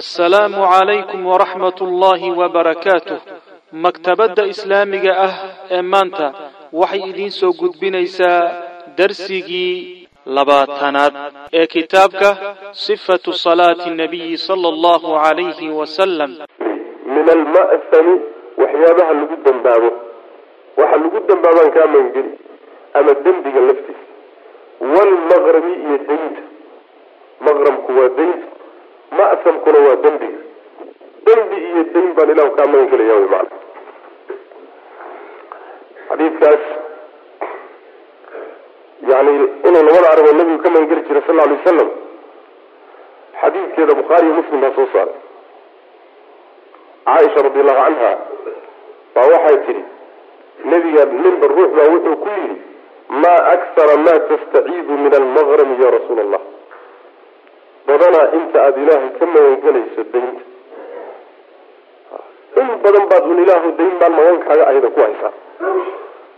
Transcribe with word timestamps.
assalaamu 0.00 0.62
calaykum 0.72 1.22
waraxmat 1.30 1.78
ullaahi 1.86 2.30
wabarakaatuh 2.40 3.18
maktabadda 3.84 4.42
islaamiga 4.52 5.12
ah 5.26 5.34
ee 5.76 5.82
maanta 5.92 6.26
waxay 6.80 7.02
idiin 7.10 7.30
soo 7.40 7.52
gudbinaysaa 7.60 8.40
darsigii 8.98 10.08
labaatanaad 10.36 11.14
ee 11.60 11.66
kitaabka 11.74 12.28
sifatu 12.86 13.30
salaati 13.44 13.90
nabiyi 14.00 14.38
sala 14.46 14.66
allahu 14.74 15.08
calayhi 15.24 15.68
wasalam 15.80 16.30
min 17.14 17.26
alma'sami 17.36 18.14
waxyaabaha 18.62 19.12
lagu 19.20 19.36
dembaabo 19.46 19.90
waxa 20.80 20.96
lagu 21.04 21.18
dembaabaan 21.28 21.70
kaa 21.76 21.86
magangeli 21.94 22.32
ama 22.98 23.12
dembiga 23.24 23.60
laftiisa. 23.68 24.02
Waalmaqrabi 24.94 25.72
iyo 25.86 25.96
daynta. 26.08 26.42
Maqrabku 27.46 27.90
waa 27.98 28.10
daynta 28.18 28.46
ma'samkuna 29.18 29.78
waa 29.86 29.96
dembiga 30.04 30.40
dembi 31.26 31.56
iyo 31.68 31.82
dayn 31.94 32.10
baan 32.16 32.30
ilahu 32.34 32.50
kaa 32.56 32.66
magan 32.72 32.88
gelaya 32.92 33.14
wy 33.20 33.26
maana 33.34 33.50
xadiidkaas 36.08 36.64
yani 39.12 39.32
inuu 39.68 39.82
labada 39.88 40.08
arrimood 40.12 40.36
nabigu 40.40 40.58
ka 40.64 40.70
magan 40.70 40.88
geli 40.90 41.02
jiray 41.08 41.22
sal 41.26 41.40
alay 41.44 41.56
wasalam 41.58 41.90
xadiidkeeda 43.40 43.94
bukhaari 44.00 44.26
iyo 44.26 44.34
muslim 44.40 44.60
baa 44.64 44.74
soo 44.76 44.86
saaray. 44.92 45.16
Caaisha 47.06 47.42
radi 47.46 47.60
allahu 47.60 47.80
canha 47.84 48.12
baa 49.14 49.26
waxay 49.32 49.56
tidhi 49.66 49.84
nebiga 50.70 51.04
ninba 51.04 51.46
ruux 51.56 51.70
baa 51.76 51.88
wuxuu 51.94 52.16
ku 52.22 52.28
yidhi 52.36 52.56
maa 53.22 53.40
aksara 53.54 53.96
ma 54.06 54.14
tastaciidu 54.30 54.92
min 55.04 55.12
almaqrami 55.20 55.76
ya 55.84 55.90
rasuula 55.96 56.22
allah 56.26 56.42
badanaa 57.86 58.26
inta 58.38 58.58
aada 58.66 58.80
ilaahay 58.84 59.10
ka 59.18 59.26
magangelayso 59.34 60.02
daynta. 60.12 60.42
In 62.60 62.68
badan 62.84 63.04
baad 63.10 63.24
un 63.32 63.38
ilaahu 63.44 63.72
dayn 63.78 63.94
baan 64.00 64.12
magankaaga 64.18 64.64
ahayda 64.68 64.88
ku 64.94 65.00
haysaa. 65.06 65.32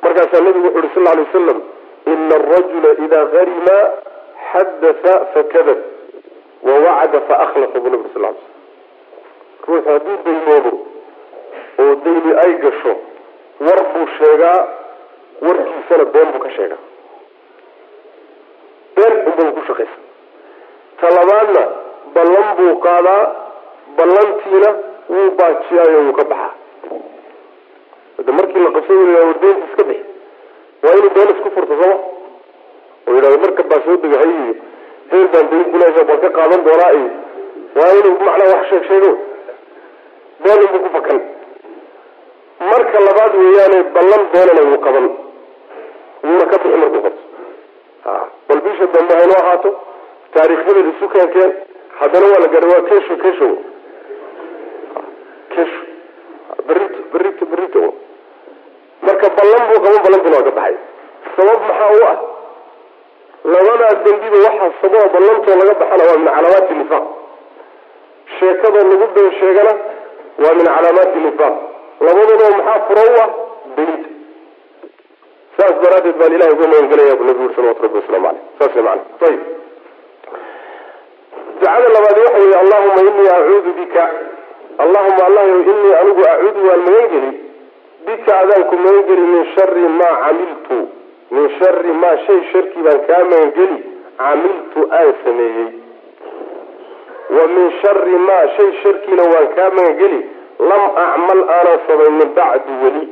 Markaasaa 0.03 0.41
nabigu 0.47 0.69
wuxu 0.69 0.79
uhi 0.79 0.91
sal 0.95 1.05
lay 1.09 1.25
wasalam 1.27 1.59
ina 2.13 2.35
arajula 2.41 2.91
idaa 3.05 3.25
harima 3.35 3.77
xadatha 4.53 5.15
fakadab 5.35 5.79
wawacada 6.69 7.21
faakhlafa 7.29 7.81
buu 7.85 7.91
nabi 7.95 8.09
sal 8.15 8.23
ly 8.23 8.29
slam 8.29 8.37
ruux 9.69 9.85
hadduu 9.91 10.17
daymoobo 10.27 10.73
oo 11.83 11.95
dayni 12.05 12.33
ay 12.45 12.53
gasho 12.65 12.93
war 13.67 13.81
buu 13.93 14.07
sheegaa 14.19 14.59
warkiisana 15.47 16.05
been 16.15 16.29
buu 16.35 16.43
ka 16.45 16.51
sheegaa. 16.57 16.81
Been 18.97 19.15
unbau 19.31 19.53
ku 19.57 19.63
shaqaysa 19.69 19.99
talabaadna 21.01 21.63
ballan 22.15 22.49
buu 22.59 22.75
qaadaa 22.87 23.23
ballantiina 23.99 24.71
wuu 25.15 25.31
baajiyaayo 25.39 25.99
wuu 26.07 26.13
ka 26.19 26.25
baxaa. 26.31 26.53
Markii 28.39 28.59
la 28.65 28.71
qabso 28.77 28.93
wardeynta 28.95 29.67
iska 29.69 29.85
bixi 29.89 30.05
waa 30.83 30.95
inuu 30.99 31.11
been 31.17 31.31
isku 31.35 31.51
furto 31.55 31.75
sooma 31.81 31.97
oo 33.07 33.15
yidhahdo 33.15 33.39
markab 33.45 33.67
baa 33.71 33.81
soo 33.85 33.97
degahay 34.03 34.31
iyo 34.41 34.55
heer 35.11 35.27
baan 35.33 35.47
dayn 35.51 35.65
kuleesha 35.73 36.03
baan 36.09 36.21
ka 36.25 36.29
qaadan 36.37 36.65
doonaa 36.67 36.93
iyo 36.99 37.09
waa 37.79 37.93
inuu 38.01 38.15
macnaa 38.27 38.51
wax 38.53 38.63
sheeg 38.71 38.85
sheego. 38.89 39.11
Been 40.43 40.61
unbuu 40.65 40.81
ku 40.85 40.89
fakan 40.97 41.19
marka 42.71 42.99
labaad 43.07 43.33
weeyaane 43.41 43.79
ballan 43.97 44.23
beenana 44.33 44.63
wuu 44.71 44.81
qaban. 44.87 45.07
Wuuna 46.25 46.47
ka 46.53 46.57
bixi 46.63 46.79
markuu 46.83 47.03
qabto. 47.07 47.23
Bal 48.49 48.61
bisha 48.67 48.87
dambe 48.95 49.15
haynoo 49.21 49.41
ahaato 49.43 49.71
taariikhyada 50.37 50.81
isu 50.93 51.09
keenkeen 51.15 51.53
haddana 52.01 52.27
waa 52.33 52.41
la 52.45 52.49
gaadhay 52.55 52.71
waa 52.75 52.87
kesho 52.91 53.15
kesho 53.25 53.49
kesho 55.55 55.81
berito 56.69 57.01
berito 57.13 57.45
berito 57.53 57.83
marka 59.07 59.29
ballan 59.39 59.63
buu 59.69 59.81
qaban 59.85 60.03
ballantina 60.07 60.37
waa 60.39 60.47
ka 60.49 60.53
baxay. 60.59 60.77
Sabab 61.37 61.61
maxaa 61.69 61.91
u 61.99 62.01
ah? 62.13 62.17
Labadaas 63.55 63.99
dembiba 64.05 64.39
waxaa 64.47 64.71
sababa 64.81 65.09
ballantoo 65.15 65.57
laga 65.61 65.75
baxana 65.83 66.05
waa 66.09 66.19
min 66.21 66.29
calaamaati 66.35 66.75
nifaaq. 66.81 67.05
Sheekadoo 68.39 68.85
lagu 68.91 69.07
been 69.15 69.31
sheegana 69.41 69.73
waa 70.43 70.55
min 70.59 70.67
calaamaati 70.75 71.19
nifaaq. 71.27 71.55
Labadunoo 72.07 72.51
maxaa 72.59 72.79
furo 72.89 73.05
u 73.13 73.17
ah? 73.25 73.31
Daynta 73.77 74.09
saas 75.57 75.77
daraadeed 75.83 76.17
baan 76.21 76.33
ilahay 76.37 76.53
uga 76.57 76.67
magan 76.73 76.89
gelaya 76.93 77.15
bu 77.19 77.25
nabi 77.29 77.45
uri 77.45 77.55
salawatu 77.57 77.83
rabbi 77.87 77.99
waslamu 78.01 78.27
aleyh 78.29 78.43
saas 78.59 78.75
mana 78.87 79.03
ayib 79.29 79.41
ducada 81.61 81.89
labaad 81.89 82.19
waxa 82.19 82.39
yihi 82.39 82.55
allahuma 82.55 83.01
inii 83.11 83.29
acuudu 83.29 83.73
bika. 83.73 84.11
Allahuma 84.79 85.23
allahyow 85.27 85.61
inii 85.73 85.95
anigu 86.01 86.23
acuudu 86.33 86.61
waan 86.69 86.81
magan 86.81 87.09
geli 87.13 87.31
bika 88.07 88.39
adaanku 88.39 88.77
magan 88.77 89.03
geli 89.09 89.21
min 89.21 89.45
shari 89.55 89.89
maa 90.01 90.17
camiltu. 90.25 90.79
Min 91.31 91.49
shari 91.59 91.93
maa 92.03 92.17
shay 92.27 92.41
sharkii 92.53 92.83
baan 92.83 93.01
kaa 93.07 93.25
magan 93.25 93.51
geli 93.57 93.79
camiltu 94.19 94.81
aan 94.99 95.13
sameeyey. 95.25 95.71
Wa 97.31 97.47
min 97.55 97.73
shari 97.81 98.17
maa 98.29 98.45
shay 98.57 98.71
sharkiina 98.83 99.25
waan 99.33 99.49
kaa 99.57 99.71
magan 99.71 99.99
geli 100.03 100.21
lam 100.59 100.83
acmal 101.07 101.41
aanan 101.57 101.79
samaynin 101.89 102.31
bacdu 102.37 102.73
weli. 102.85 103.05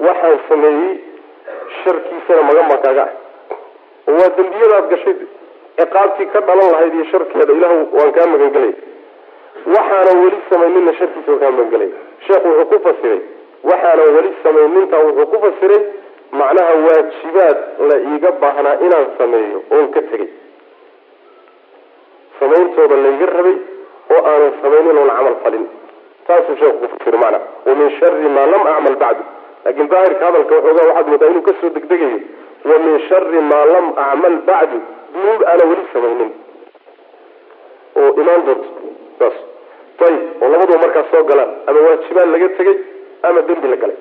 Waxaan 0.00 0.38
sameeyey 0.48 0.94
sharkiisana 1.84 2.42
ah 3.04 3.08
oo 4.08 4.16
waa 4.20 4.28
dembiyadaad 4.36 4.88
gashay 4.90 5.14
ciqaabtii 5.78 6.26
ka 6.34 6.40
dhalan 6.48 6.70
lahayd 6.74 6.94
iyo 6.98 7.04
sharkeeda 7.12 7.52
ilahu 7.58 7.78
waan 7.98 8.12
kaa 8.16 8.26
magan 8.32 8.50
gelaya 8.56 8.74
waxaanan 9.76 10.18
weli 10.24 10.38
samayninna 10.50 10.92
sharkiisa 11.00 11.30
waan 11.32 11.40
kaa 11.44 11.50
magan 11.56 11.70
gelaya 11.74 11.92
sheekhu 12.26 12.48
wuxuu 12.58 12.70
ku 12.72 12.78
fasiray 12.88 13.20
waxaanan 13.70 14.14
weli 14.16 14.30
samaynintaa 14.44 15.02
wuxuu 15.08 15.26
ku 15.32 15.38
fasiray 15.44 15.82
macnaha 16.40 16.72
waajibaad 16.86 17.58
la 17.90 17.96
iiga 18.10 18.30
baahnaa 18.42 18.76
inaan 18.86 19.06
sameeyo 19.18 19.58
oon 19.76 19.88
ka 19.96 20.02
tegay 20.10 20.30
samayntooda 22.40 22.96
layga 23.04 23.26
rabay 23.36 23.56
oo 24.14 24.20
aanan 24.30 24.52
samaynin 24.62 24.98
oon 25.02 25.10
camal 25.16 25.36
falin 25.44 25.64
taasuu 26.26 26.56
sheekhu 26.60 26.78
ku 26.82 26.88
fasira 26.94 27.18
macna 27.24 27.38
wa 27.66 27.74
min 27.80 27.90
shari 27.98 28.28
maa 28.36 28.46
lam 28.52 28.62
acmal 28.74 28.96
bacdu. 29.02 29.24
Laakiin 29.64 29.88
daahirka 29.92 30.24
hadalka 30.28 30.54
waxoogaa 30.56 30.86
waxaad 30.88 31.06
moodaa 31.12 31.28
inuu 31.32 31.42
ka 31.48 31.52
soo 31.60 31.70
degdegayo 31.76 32.18
wa 32.64 32.78
min 32.84 32.98
shari 33.08 33.40
maa 33.50 33.64
lam 33.74 33.86
acmal 34.06 34.36
bacdu 34.48 34.78
dunuub 35.14 35.42
aanan 35.50 35.68
weli 35.70 35.84
samaynin. 35.92 36.30
Oo 37.96 38.10
imaan 38.20 38.42
doonto. 38.46 38.68
Saas 39.18 39.36
ayib 40.06 40.42
oo 40.42 40.48
labaduba 40.52 40.78
markaas 40.84 41.06
soo 41.12 41.24
galaan. 41.30 41.50
Ama 41.66 41.80
waajibaad 41.86 42.28
laga 42.34 42.48
tegay 42.58 42.76
ama 43.22 43.40
dembi 43.48 43.68
la 43.68 43.76
galay. 43.76 43.96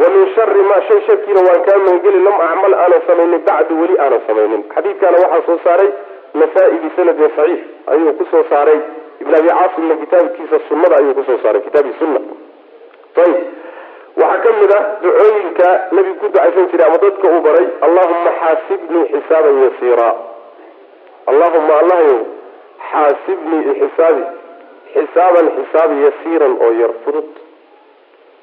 Wa 0.00 0.08
min 0.14 0.22
shari 0.34 0.62
maa 0.70 0.80
shay 0.88 1.00
sharkiina 1.06 1.40
waan 1.48 1.62
kaa 1.66 1.78
magangeli 1.84 2.20
lam 2.26 2.36
acmal 2.48 2.74
aanan 2.74 3.02
samaynin 3.06 3.42
bacdu 3.48 3.80
weli 3.80 3.98
aanan 3.98 4.22
samaynin. 4.26 4.62
Xadiidkaana 4.74 5.16
waxaa 5.24 5.46
soo 5.46 5.58
saaray 5.64 5.90
nasaa-i 6.34 6.76
saxiix. 6.96 7.60
Ayuu 7.92 8.12
ku 8.18 8.24
soo 8.30 8.44
saaray. 8.50 8.80
Ibn 9.20 9.34
abi 9.34 9.48
caasimna 9.48 9.94
kitaabkiisa 10.02 10.58
sunnada 10.68 10.96
ayuu 11.00 11.14
ku 11.14 11.22
soo 11.28 11.38
saaray 11.42 11.62
kitaabi 11.62 11.92
sunna. 11.98 12.20
Ayib 13.24 13.36
waxaa 14.20 14.42
ka 14.44 14.50
mid 14.60 14.72
ah 14.78 14.82
ducooyinka 15.02 15.68
nabigu 15.96 16.16
ku 16.20 16.26
ducaysan 16.28 16.66
jiray 16.72 16.86
ama 16.88 16.98
dadka 17.04 17.26
uu 17.34 17.40
baray 17.46 17.66
allahuma 17.86 18.30
xaasibnii 18.40 19.04
xisaaban 19.12 19.56
yasiira. 19.64 20.08
Allahuma 21.30 21.74
allahyow 21.82 22.18
xaasibnii 22.90 23.62
ixisaabi 23.72 24.22
xisaaban 24.94 25.46
xisaab 25.58 25.90
yasiiran 26.06 26.54
oo 26.66 26.70
yar 26.80 26.92
fudud. 27.04 27.28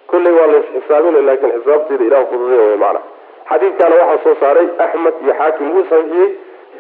Kulley 0.10 0.34
waa 0.38 0.48
la 0.54 0.58
isxisaabina 0.64 1.22
laakin 1.28 1.52
xisaabteeda 1.58 2.04
ilah 2.10 2.24
fududay 2.32 2.60
wy 2.72 2.78
macana 2.84 3.02
xadiidkaana 3.50 3.96
waxaa 4.02 4.24
soo 4.26 4.36
saaray 4.44 4.68
axmed 4.86 5.16
iyo 5.26 5.34
xaakim 5.40 5.68
wuu 5.76 5.86
saxiixiyey 5.92 6.30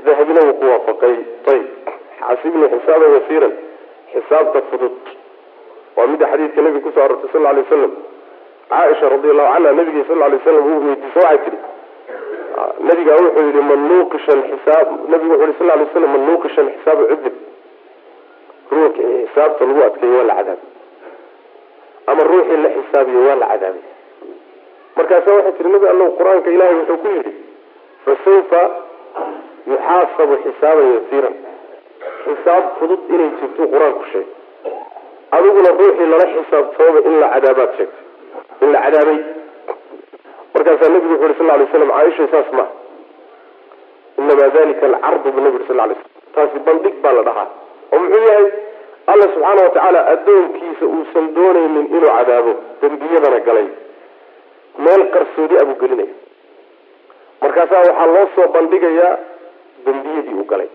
dahabina 0.06 0.41
wuu 0.47 0.53
ku 0.59 0.66
waafaqay. 0.72 1.16
Ayib 1.51 1.67
xaasibnii 2.19 2.69
xisaaban 2.75 3.12
yasiiran 3.17 3.53
xisaabta 4.13 4.59
fudud. 4.72 4.97
Waa 5.97 6.07
midda 6.12 6.25
xadiidka 6.31 6.62
nabiga 6.65 6.83
ku 6.86 6.92
soo 6.95 7.03
arortay 7.07 7.30
sal 7.33 7.45
alay 7.51 7.63
wasalam 7.65 7.94
caaisha 8.69 9.09
radi 9.13 9.29
allahu 9.33 9.53
canha 9.53 9.71
nabigi 9.79 10.03
sal 10.07 10.17
lay 10.19 10.39
slam 10.44 10.67
uu 10.71 10.79
weydiisa 10.88 11.19
waxay 11.19 11.39
tihi 11.45 11.57
nabigaa 12.89 13.17
wuxuu 13.23 13.45
yihi 13.50 13.62
man 13.69 13.81
nuuqisha 13.89 14.33
xisaab 14.51 14.88
nabigu 15.13 15.33
wuxu 15.33 15.47
yhi 15.51 15.57
sal 15.59 15.67
lay 15.79 15.88
slam 15.94 16.12
man 16.15 16.23
nuuqisha 16.29 16.62
alxisaaba 16.65 17.03
cudib 17.12 17.35
ruuxii 18.71 19.25
xisaabta 19.27 19.65
lagu 19.69 19.81
adkeeyo 19.88 20.17
waa 20.17 20.23
la 20.29 20.35
cadaabay. 20.35 20.57
Ama 22.12 22.23
ruuxii 22.29 22.57
la 22.63 22.69
xisaabiyo 22.77 23.19
waa 23.27 23.35
la 23.41 23.47
cadaabay. 23.51 23.83
Markaasa 24.97 25.33
waxay 25.38 25.51
tihi 25.57 25.69
nabi 25.75 25.88
allow 25.94 26.07
qur'aanka 26.19 26.50
ilahay 26.56 26.75
wuxuu 26.79 26.97
ku 27.03 27.07
yidhi 27.15 27.33
fasawfa 28.06 28.61
yuxaasabu 29.71 30.35
xisaaban 30.45 30.88
yasiiran. 30.95 31.35
Xisaab 32.25 32.63
fudud 32.79 33.00
inay 33.15 33.29
jirto 33.39 33.63
qur'aanku 33.73 34.03
sheegay 34.11 34.33
adiguna 35.38 35.69
ruuxii 35.79 36.07
lala 36.11 36.25
xisaabtooba 36.35 37.00
in 37.09 37.15
la 37.21 37.27
cadaabaad 37.35 37.71
sheegtay 37.77 38.05
in 38.62 38.72
la 38.75 38.80
cadaabay. 38.86 39.19
Markaasaa 40.54 40.90
nabigu 40.94 41.13
wuxu 41.13 41.28
yhi 41.28 41.38
sal 41.38 41.48
lay 41.60 41.68
slam 41.72 41.90
caaisha 41.96 42.28
saas 42.34 42.52
maha 42.57 42.69
inamaa 44.19 44.50
dalika 44.56 44.86
alcardu 44.90 45.31
bu 45.36 45.40
nabi 45.46 45.56
uri 45.60 45.66
sal 45.68 45.78
lay 45.78 45.96
slam 45.96 46.12
taasi 46.36 46.60
bandhig 46.68 46.96
baa 47.04 47.12
la 47.18 47.24
dhahaa. 47.28 47.48
Oo 47.94 48.00
muxuu 48.04 48.24
yahay 48.30 48.48
alla 49.12 49.24
subxaana 49.34 49.62
wa 49.66 49.69
tacaala 49.75 50.00
addoonkiisa 50.13 50.86
uusan 50.96 51.25
doonaynin 51.36 51.88
inuu 51.96 52.12
cadaabo 52.18 52.54
dembiyadana 52.81 53.40
galay. 53.48 53.68
Meel 54.84 55.04
qarsoodi 55.16 55.56
abuu 55.62 55.75
gelinaya. 55.81 56.13
Markaasaa 57.42 57.81
waxaa 57.88 58.07
loo 58.16 58.25
soo 58.36 58.48
bandhigayaa 58.56 59.13
dembiyadii 59.86 60.36
uu 60.40 60.48
galay. 60.54 60.69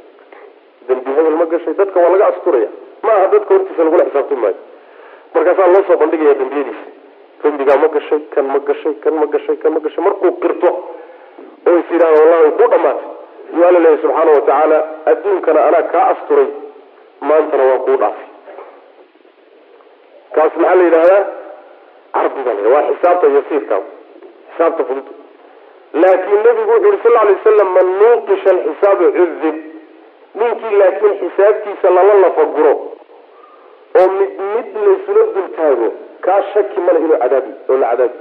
Dembi 0.88 1.10
hebel 1.16 1.36
ma 1.40 1.46
gashay 1.52 1.74
dadka 1.80 2.00
waa 2.04 2.12
laga 2.14 2.26
asturaya. 2.32 2.68
Ma 3.04 3.12
aha 3.16 3.26
dadka 3.34 3.54
hortiisa 3.54 3.84
lagula 3.84 4.04
xisaabtami 4.08 4.40
maayo. 4.44 4.56
Markaasaa 5.34 5.66
loo 5.74 5.82
soo 5.88 5.96
bandhigaya 6.02 6.34
dembiyadiisa 6.40 6.86
dembigaa 7.42 7.76
ma 7.82 7.88
gashay 7.96 8.20
kan 8.34 8.44
ma 8.52 8.58
gashay 8.68 8.94
kan 9.04 9.14
ma 9.20 9.26
gashay 9.34 9.56
kan 9.62 9.72
ma 9.74 9.80
gashay. 9.84 10.02
Markuu 10.06 10.32
qirto 10.42 10.70
oo 11.68 11.76
is 11.80 11.88
yidhahdo 11.92 12.18
wallahi 12.22 12.50
ku 12.58 12.64
dhamaatay. 12.72 13.08
Yuu 13.56 13.64
alla 13.68 13.78
leeyahy 13.84 14.02
subxaana 14.02 14.30
wa 14.36 14.40
tacaala 14.48 14.78
adduunkana 15.12 15.60
anaa 15.68 15.82
kaa 15.92 16.04
asturay 16.14 16.48
maantana 17.28 17.64
waa 17.70 17.78
kuu 17.86 17.96
dhaafay. 18.02 18.26
Kaas 20.34 20.52
maxaa 20.56 20.74
la 20.78 20.84
yidhahdaa 20.88 21.22
cardiga 22.14 22.52
la 22.64 22.68
waa 22.74 22.84
xisaabta 22.90 23.26
yasiirka. 23.36 23.76
Xisaabta 24.52 24.84
fudud. 24.88 25.08
Laakiin 26.02 26.42
nabigu 26.46 26.70
wuxu 26.72 26.84
yuri 26.86 26.98
sal 27.02 27.16
alay 27.22 27.34
wasalam 27.38 27.68
man 27.76 27.86
nuuqisha 28.00 28.50
alxisaabu 28.56 29.04
cudib 29.16 29.56
ninkii 30.40 30.76
laakiin 30.80 31.14
xisaabtiisa 31.22 31.90
lala 31.96 32.14
lafaguro 32.24 32.72
oo 34.00 34.06
mid 34.18 34.32
mid 34.54 34.68
laysula 34.84 35.22
dultaago 35.36 35.88
kaa 36.26 36.40
shaki 36.52 36.80
male 36.86 36.98
inuu 37.04 37.18
cadaabi 37.22 37.52
oo 37.70 37.76
la 37.82 37.88
cadaabi 37.90 38.18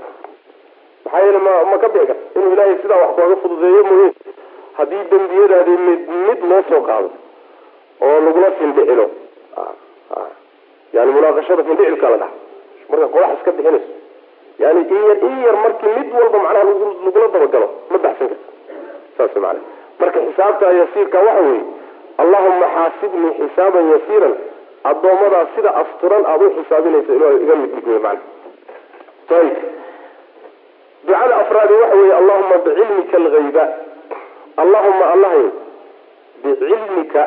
maxaa 1.05 1.21
yeele 1.25 1.37
ma 1.47 1.53
ma 1.71 1.77
ka 1.83 1.87
bixi 1.93 2.07
karta 2.07 2.39
inuu 2.39 2.53
ilaahay 2.55 2.75
sidaa 2.81 2.99
wax 3.03 3.15
kooga 3.19 3.35
fududeeyo 3.43 3.83
mooye. 3.89 4.09
Haddii 4.77 5.03
dembiyadaadi 5.11 5.71
mid 5.87 6.01
mid 6.27 6.39
loo 6.51 6.61
soo 6.69 6.81
qaado 6.89 7.09
oo 8.07 8.19
lagula 8.25 8.51
findhicilo 8.59 9.05
yani 10.93 11.11
munaaqashada 11.15 11.63
findhicilka 11.67 12.09
la 12.13 12.17
dhaha 12.17 12.31
marka 12.89 13.07
qodax 13.15 13.31
iska 13.37 13.51
bixinayso 13.57 13.91
yani 14.63 14.81
in 14.95 15.01
yar 15.07 15.17
in 15.27 15.35
yar 15.45 15.55
markii 15.63 15.91
mid 15.97 16.09
walba 16.19 16.37
macnaha 16.45 16.63
lagula 17.05 17.27
dabagalo 17.33 17.67
ma 17.91 17.97
baxsan 18.05 18.27
karta 18.27 18.47
saas 19.17 19.35
maana 19.43 19.59
marka 20.01 20.19
xisaabta 20.27 20.71
yasiirka 20.79 21.19
waxa 21.27 21.41
weeye 21.47 21.63
allahuma 22.23 22.67
xaasibnii 22.75 23.33
xisaaban 23.41 23.91
yasiiran 23.93 24.33
addoomadaa 24.91 25.45
sida 25.55 25.75
asturan 25.81 26.25
aada 26.25 26.45
u 26.45 26.51
xisaabinaysa 26.57 27.13
ilo 27.17 27.29
iga 27.43 27.55
mid 27.55 27.71
wey 27.87 27.99
mana 27.99 28.19
ayib 29.39 29.57
ducada 31.07 31.35
afraadi 31.41 31.73
waxa 31.73 31.95
weeye 31.97 32.13
allahuma 32.13 32.57
bicilmika 32.65 33.17
alghayba. 33.17 33.65
Allahuma 34.57 35.05
allahay 35.13 35.45
bicilmika 36.43 37.23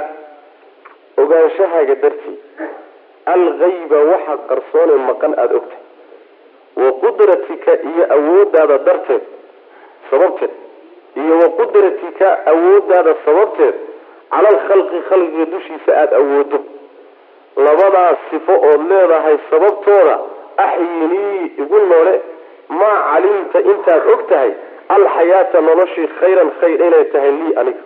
ogaanshahaaga 1.23 1.95
dartii. 2.03 2.39
Alghayba 3.35 3.97
waxa 4.13 4.35
qarsoonee 4.49 5.01
maqan 5.09 5.33
aada 5.43 5.55
ogtahay 5.57 5.81
wa 6.77 6.93
qudratika 7.03 7.73
iyo 7.91 8.05
awoodaada 8.17 8.79
darteed 8.79 9.23
sababteed. 10.11 10.51
Iyo 11.17 11.35
wa 11.43 11.49
qudratika 11.59 12.47
awoodaada 12.53 13.15
sababteed 13.25 13.75
cala 14.31 14.49
alkhalqi 14.49 15.01
khalqiga 15.09 15.45
dushiisa 15.55 15.91
aada 16.01 16.17
awoodo 16.17 16.59
labadaas 17.57 18.19
sifo 18.31 18.53
ood 18.71 18.81
leedahay 18.91 19.37
sababtooda 19.51 20.19
axyinii 20.57 21.53
igu 21.63 21.79
noole 21.79 22.15
maa 22.69 22.99
calimta 23.13 23.61
intaad 23.73 24.03
og 24.15 24.27
tahay 24.29 24.53
alxayaata 24.89 25.61
noloshii 25.61 26.09
khayran 26.21 26.51
khayr 26.61 26.81
inay 26.87 27.05
tahay 27.13 27.31
lii 27.31 27.55
aniga. 27.61 27.83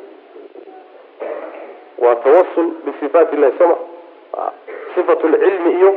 Waa 1.98 2.14
tawasul 2.14 2.66
bisifaat 2.84 3.32
illahi 3.32 3.58
sama 3.58 3.76
sifatu 4.94 5.28
lcilmi 5.28 5.70
iyo 5.80 5.94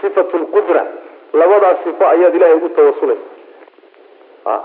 sifatu 0.00 0.38
lqudra 0.38 0.86
labadaas 1.32 1.76
sifo 1.84 2.04
ayaad 2.06 2.34
ilahay 2.34 2.54
ugu 2.54 2.68
tawasulaysa 2.68 3.22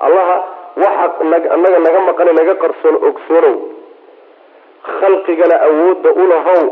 allaha 0.08 0.38
waxa 0.78 1.14
anaga 1.54 1.80
naga 1.80 2.00
maqane 2.00 2.32
naga 2.34 2.56
qarsoon 2.64 2.96
ogsoonow 3.10 3.56
khalqigana 5.00 5.56
awoodda 5.68 6.10
ulahow 6.24 6.64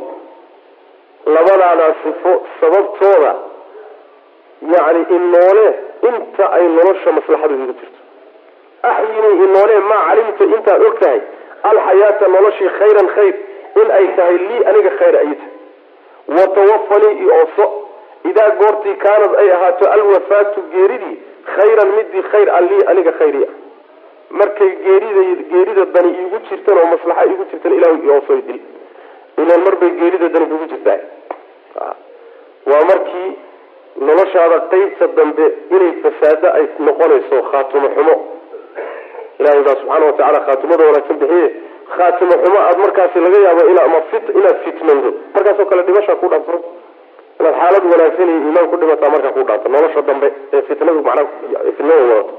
labadaadaa 1.36 1.94
sifo 2.04 2.34
sababtooda 2.60 3.32
yacni 4.74 5.02
inoole 5.18 5.68
inta 6.10 6.46
ay 6.58 6.66
nolosha 6.78 7.12
maslaxadu 7.18 7.54
iga 7.64 7.74
jirto. 7.80 8.00
Axyinii 8.92 9.36
inoole 9.46 9.78
maa 9.90 10.02
calimta 10.10 10.44
intaad 10.56 10.82
og 10.88 10.96
tahay 11.00 11.20
alxayaata 11.70 12.28
noloshii 12.36 12.70
khayran 12.80 13.08
khayr 13.16 13.36
in 13.82 13.92
ay 14.00 14.06
tahay 14.18 14.38
lii 14.48 14.62
aniga 14.70 14.92
khayr 15.00 15.16
ay 15.24 15.30
tahay. 15.40 15.56
Watawafanii 16.38 17.14
iooso 17.26 17.66
idaa 18.30 18.50
goortii 18.60 18.96
kaanad 19.06 19.34
ay 19.42 19.50
ahaato 19.56 19.86
alwafaatu 19.96 20.62
geeridii 20.74 21.16
khayran 21.56 21.90
midii 21.98 22.24
khayr 22.32 22.50
a 22.58 22.62
lii 22.70 22.82
aniga 22.92 23.12
khayri 23.20 23.46
markay 24.40 24.72
geerida 24.86 25.22
geerida 25.52 25.86
dani 25.96 26.10
iigu 26.22 26.40
jirtan 26.50 26.78
oo 26.82 26.86
maslaxa 26.94 27.26
iigu 27.30 27.46
jirtan 27.52 27.74
ilahu 27.78 27.96
iooso 28.08 28.36
dil. 28.48 28.60
Ilaan 29.42 29.62
marbay 29.68 29.90
geerida 30.00 30.28
dani 30.34 30.46
kugu 30.52 30.66
jirtaa 30.74 30.98
waa 32.72 32.84
markii 32.92 33.30
noloshaada 34.08 34.58
qeybta 34.72 35.08
dambe 35.18 35.46
inay 35.76 35.92
fasaado 36.04 36.48
ay 36.58 36.66
noqonayso 36.88 37.38
khaatimo 37.52 37.88
xumo. 37.96 38.16
Ilahay 39.40 39.62
baa 39.68 39.76
subxaana 39.82 40.06
watacala 40.10 40.40
khaatimada 40.48 40.84
wanaagsan 40.90 41.18
bixiye 41.22 41.48
khaatimo 41.96 42.34
xumo 42.44 42.58
aada 42.66 42.78
markaasi 42.86 43.20
laga 43.26 43.40
yaabo 43.46 43.64
inaad 43.72 44.58
fitnando. 44.66 45.10
Markaasoo 45.36 45.66
kale 45.72 45.84
dhimashaa 45.88 46.16
ku 46.22 46.28
dhaafto. 46.34 46.58
Inaad 47.40 47.56
xaalad 47.62 47.84
wanaagsan 47.94 48.30
iyo 48.30 48.38
iimaan 48.46 48.68
ku 48.72 48.76
dhimataa 48.82 49.10
markaa 49.16 49.32
ku 49.38 49.44
dhaafto. 49.50 49.68
Nolosha 49.76 50.02
dambe 50.10 50.28
ee 50.54 50.62
fitnadu 50.70 51.02
manaa 51.08 51.28
fitnada 51.78 52.02
wadato 52.04 52.34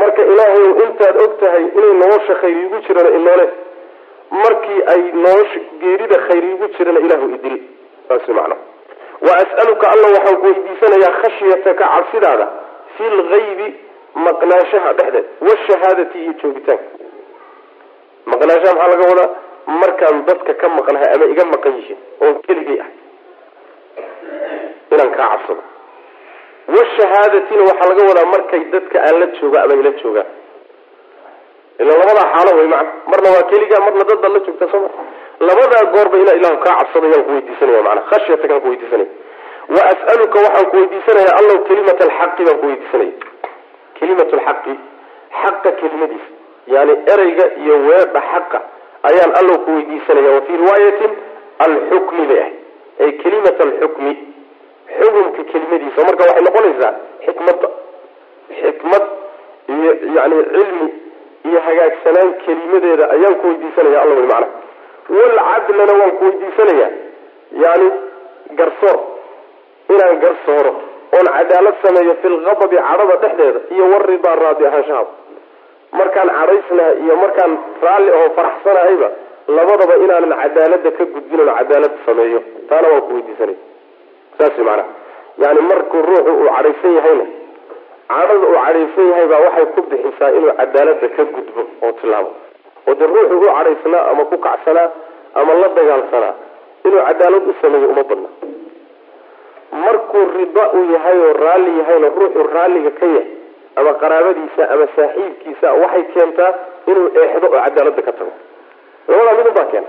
marka 0.00 0.22
ilaahay 0.32 0.66
intaad 0.84 1.16
og 1.24 1.32
tahay 1.40 1.64
inay 1.78 1.94
nolosha 2.02 2.34
khayr 2.42 2.56
iigu 2.62 2.78
jirana 2.86 3.10
inoole 3.18 3.46
markii 4.42 4.80
ay 4.94 5.02
nolosha 5.24 5.60
geerida 5.82 6.16
khayr 6.28 6.44
iigu 6.50 6.66
jirana 6.78 7.00
ilaahu 7.06 7.28
idil. 7.36 7.56
Saas 8.08 8.28
macna 8.38 8.56
wa 9.26 9.32
as'aluka 9.42 9.86
alla 9.94 10.06
waxaan 10.16 10.36
ku 10.40 10.46
weydiisanayaa 10.48 11.12
khashyataka 11.22 11.84
cabsidaada 11.94 12.46
fi 12.96 13.04
lgaybi 13.18 13.68
maqnaanshaha 14.26 14.90
dhexdeed 14.98 15.26
washahaadati 15.48 16.18
iyo 16.24 16.32
joogitaanka. 16.42 16.84
Maqnaanshaha 18.30 18.74
maxaa 18.74 18.90
laga 18.94 19.04
wadaa? 19.12 19.30
Markaan 19.82 20.16
dadka 20.28 20.52
ka 20.60 20.66
maqnahay 20.76 21.10
ama 21.14 21.24
iga 21.32 21.44
maqan 21.52 21.72
yihiin 21.78 21.98
oon 22.24 22.34
keligay 22.46 22.78
ah 22.84 22.88
inaan 24.92 25.10
kaa 25.16 25.28
cabsado. 25.32 25.62
Washahaadatina 26.76 27.62
waxaa 27.70 27.88
laga 27.90 28.02
wadaa 28.10 28.26
markay 28.34 28.62
dadka 28.74 28.96
aan 29.06 29.16
la 29.22 29.26
jooga 29.38 29.58
ama 29.64 29.74
ila 29.80 29.90
joogaan. 30.02 30.26
Ila 31.80 31.92
labadaa 32.00 32.26
xaalo 32.34 32.50
way 32.58 32.66
macna 32.74 32.92
marna 33.10 33.28
waa 33.36 33.46
keliga 33.50 33.80
marna 33.86 34.04
dad 34.10 34.18
baad 34.22 34.32
la 34.36 34.40
joogtaa 34.46 34.68
soo 34.72 34.80
ma 34.84 34.88
labadaa 35.48 35.84
goorba 35.94 36.16
inaa 36.22 36.34
ilahu 36.40 36.56
kaa 36.64 36.76
cabsadayaan 36.80 37.24
ku 37.26 37.30
weydiisanaya 37.36 37.82
mana 37.86 38.00
khashyatakaan 38.10 38.60
ku 38.64 38.68
weydiisanaya. 38.72 39.10
Wa 39.74 39.82
as'aluka 39.92 40.38
waxaan 40.46 40.66
ku 40.70 40.76
weydiisanaya 40.80 41.30
allow 41.40 41.58
kelimata 41.68 42.04
alxaqi 42.08 42.42
baan 42.48 42.58
ku 42.62 42.66
weydiisanaya. 42.70 43.12
Kelimatu 43.98 44.36
lxaqi 44.40 44.74
xaqa 45.42 45.70
kelimadiisa 45.80 46.30
yani 46.74 46.92
ereyga 47.14 47.46
iyo 47.62 47.74
weedha 47.88 48.20
xaqa 48.32 48.58
ayaan 49.10 49.32
allow 49.40 49.56
ku 49.64 49.70
weydiisanaya. 49.76 50.30
Wa 50.36 50.40
fii 50.46 50.56
riwaayatin 50.62 51.10
alxukmi 51.66 52.24
bay 52.30 52.40
ahay 52.44 52.54
ay 53.04 53.10
kelimat 53.22 53.60
alxukmi 53.66 54.12
xukumka 54.98 55.42
kelimadiisa. 55.52 55.98
Marka 56.08 56.22
waxay 56.28 56.42
noqonaysaa 56.48 56.92
xikmadda 57.26 57.68
xikmad 58.62 59.04
iyo 59.74 59.90
yani 60.16 60.36
cilmi 60.54 60.88
iyo 61.48 61.58
hagaagsanaan 61.66 62.30
kelimadeeda 62.44 63.04
ayaan 63.14 63.34
ku 63.40 63.46
weydiisanaya 63.50 63.98
alla 64.02 64.14
wy 64.20 64.26
macnaha 64.32 64.61
walcadlana 65.08 65.92
waan 66.00 66.12
ku 66.18 66.24
weydiisanaya 66.24 66.88
yani 67.64 67.88
garsoor. 68.58 68.98
Inaan 69.94 70.16
garsooro. 70.24 70.72
Oon 71.16 71.26
cadaalad 71.36 71.74
sameeyo 71.82 72.14
fi 72.22 72.28
lqadabi 72.28 72.76
cadhada 72.76 73.16
dhexdeeda 73.22 73.60
iyo 73.74 73.84
waridaa 73.92 74.34
raadi 74.42 74.66
ahaanshaha 74.66 75.04
markaan 75.98 76.28
cadhaysnaha 76.38 76.92
iyo 77.04 77.14
markaan 77.22 77.52
raalli 77.84 78.10
oo 78.18 78.28
faraxsanahayba 78.36 79.08
labadaba 79.56 79.94
inaanan 80.04 80.32
cadaalada 80.42 80.90
ka 80.98 81.04
gudbin 81.14 81.40
oon 81.40 81.50
cadaalad 81.58 81.92
sameeyo. 82.06 82.40
Taana 82.68 82.88
waan 82.92 83.02
ku 83.08 83.12
weydiisanaya 83.16 83.58
saas 84.38 84.58
maanaa 84.68 84.88
yani 85.42 85.60
markuu 85.70 86.02
ruuxu 86.08 86.32
uu 86.40 86.48
cadhaysan 86.56 86.92
yahayna 86.98 87.24
cadhada 88.08 88.34
uu 88.46 88.54
cadhaysan 88.64 89.06
yahay 89.10 89.26
baa 89.32 89.40
waxay 89.46 89.66
ku 89.74 89.80
bixisaa 89.90 90.30
inuu 90.38 90.52
cadaalada 90.60 91.08
ka 91.16 91.24
gudbo 91.34 91.60
oo 91.84 91.92
tilaabo 92.00 92.30
oo 92.88 92.94
dee 93.00 93.06
ruuxu 93.14 93.36
u 93.40 93.44
cadhaysanaa 93.56 94.04
ama 94.10 94.24
ku 94.30 94.36
kacsanaa 94.46 94.88
ama 95.40 95.54
la 95.60 95.68
dagaalsanaa 95.78 96.34
inuu 96.86 97.02
cadaalad 97.08 97.46
u 97.50 97.54
sameeyo 97.62 97.88
uma 97.94 98.02
badna. 98.10 98.28
Markuu 99.72 100.24
rida 100.36 100.64
uu 100.76 100.84
yahay 100.94 101.18
oo 101.26 101.32
raalli 101.42 101.78
yahayna 101.78 102.08
ruuxu 102.18 102.42
raalliga 102.54 102.90
ka 102.98 103.06
yahay 103.06 103.26
ama 103.76 103.92
qaraabadiisa 104.02 104.62
ama 104.74 104.86
saaxiibkiisa 104.96 105.68
waxay 105.82 106.04
keentaa 106.14 106.52
inuu 106.90 107.06
eexdo 107.20 107.46
oo 107.48 107.60
cadaalada 107.66 108.02
ka 108.08 108.12
tago. 108.18 108.32
Labadaa 109.08 109.34
midun 109.38 109.54
baa 109.58 109.64
keena. 109.72 109.88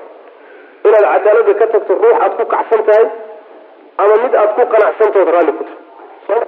Inaad 0.88 1.06
cadaalada 1.14 1.54
ka 1.60 1.66
tagto 1.74 1.94
ruux 2.02 2.16
aad 2.24 2.34
ku 2.40 2.46
kacsan 2.54 2.84
tahay 2.88 3.06
ama 4.02 4.14
mid 4.24 4.34
aad 4.42 4.52
ku 4.58 4.62
qanacsantood 4.74 5.28
raalli 5.36 5.54
ku 5.60 5.64
tahay. 5.64 5.82
Soo 6.28 6.42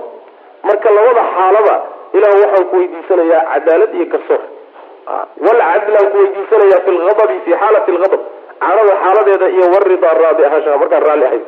marka 0.68 0.90
labada 0.98 1.24
xaalaba 1.36 1.76
ilah 2.18 2.30
waxaan 2.42 2.66
ku 2.72 2.76
weydiisanayaa 2.80 3.44
cadaalad 3.54 3.92
iyo 3.98 4.06
garsoor 4.14 4.42
walcadlaan 5.46 6.08
ku 6.12 6.18
weydiisanayaa 6.22 6.80
fi 6.86 6.92
ladabi 7.00 7.38
fi 7.46 7.52
xaalati 7.62 7.92
lgadab 7.98 8.22
cadhada 8.64 8.94
xaaladeeda 9.04 9.48
iyo 9.56 9.66
waridaa 9.76 10.14
raadi 10.22 10.46
ahaanshaha 10.48 10.78
markaan 10.84 11.04
raalli 11.10 11.26
ahayn. 11.30 11.44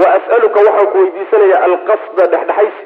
Wa 0.00 0.06
as'aluka 0.18 0.58
waxaan 0.66 0.86
ku 0.92 0.98
weydiisanayaa 1.02 1.60
alqasda 1.68 2.24
dhexdhexaysi 2.32 2.82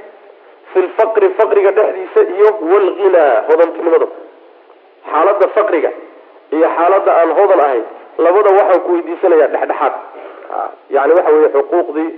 fi 0.72 0.78
lfaqri 0.86 1.28
faqriga 1.38 1.70
dhexdiisa 1.78 2.20
iyo 2.36 2.48
walghinaa 2.72 3.32
hodantinimada. 3.48 4.06
Xaalada 5.12 5.46
faqriga 5.56 5.90
iyo 6.56 6.68
xaalada 6.76 7.10
aan 7.20 7.30
hodan 7.38 7.60
ahayn 7.66 7.84
labada 8.24 8.50
waxaan 8.58 8.80
ku 8.86 8.90
weydiisanayaa 8.96 9.48
dhexdhexaad. 9.54 9.94
Yani 10.96 11.12
waxa 11.18 11.30
weeye 11.36 11.48
xuquuqdii 11.56 12.08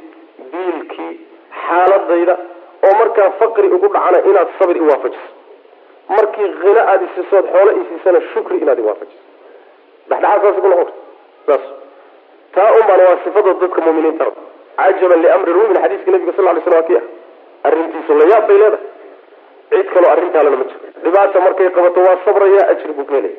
biilkii 0.52 1.12
xaaladayda 1.66 2.34
oo 2.86 2.94
markaa 3.00 3.30
faqri 3.40 3.68
ugu 3.76 3.88
dhacana 3.94 4.18
inaad 4.30 4.48
sabr 4.58 4.76
iwaafajiso 4.82 5.28
markii 6.08 6.48
hino 6.62 6.80
aada 6.80 7.04
isiisood 7.08 7.46
xoolo 7.52 7.70
isiisana 7.80 8.20
shukri 8.32 8.58
inaad 8.58 8.78
iwaafajiso 8.78 9.22
dhexdhexaad 10.08 10.42
saas 10.42 10.60
ku 10.62 10.68
noqon 10.68 10.92
saas. 11.46 11.64
Taa 12.54 12.70
un 12.78 12.86
waa 12.88 13.16
sifada 13.24 13.54
dadka 13.54 13.80
muminiinta 13.80 14.26
cajaban 14.76 15.22
liamri 15.22 15.52
rumin 15.52 15.78
xadiiska 15.82 16.10
nabiga 16.10 16.32
sal 16.36 16.60
slam 16.62 16.74
waa 16.74 16.82
ki 16.88 16.96
ah. 16.96 17.04
Arrintiisu 17.64 18.12
la 18.14 18.40
bay 18.46 18.58
leedahay. 18.58 18.86
Cid 19.70 19.86
kaloo 19.94 20.10
arrintaalana 20.10 20.56
ma 20.56 20.64
jiro. 20.64 20.80
Dhibaata 21.04 21.40
markay 21.40 21.70
qabato 21.70 22.00
waa 22.00 22.16
sabraya 22.24 22.68
ajir 22.68 22.92
buu 22.92 23.04
ka 23.04 23.14
helaya 23.14 23.38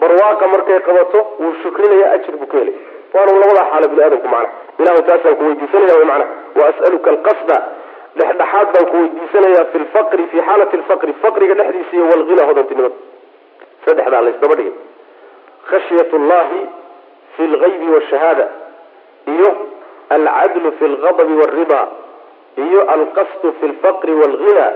barwaaqa 0.00 0.46
markay 0.48 0.80
qabato 0.80 1.18
wuu 1.40 1.54
shukrinaya 1.62 2.12
ajir 2.12 2.36
buu 2.36 2.46
ka 2.46 2.58
helaya 2.58 2.78
waana 3.14 3.32
labadaa 3.32 3.66
xaalo 3.70 3.88
bini 3.88 4.02
aadamku 4.02 4.28
macna. 4.28 4.50
Ilahu 4.78 5.02
taasaan 5.08 5.36
ku 5.36 5.44
weydiisanaya 5.44 5.98
wy 5.98 6.04
macna. 6.04 6.26
Wa 6.54 6.64
as'aluka 6.70 7.10
alqasda 7.10 7.56
dhexdhexaad 8.18 8.68
baan 8.74 8.86
ku 8.92 8.96
weydiisanayaa 9.02 9.64
fi 9.72 9.78
lfaqri 9.84 10.24
fi 10.32 10.38
xaalati 10.48 10.76
lfaqri 10.82 11.12
faqriga 11.24 11.54
dhexdiisa 11.60 11.92
iyo 11.96 12.04
walghina 12.12 12.46
hodantinimada 12.50 12.94
saddexdaa 13.86 14.20
laysdaba 14.26 14.54
dhigay 14.60 14.74
khashyat 15.70 16.12
llahi 16.30 16.60
fi 17.36 17.42
lgaybi 17.54 17.86
washahaada 17.96 18.46
iyo 19.34 19.50
alcadlu 20.16 20.72
fi 20.78 20.84
lgadabi 20.94 21.34
waalrida 21.40 21.80
iyo 22.64 22.80
alqasdu 22.96 23.48
fi 23.60 23.66
lfaqri 23.74 24.12
waalghina 24.20 24.66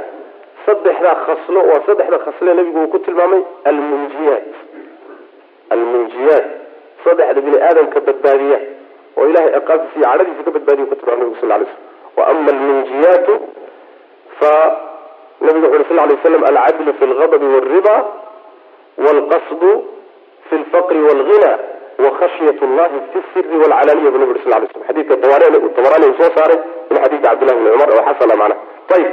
saddexdaa 0.67 1.15
khaslo 1.27 1.61
waa 1.71 1.81
saddexda 1.89 2.19
khasle 2.27 2.55
nabigu 2.59 2.79
uu 2.85 2.89
ku 2.95 2.99
tilmaamay 3.07 3.43
almunjiyaat. 3.71 4.49
Almunjiyaat. 5.75 6.47
Saddexda 7.05 7.41
bini 7.47 7.59
aadamka 7.69 8.01
badbaadiya 8.09 8.59
oo 9.19 9.27
ilahay 9.31 9.51
ciqaabtiisa 9.57 9.97
iyo 9.99 10.09
cadhadiisa 10.13 10.43
ka 10.47 10.51
badbaadiya 10.57 10.87
ku 10.91 10.95
tilmaamay 11.01 11.25
nabigu 11.25 11.41
sal 11.41 11.49
lay 11.53 11.65
slam 11.65 11.90
waama 12.17 12.51
almunjiyaatu 12.55 13.33
fa 14.41 14.53
nabigu 15.41 15.67
wuxu 15.67 15.77
uri 15.77 15.85
sal 15.89 16.09
lay 16.09 16.19
slam 16.23 16.43
alcadlu 16.51 16.93
fi 16.99 17.05
lgadabi 17.13 17.47
waalrida 17.55 17.95
waalqasdu 19.05 19.71
fi 20.49 20.55
lfaqri 20.63 21.01
waalghina 21.09 21.51
wakhashyat 22.05 22.61
llahi 22.77 22.99
fi 23.13 23.19
siri 23.35 23.57
walcalaniya 23.63 24.11
bu 24.11 24.19
nabi 24.19 24.31
uri 24.35 24.41
sal 24.45 24.61
lay 24.61 24.69
slam 24.73 24.85
xadidka 24.89 25.15
uu 26.09 26.15
soo 26.21 26.31
saaray 26.37 26.59
min 26.91 26.99
xadiidka 27.03 27.29
cabdillahi 27.29 27.59
bni 27.61 27.71
cumar 27.71 27.89
oo 27.97 28.03
xasana 28.09 28.35
macna. 28.41 28.57
Ayib 28.97 29.13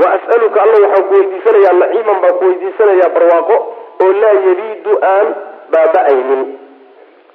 wa 0.00 0.06
as'aluka 0.16 0.58
alla 0.62 0.76
waxaan 0.84 1.04
ku 1.08 1.14
weydiisanayaa 1.14 1.74
naciiman 1.80 2.16
baan 2.22 2.34
ku 2.38 2.44
weydiisanayaa 2.50 3.08
barwaaqo 3.14 3.56
oo 4.04 4.12
laa 4.22 4.36
yaliidu 4.46 4.92
aan 5.12 5.26
baaba-aynin 5.72 6.42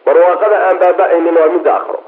barwaaqada 0.05 0.57
aan 0.67 0.77
baaba-aynin 0.83 1.35
waa 1.39 1.49
midda 1.55 1.71
akhro 1.79 1.99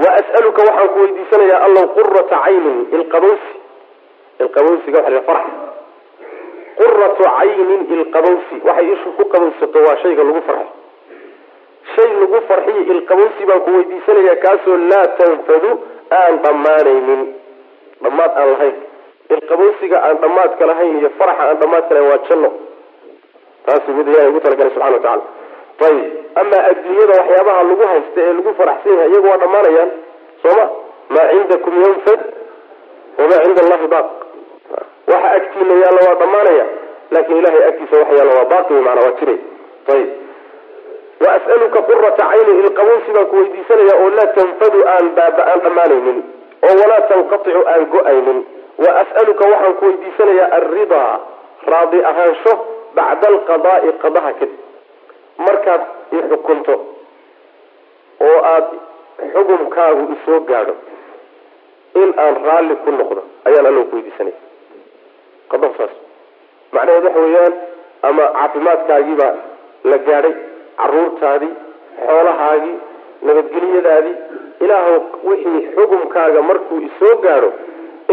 wa 0.00 0.10
waxaan 0.16 0.88
ku 0.88 0.98
weydiisanayaa 0.98 1.64
allow 1.66 1.84
qurata 1.96 2.36
caynin 2.44 2.78
ilqabowsi. 2.96 3.52
Ilqabowsiga 4.40 4.98
waxa 4.98 5.10
la 5.10 5.22
farx 5.28 5.44
quratu 6.80 7.22
caynin 7.22 7.82
ilqabowsi. 7.96 8.56
Waxay 8.64 8.92
ishu 8.92 9.08
ku 9.16 9.24
qabowsato 9.28 9.78
waa 9.86 9.96
shayga 10.02 10.24
lagu 10.24 10.40
farxo. 10.48 10.72
Shay 11.94 12.10
lagu 12.20 12.38
farxiyo 12.48 12.82
ilqabowsi 12.94 13.44
baan 13.48 13.60
ku 13.60 13.70
weydiisanayaa 13.76 14.36
kaasoo 14.44 14.76
laa 14.90 15.06
tanfadu 15.20 15.70
aan 16.20 16.38
dhammaanaynin. 16.44 17.22
Dhammaad 18.02 18.32
aan 18.40 18.48
lahayn. 18.52 18.76
Ilqabowsiga 19.36 19.98
aan 20.06 20.16
dhammaadka 20.22 20.66
lahayn 20.66 20.98
iyo 21.00 21.10
faraxa 21.18 21.42
aan 21.48 21.60
dhammaadka 21.60 21.94
lahayn 21.94 22.10
waa 22.12 22.24
janno. 22.28 22.50
Taasuu 23.66 23.92
mid 23.98 24.08
ilahay 24.08 24.28
ugu 24.32 24.40
talagalay 24.40 24.72
subxana 24.72 24.96
wa 24.96 25.02
tacala 25.04 25.39
ayib 25.88 26.06
amaa 26.42 26.62
adduunyada 26.70 27.12
waxyaabaha 27.20 27.62
lagu 27.70 27.84
haysta 27.92 28.20
ee 28.26 28.32
lagu 28.38 28.50
faraxsan 28.60 28.92
yahay 28.96 29.10
iyagu 29.12 29.28
waa 29.32 29.36
dhammaanayaan 29.44 29.90
sooma 30.42 30.64
maa 31.14 31.26
cindakum 31.32 31.74
yanfad 31.84 32.20
wamaa 33.18 33.40
cinda 33.44 33.60
allahi 33.64 33.86
baaq. 33.94 34.08
Waxa 35.12 35.30
agtiina 35.38 35.74
yaalla 35.82 36.00
waa 36.08 36.18
dhammaanaya 36.22 36.66
laakin 37.14 37.36
ilahay 37.40 37.62
agtiisa 37.70 37.96
waxa 38.02 38.14
yaalla 38.18 38.34
waa 38.38 38.48
baaqi 38.52 38.72
wey 38.76 38.82
maanaa 38.88 39.04
waa 39.08 39.16
jiray. 39.20 39.38
Ayib 39.94 40.10
wa 41.24 41.28
as'aluka 41.38 41.78
qurata 41.88 42.24
cayni 42.30 42.52
ilqabowsi 42.62 43.10
baan 43.16 43.26
ku 43.32 43.36
weydiisanaya 43.40 43.94
oo 44.02 44.10
laa 44.18 44.28
tanfadu 44.38 44.78
aan 44.94 45.06
baaba 45.18 45.42
aan 45.52 45.60
dhammaanaynin 45.66 46.18
oo 46.68 46.74
walaa 46.82 47.00
tanqaticu 47.10 47.62
aan 47.72 47.84
go'aynin. 47.94 48.38
Wa 48.84 48.90
as'aluka 49.02 49.44
waxaan 49.52 49.74
ku 49.80 49.84
weydiisanayaa 49.88 50.48
alridaa 50.58 51.12
raadi 51.72 51.98
ahaansho 52.10 52.52
bacda 52.98 53.26
alqadaai 53.32 53.92
qadaha 54.04 54.32
kadib 54.40 54.59
markaad 55.46 55.82
ixukunto 56.18 56.74
oo 58.28 58.38
aada 58.52 58.76
xukumkaagu 59.32 60.02
isoo 60.16 60.40
gaadho 60.50 60.74
in 62.02 62.10
aan 62.24 62.36
raalli 62.46 62.76
ku 62.84 62.90
noqdo 62.98 63.22
ayaan 63.48 63.66
allo 63.70 63.82
ku 63.90 63.94
weydiisanaya 63.96 64.38
qadahu 65.52 65.74
saas 65.78 65.94
macnaheed 66.74 67.04
waxa 67.08 67.20
weeyaan 67.26 67.54
ama 68.08 68.24
caafimaadkaagiibaa 68.36 69.32
la 69.90 69.98
gaadhay 70.08 70.34
caruurtaadii 70.80 71.52
xoolahaagii 72.06 72.76
nabadgelyadaadii 73.28 74.14
ilaahu 74.64 74.94
wixii 75.30 75.62
xukumkaaga 75.76 76.42
markuu 76.50 76.78
isoo 76.88 77.14
gaadho 77.26 77.50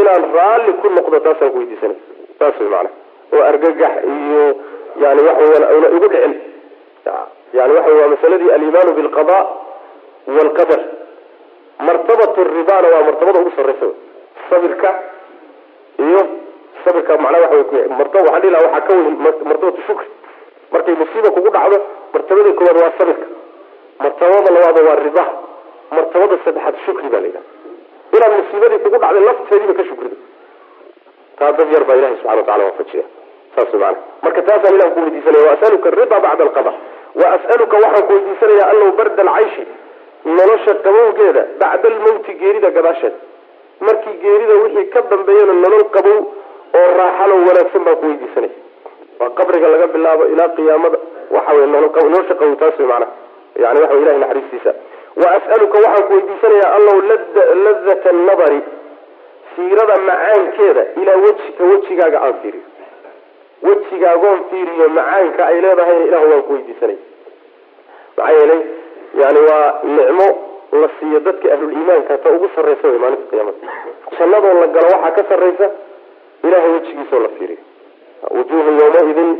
inaan 0.02 0.24
raalli 0.38 0.74
ku 0.82 0.88
noqdo 0.98 1.20
taasaan 1.28 1.52
ku 1.54 1.58
weydiisanay. 1.62 1.98
Saas 2.40 2.60
way 2.62 2.70
macana 2.70 2.90
oo 3.36 3.44
argagax 3.52 3.96
iyo 4.16 4.44
yani 5.04 5.22
waxa 5.28 5.44
weyaan 5.52 5.78
una 5.78 5.88
igu 5.98 6.08
dhicin 6.14 6.34
yani 7.54 7.74
waxa 7.74 7.92
waa 8.00 8.08
masaladii 8.08 8.52
alimaanu 8.52 8.92
bilqada 8.94 9.38
waalqadar 10.28 10.82
martabatu 11.80 12.44
ridana 12.44 12.88
waa 12.94 13.04
martabada 13.10 13.40
ugu 13.40 13.52
sarreysa 13.56 13.88
sabirka 14.50 14.90
iyo 16.00 16.22
sabirka 16.84 17.18
macnaa 17.18 17.42
waxa 17.42 17.76
wey 17.76 17.88
martaba 18.00 18.32
waxaan 18.32 18.54
waxaa 18.54 18.82
ka 18.88 18.94
weyn 18.94 19.18
martabatu 19.50 19.82
shukri 19.88 20.08
markay 20.72 20.96
musiiba 20.96 21.30
kugu 21.32 21.50
dhacdo 21.50 21.78
martabada 22.14 22.54
koowaad 22.54 22.78
waa 22.82 22.98
sabirka 22.98 23.28
martabada 24.00 24.50
labaada 24.56 24.82
waa 24.90 24.96
ridaha 24.96 25.34
martabada 25.92 26.36
saddexaad 26.46 26.76
shukri 26.86 27.10
baa 27.10 27.22
la 27.24 27.28
yidhaha 27.28 27.46
inaad 28.16 28.34
musiibadii 28.42 28.80
kugu 28.84 28.98
dhacday 28.98 29.24
lafteediiba 29.30 29.74
ka 29.74 29.84
shukrido 29.90 30.18
taa 31.38 31.52
dad 31.52 31.72
yar 31.74 31.84
baa 31.84 31.96
ilahi 31.96 32.16
subxana 32.16 32.36
watacala 32.36 32.64
waafajiya 32.64 33.06
saas 33.56 33.74
way 33.74 33.82
maana 33.82 33.98
marka 34.22 34.42
taasaan 34.42 34.76
ilah 34.76 34.90
ku 34.94 35.00
weydiisanaya 35.00 35.46
wa 35.48 35.54
as'aluka 35.58 35.92
bacda 36.26 36.44
alqada 36.48 36.74
wa 37.20 37.28
as'aluka 37.36 37.78
waxaan 37.84 38.04
ku 38.08 38.14
weydiisanaya 38.16 38.66
allow 38.74 38.90
barda 39.00 39.22
alcayshi 39.24 39.64
nolosha 40.38 40.74
qabowgeeda 40.86 41.42
bacda 41.62 41.88
almawti 41.94 42.34
geerida 42.42 42.70
gadaasheed. 42.78 43.14
Markii 43.88 44.16
geerida 44.24 44.54
wixii 44.64 44.86
ka 44.94 45.02
dambeeyana 45.12 45.54
nolol 45.64 45.86
qabow 45.96 46.18
oo 46.80 46.88
raaxalo 47.00 47.36
wanaagsan 47.48 47.84
baan 47.88 47.96
ku 48.02 48.06
weydiisanaya 48.12 48.56
waa 49.20 49.30
qabriga 49.40 49.68
laga 49.74 49.88
bilaabo 49.96 50.24
ilaa 50.34 50.50
qiyaamada. 50.58 50.98
Waxa 51.36 51.54
wey 51.58 51.68
nolosha 51.74 52.34
qabow 52.42 52.56
taas 52.62 52.80
way 52.80 52.88
maana 52.92 53.08
yani 53.64 53.80
waxa 53.84 53.94
wey 53.96 54.02
ilahi 54.04 54.20
naxariistiisa. 54.24 54.72
Wa 55.22 55.28
as'aluka 55.38 55.78
waxaan 55.86 56.04
ku 56.08 56.14
weydiisanayaa 56.18 56.72
allow 56.78 56.98
ladata 57.66 58.10
annadari 58.16 58.60
fiirada 59.56 59.96
macaankeeda 60.10 60.84
ilaa 61.02 61.18
wejika 61.26 61.64
wejigaaga 61.72 62.20
aan 62.26 62.36
fiiriyo. 62.42 62.66
Wejigaagoon 63.68 64.40
fiiriyo 64.50 64.90
macaanka 64.98 65.42
ay 65.52 65.62
leedahayna 65.66 66.06
ilahu 66.10 66.26
waan 66.32 66.44
ku 66.48 66.54
weydiisanaya 66.54 67.00
maxaa 68.18 68.32
yeelay 68.38 68.62
yani 69.22 69.40
waa 69.50 69.68
nicmo 69.84 70.28
la 70.82 70.90
siiyo 71.00 71.20
dadka 71.20 71.54
ahluliimaanka 71.54 72.18
ta 72.24 72.30
ugu 72.36 72.50
sarreysa 72.56 72.88
wey 72.88 73.00
maalinta 73.04 73.30
qiyaamada 73.32 73.58
jannadoo 74.20 74.54
la 74.62 74.68
galo 74.76 74.88
waxaa 74.94 75.12
ka 75.18 75.24
sarreysa 75.30 75.68
ilahay 76.44 76.70
wejigiisoo 76.72 77.20
la 77.26 77.30
fiiriyo. 77.38 77.58
Wujuhu 78.36 78.72
yawmaidin 78.82 79.32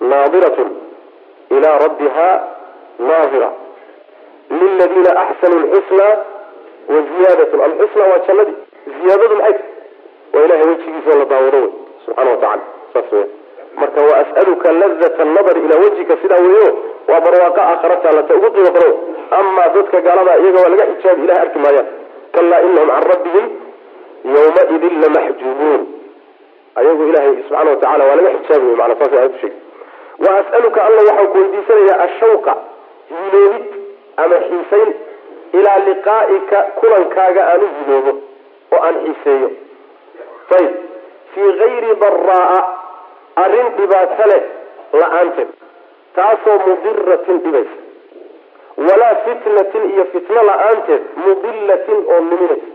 naadiratun 0.00 0.70
ilaa 1.56 1.78
rabbiha 1.84 2.28
naadira 3.08 3.50
liladiina 4.50 5.10
axsanuu 5.22 5.58
lxusna 5.66 6.04
wa 6.92 7.00
ziyaadatun 7.08 7.60
alxusna 7.66 8.04
waa 8.10 8.18
jannadii 8.28 8.56
ziyaadadu 9.00 9.36
maxay? 9.36 9.62
Waa 10.34 10.44
ilahay 10.44 10.66
wejigiisoo 10.68 11.18
la 11.18 11.24
daawado 11.24 11.58
wey 11.58 11.70
subxana 12.06 12.30
wa 12.30 12.36
tacala 12.36 12.62
saas 12.92 13.12
weya 13.12 13.26
marka 13.80 14.00
wa 14.08 14.16
as'aluka 14.22 14.72
ladata 14.72 15.22
annadar 15.22 15.58
ilaa 15.64 15.78
wejhika 15.84 16.16
sidaa 16.22 16.40
weeyo 16.46 16.68
waa 17.08 17.20
barwaaqo 17.26 17.60
aakhara 17.70 17.96
taallata 18.04 18.34
ugu 18.38 18.50
qiimo 18.54 18.70
badan 18.76 18.94
amaa 19.38 19.68
dadka 19.76 20.00
gaalada 20.06 20.32
iyaga 20.42 20.58
waa 20.64 20.68
laga 20.74 20.86
xijaabi 20.92 21.22
ilahay 21.26 21.42
arki 21.46 21.58
maayaan 21.64 21.88
kalaa 22.36 22.60
inahum 22.68 22.88
can 22.94 23.04
rabbihim 23.12 23.46
yawmaidin 24.36 24.94
lamaxjuubuun 25.04 25.82
ayagu 26.80 27.02
ilahay 27.10 27.32
subxana 27.36 27.70
wa 27.70 27.76
tacala 27.82 28.04
waa 28.10 28.16
laga 28.20 28.30
xijaabay 28.38 28.74
mana 28.80 28.94
saas 29.00 29.12
aayaddu 29.18 29.38
sheegay 29.42 29.60
wa 30.24 30.30
as'aluka 30.40 30.80
alla 30.88 31.00
waxaan 31.08 31.28
ku 31.32 31.38
weydiisanayaa 31.42 31.98
ashawqa 32.06 32.54
hiloobid 33.10 33.64
ama 34.24 34.36
xiisayn 34.48 34.90
ilaa 35.58 35.78
liqaa'ika 35.88 36.58
kulankaaga 36.80 37.42
aan 37.52 37.60
u 37.66 37.68
hiloobo 37.78 38.12
oo 38.74 38.80
aan 38.86 38.96
xiiseeyo. 39.04 39.48
Ayb 40.58 40.72
fii 41.34 41.50
gayri 41.60 41.90
daraa 42.02 42.58
arrin 43.44 43.68
dhibaato 43.78 44.24
leh 44.32 44.42
la'aanteed 45.00 45.48
taasoo 46.16 46.58
mudiratin 46.66 47.38
dhibaysa 47.44 47.78
walaa 48.88 49.14
fitnatin 49.26 49.84
iyo 49.94 50.04
fitno 50.14 50.42
la'aanteed 50.48 51.02
mudilatin 51.24 52.00
oo 52.14 52.20
luminaysa 52.30 52.70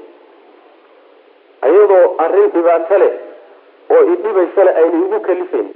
ayadoo 1.67 2.05
arrin 2.25 2.49
dhibaato 2.55 2.97
leh 3.03 3.13
oo 3.95 4.01
idhibaysana 4.13 4.71
aynan 4.81 5.03
igu 5.07 5.19
kalifaynin 5.27 5.75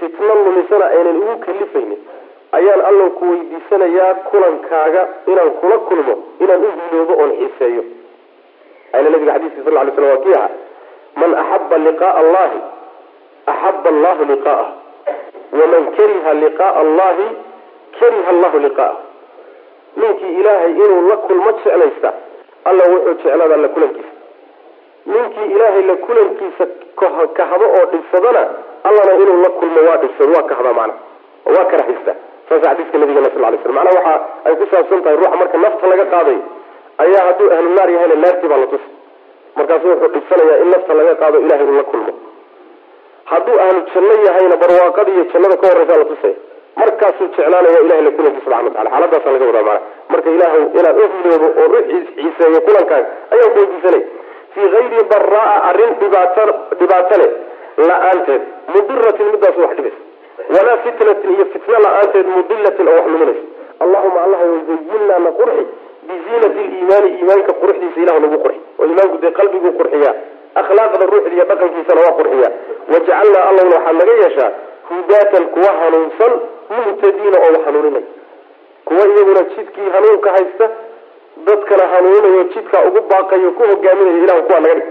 fitno 0.00 0.34
lumisana 0.44 0.86
aynan 0.96 1.16
igu 1.22 1.34
kalifaynin 1.46 2.00
ayaan 2.58 2.80
allan 2.90 3.10
ku 3.18 3.24
weydiisanayaa 3.32 4.14
kulankaaga 4.30 5.02
inaan 5.32 5.50
kula 5.60 5.78
kulmo 5.88 6.14
inaan 6.44 6.64
u 6.64 6.70
hiloobo 6.76 7.14
oon 7.22 7.32
xiiseeyo. 7.40 7.82
Ayna 8.92 9.10
nabiga 9.14 9.32
xadiiska 9.36 9.62
sal 9.64 9.86
ly 9.86 9.92
slam 9.96 10.08
waa 10.10 10.22
kii 10.24 10.34
ahaa 10.34 10.50
man 11.20 11.34
axaba 11.42 11.76
liqaaa 11.86 12.14
allahi 12.22 12.58
axaba 13.52 13.88
allahu 13.94 14.24
liqaa'ah 14.32 14.68
waman 15.58 15.84
kariha 15.96 16.34
liqaaa 16.42 16.74
allahi 16.82 17.26
kariha 18.00 18.28
allahu 18.34 18.58
liqaa'ah 18.66 18.96
ninkii 19.96 20.32
ilaahay 20.40 20.70
inuu 20.84 21.08
la 21.10 21.16
kulmo 21.16 21.50
jeclaysta 21.52 22.12
alla 22.64 22.84
wuxuu 22.92 23.14
jeclaada 23.24 23.56
la 23.64 23.68
kulankiisa 23.68 24.12
ninkii 25.06 25.46
ilaahay 25.54 25.82
la 25.90 25.96
kulankiisa 26.06 26.64
kahado 27.38 27.66
oo 27.78 27.84
dhibsadana 27.92 28.42
allana 28.88 29.14
inuu 29.22 29.42
la 29.42 29.48
kulmo 29.58 29.80
waa 29.88 29.96
dhibsado 30.02 30.32
waa 30.36 30.42
kahada 30.52 30.72
macna 30.72 30.94
waa 31.56 31.64
karaxista 31.72 32.14
saas 32.48 32.62
xadiiska 32.66 32.98
nabigena 32.98 33.30
sal 33.34 33.42
lay 33.42 33.58
slam 33.62 33.74
macnaha 33.74 33.96
waxa 33.98 34.14
ay 34.44 34.54
ku 34.60 34.66
saabsan 34.70 35.02
tahay 35.04 35.16
ruuxa 35.20 35.36
marka 35.42 35.58
nafta 35.64 35.86
laga 35.92 36.04
qaadayo 36.14 36.40
ayaa 37.04 37.24
hadduu 37.28 37.50
ahlu 37.56 37.68
naar 37.78 37.90
yahayna 37.94 38.14
naartii 38.24 38.48
baa 38.52 38.56
la 38.62 38.66
tusi 38.72 38.88
markaasu 39.56 39.86
wuxuu 39.92 40.08
dhibsanayaa 40.14 40.58
in 40.64 40.68
nafta 40.74 40.94
laga 41.00 41.14
qaado 41.22 41.38
ilahay 41.44 41.66
uu 41.70 41.76
la 41.80 41.82
kulmo 41.92 42.12
hadduu 43.30 43.58
ahlu 43.64 43.80
janno 43.94 44.14
yahayna 44.28 44.56
barwaaqada 44.62 45.10
iyo 45.14 45.24
jannada 45.32 45.56
ka 45.62 45.66
horreysaa 45.70 45.98
la 46.02 46.04
tusaya 46.12 46.34
markaasuu 46.80 47.26
jeclaanaya 47.36 47.80
ilahay 47.84 48.02
la 48.06 48.10
kulankiisa 48.16 48.44
subxana 48.44 48.64
wa 48.64 48.70
tacala 48.74 48.90
xaaladaasaa 48.90 49.32
laga 49.34 49.46
wadaa 49.50 49.62
maana 49.68 49.80
marka 50.12 50.30
ilaahu 50.36 50.60
inaad 50.78 50.96
u 51.04 51.08
hiloobo 51.22 51.48
oo 51.62 51.68
u 51.78 51.82
xiiseeyo 52.16 52.60
kulankaaga 52.68 53.08
ayaan 53.34 53.50
ku 53.54 53.58
weydiisanay 53.62 54.02
fii 54.54 54.68
gayri 54.74 55.02
daraa 55.12 55.56
arrin 55.70 55.92
dhibaato 56.00 57.16
leh 57.22 57.30
la'aanteed 57.88 58.42
mudiratin 58.74 59.26
midaasu 59.34 59.60
wax 59.64 59.76
dhibaysa 59.76 60.00
walaa 60.54 60.76
fitnatin 60.86 61.30
iyo 61.36 61.44
fitno 61.52 61.78
la'aanteed 61.86 62.26
mudilatin 62.36 62.88
oo 62.88 62.96
wax 63.00 63.06
luminaysa 63.14 63.44
allahuma 63.84 64.22
allah 64.24 64.40
zayinna 64.68 65.18
na 65.26 65.30
qurxi. 65.40 65.64
Biziinati 66.08 66.62
liimaani 66.72 67.08
iimaanka 67.18 67.52
quruxdiisa 67.60 68.00
ilah 68.04 68.16
nagu 68.24 68.38
qurxi. 68.44 68.60
Oo 68.78 68.84
iimaanku 68.90 69.16
dee 69.22 69.30
qalbiguu 69.38 69.72
qurxiyaa 69.78 70.14
akhlaaqda 70.60 71.06
ruuxda 71.12 71.30
iyo 71.36 71.44
dhaqankiisana 71.50 72.00
waa 72.06 72.16
qurxiyaa 72.18 72.52
wajcalnaa 72.92 73.44
allahna 73.50 73.76
waxaad 73.76 73.96
naga 74.00 74.12
yeeshaa 74.22 74.50
hudaatan 74.90 75.44
kuwa 75.54 75.70
hanuunsan 75.80 76.32
muhtadiina 76.76 77.38
oo 77.44 77.50
wax 77.54 77.64
hanuuninay. 77.66 78.02
Kuwa 78.84 79.04
iyaguna 79.12 79.42
jidkii 79.56 79.88
hanuunka 79.94 80.30
haysta 80.36 80.66
dadkana 81.46 81.86
hanuuninayo 81.92 82.44
jidkaa 82.54 82.82
ugu 82.88 83.00
baaqayo 83.10 83.50
ku 83.58 83.62
hogaaminayo 83.70 84.24
ilahu 84.24 84.42
kuwaa 84.42 84.60
naga 84.60 84.74
dhig 84.74 84.86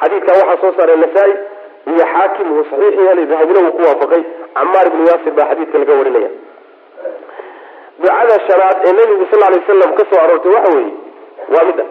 xadiidkaa 0.00 0.34
waxaa 0.40 0.60
soo 0.62 0.72
saaray 0.78 0.96
nasaa-i 1.04 1.34
iyo 1.92 2.04
xaakim 2.12 2.52
uu 2.56 2.64
saxiix 2.70 2.94
yeelay 3.06 3.26
dahabina 3.32 3.60
uu 3.68 3.72
ku 3.76 3.82
waafaqay. 3.88 4.22
Camaar 4.56 4.86
ibnu 4.90 5.06
yaasir 5.10 5.32
baa 5.38 5.46
xadiidka 5.50 5.78
laga 5.82 5.94
warinaya. 6.00 6.30
Ducada 7.98 8.36
shanaad 8.48 8.76
ee 8.88 8.92
nabigu 8.98 9.26
sal 9.30 9.40
lay 9.44 9.58
wasalam 9.60 9.92
ka 9.98 10.04
soo 10.10 10.20
aroortay 10.24 10.52
waxa 10.56 10.72
weeye 10.76 10.92
waa 11.54 11.64
midda 11.68 11.84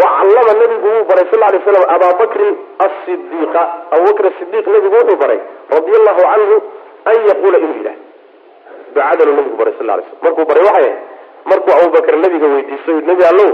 wa 0.00 0.06
callama 0.16 0.52
nabigu 0.60 0.86
wuu 0.94 1.04
baray 1.10 1.26
sal 1.32 1.40
lay 1.40 1.60
slam 1.66 1.84
abaabakrin 1.94 2.54
asidiiqa 2.86 3.62
abubakr 3.96 4.24
asidiiq 4.32 4.66
nabigu 4.74 4.94
wuxuu 5.00 5.16
baray 5.22 5.40
radia 5.74 5.96
allahu 6.00 6.20
canhu 6.32 6.56
an 7.10 7.16
yaquula 7.30 7.58
inuu 7.64 7.76
yidhah 7.80 7.96
ducadanu 8.94 9.32
nabigu 9.38 9.56
baray 9.60 9.74
sal 9.78 9.86
lay 9.86 10.04
slam. 10.06 10.18
Markuu 10.24 10.44
baray 10.50 10.64
waxay 10.68 10.84
ahayd 10.84 10.96
markuu 11.50 11.72
abubakr 11.78 12.14
nabiga 12.24 12.46
weydiisto 12.54 12.92
nebi 13.10 13.24
allow 13.32 13.50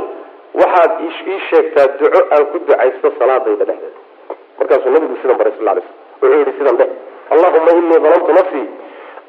waxaad 0.61 0.91
ii 1.07 1.41
sheegtaa 1.51 1.87
duco 2.01 2.21
aan 2.35 2.45
ku 2.53 2.59
ducaysto 2.67 3.09
salaadayda 3.19 3.65
dhexdeeda 3.65 4.01
markaasuu 4.59 4.91
nabigu 4.97 5.15
sidan 5.23 5.37
baray 5.41 5.53
sal 5.59 5.65
lay 5.65 5.83
slam. 5.87 5.99
Wuxuu 6.23 6.39
yihi 6.39 6.53
sidan 6.59 6.77
dheh 6.81 6.91
allahuma 7.35 7.71
inii 7.81 8.01
dalamtu 8.07 8.33
nafsii 8.39 8.67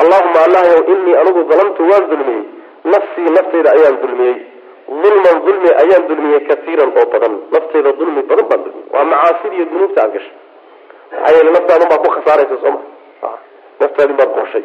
allahuma 0.04 0.40
allahyow 0.48 0.82
inii 0.94 1.16
anigu 1.22 1.42
dalamtu 1.52 1.82
waan 1.92 2.04
dulmiyey 2.12 2.44
nafsii 2.94 3.30
naftayda 3.38 3.70
ayaan 3.78 3.96
dulmiyey 4.04 4.36
dulman 5.02 5.38
dulmi 5.46 5.70
ayaan 5.84 6.04
dulmiyey 6.10 6.42
kaiiran 6.50 6.90
oo 7.00 7.06
badan. 7.14 7.34
Naftayda 7.54 7.92
dulmi 8.00 8.22
badan 8.30 8.46
baan 8.50 8.62
dulmiyey 8.66 8.88
waa 8.94 9.04
macaasida 9.12 9.56
iyo 9.58 9.66
dunuubta 9.72 10.00
aad 10.06 10.12
gashay. 10.16 10.36
Maxaa 11.12 11.34
yeele 11.36 11.52
naftaadun 11.56 11.88
baad 11.92 12.02
ku 12.06 12.10
khasaaraysa 12.16 12.56
sooma 12.64 12.80
naftaadin 13.82 14.16
baad 14.20 14.32
qorshay 14.38 14.64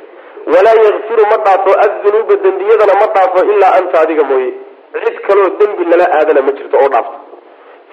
walaa 0.53 0.77
yakfiru 0.87 1.25
ma 1.33 1.37
dhaafo 1.47 1.71
addunuuba 1.87 2.35
dembiyadana 2.45 2.95
ma 3.03 3.07
dhaafo 3.15 3.39
ilaa 3.53 3.73
anta 3.79 3.97
adiga 4.05 4.25
mooye. 4.31 4.51
Cid 5.05 5.17
kaloo 5.27 5.49
dembi 5.61 5.85
lala 5.91 6.07
aadana 6.19 6.41
ma 6.47 6.53
jirto 6.59 6.77
oo 6.83 6.89
dhaafto. 6.95 7.17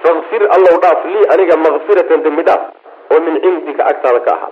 Fakfir 0.04 0.42
allow 0.56 0.76
dhaaf 0.84 1.00
lii 1.14 1.26
aniga 1.34 1.56
makfiratan 1.66 2.24
dembi 2.26 2.44
dhaaf 2.50 2.62
oo 3.14 3.20
min 3.26 3.36
cindika 3.44 3.84
agtaada 3.92 4.20
ka 4.28 4.32
ahaa. 4.38 4.52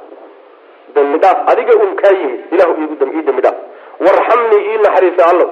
Dembi 0.96 1.18
dhaaf 1.24 1.38
adiga 1.52 1.74
un 1.84 1.96
kaa 2.02 2.14
yimid 2.20 2.42
ilahu 2.52 2.72
ii 2.82 3.24
dembi 3.28 3.42
dhaaf. 3.46 3.58
Warxamnii 4.06 4.62
ii 4.72 4.78
naxariisa 4.86 5.24
allow 5.32 5.50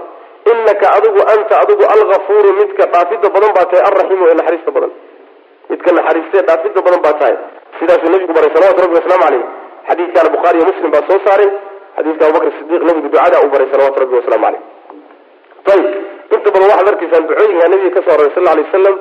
inaka 0.52 0.86
adigu 0.98 1.22
anta 1.34 1.56
adigu 1.64 1.84
algafuuru 1.96 2.50
midka 2.60 2.84
dhaafida 2.94 3.28
badan 3.36 3.52
baa 3.58 3.66
tahay 3.72 3.84
alraxiimu 3.90 4.24
ee 4.30 4.36
naxariista 4.40 4.72
badan. 4.78 4.92
Midka 5.72 5.90
naxariistee 5.98 6.42
dhaafida 6.50 6.80
badan 6.88 7.02
baa 7.06 7.14
tahay. 7.22 7.36
Sidaasuu 7.80 8.10
nabigu 8.14 8.34
baray 8.38 8.50
salawatu 8.56 8.82
rabbi 8.86 8.96
wasalaamu 9.00 9.24
caleyh 9.26 9.44
xadiidkaana 9.90 10.30
bukhaari 10.36 10.58
iyo 10.60 10.66
muslim 10.72 10.90
baa 10.96 11.04
soo 11.10 11.20
saaray. 11.28 11.50
Xadiiska 11.98 12.24
abubakr 12.28 12.50
sidiq 12.58 12.82
nabigu 12.90 13.08
ducada 13.14 13.38
uu 13.44 13.50
baray 13.54 13.68
salawatu 13.74 13.98
rabbi 14.04 14.16
wasalaamu 14.20 14.46
caleyh 14.46 14.62
ayib 15.74 15.88
inta 16.36 16.50
badan 16.56 16.68
waxaad 16.72 16.88
arkaysaan 16.94 17.24
ducooyinka 17.30 17.68
nabiga 17.74 17.92
ka 17.96 18.02
soo 18.06 18.14
aroray 18.16 18.32
sal 18.36 18.48
alay 18.54 18.64
wasalam 18.68 18.96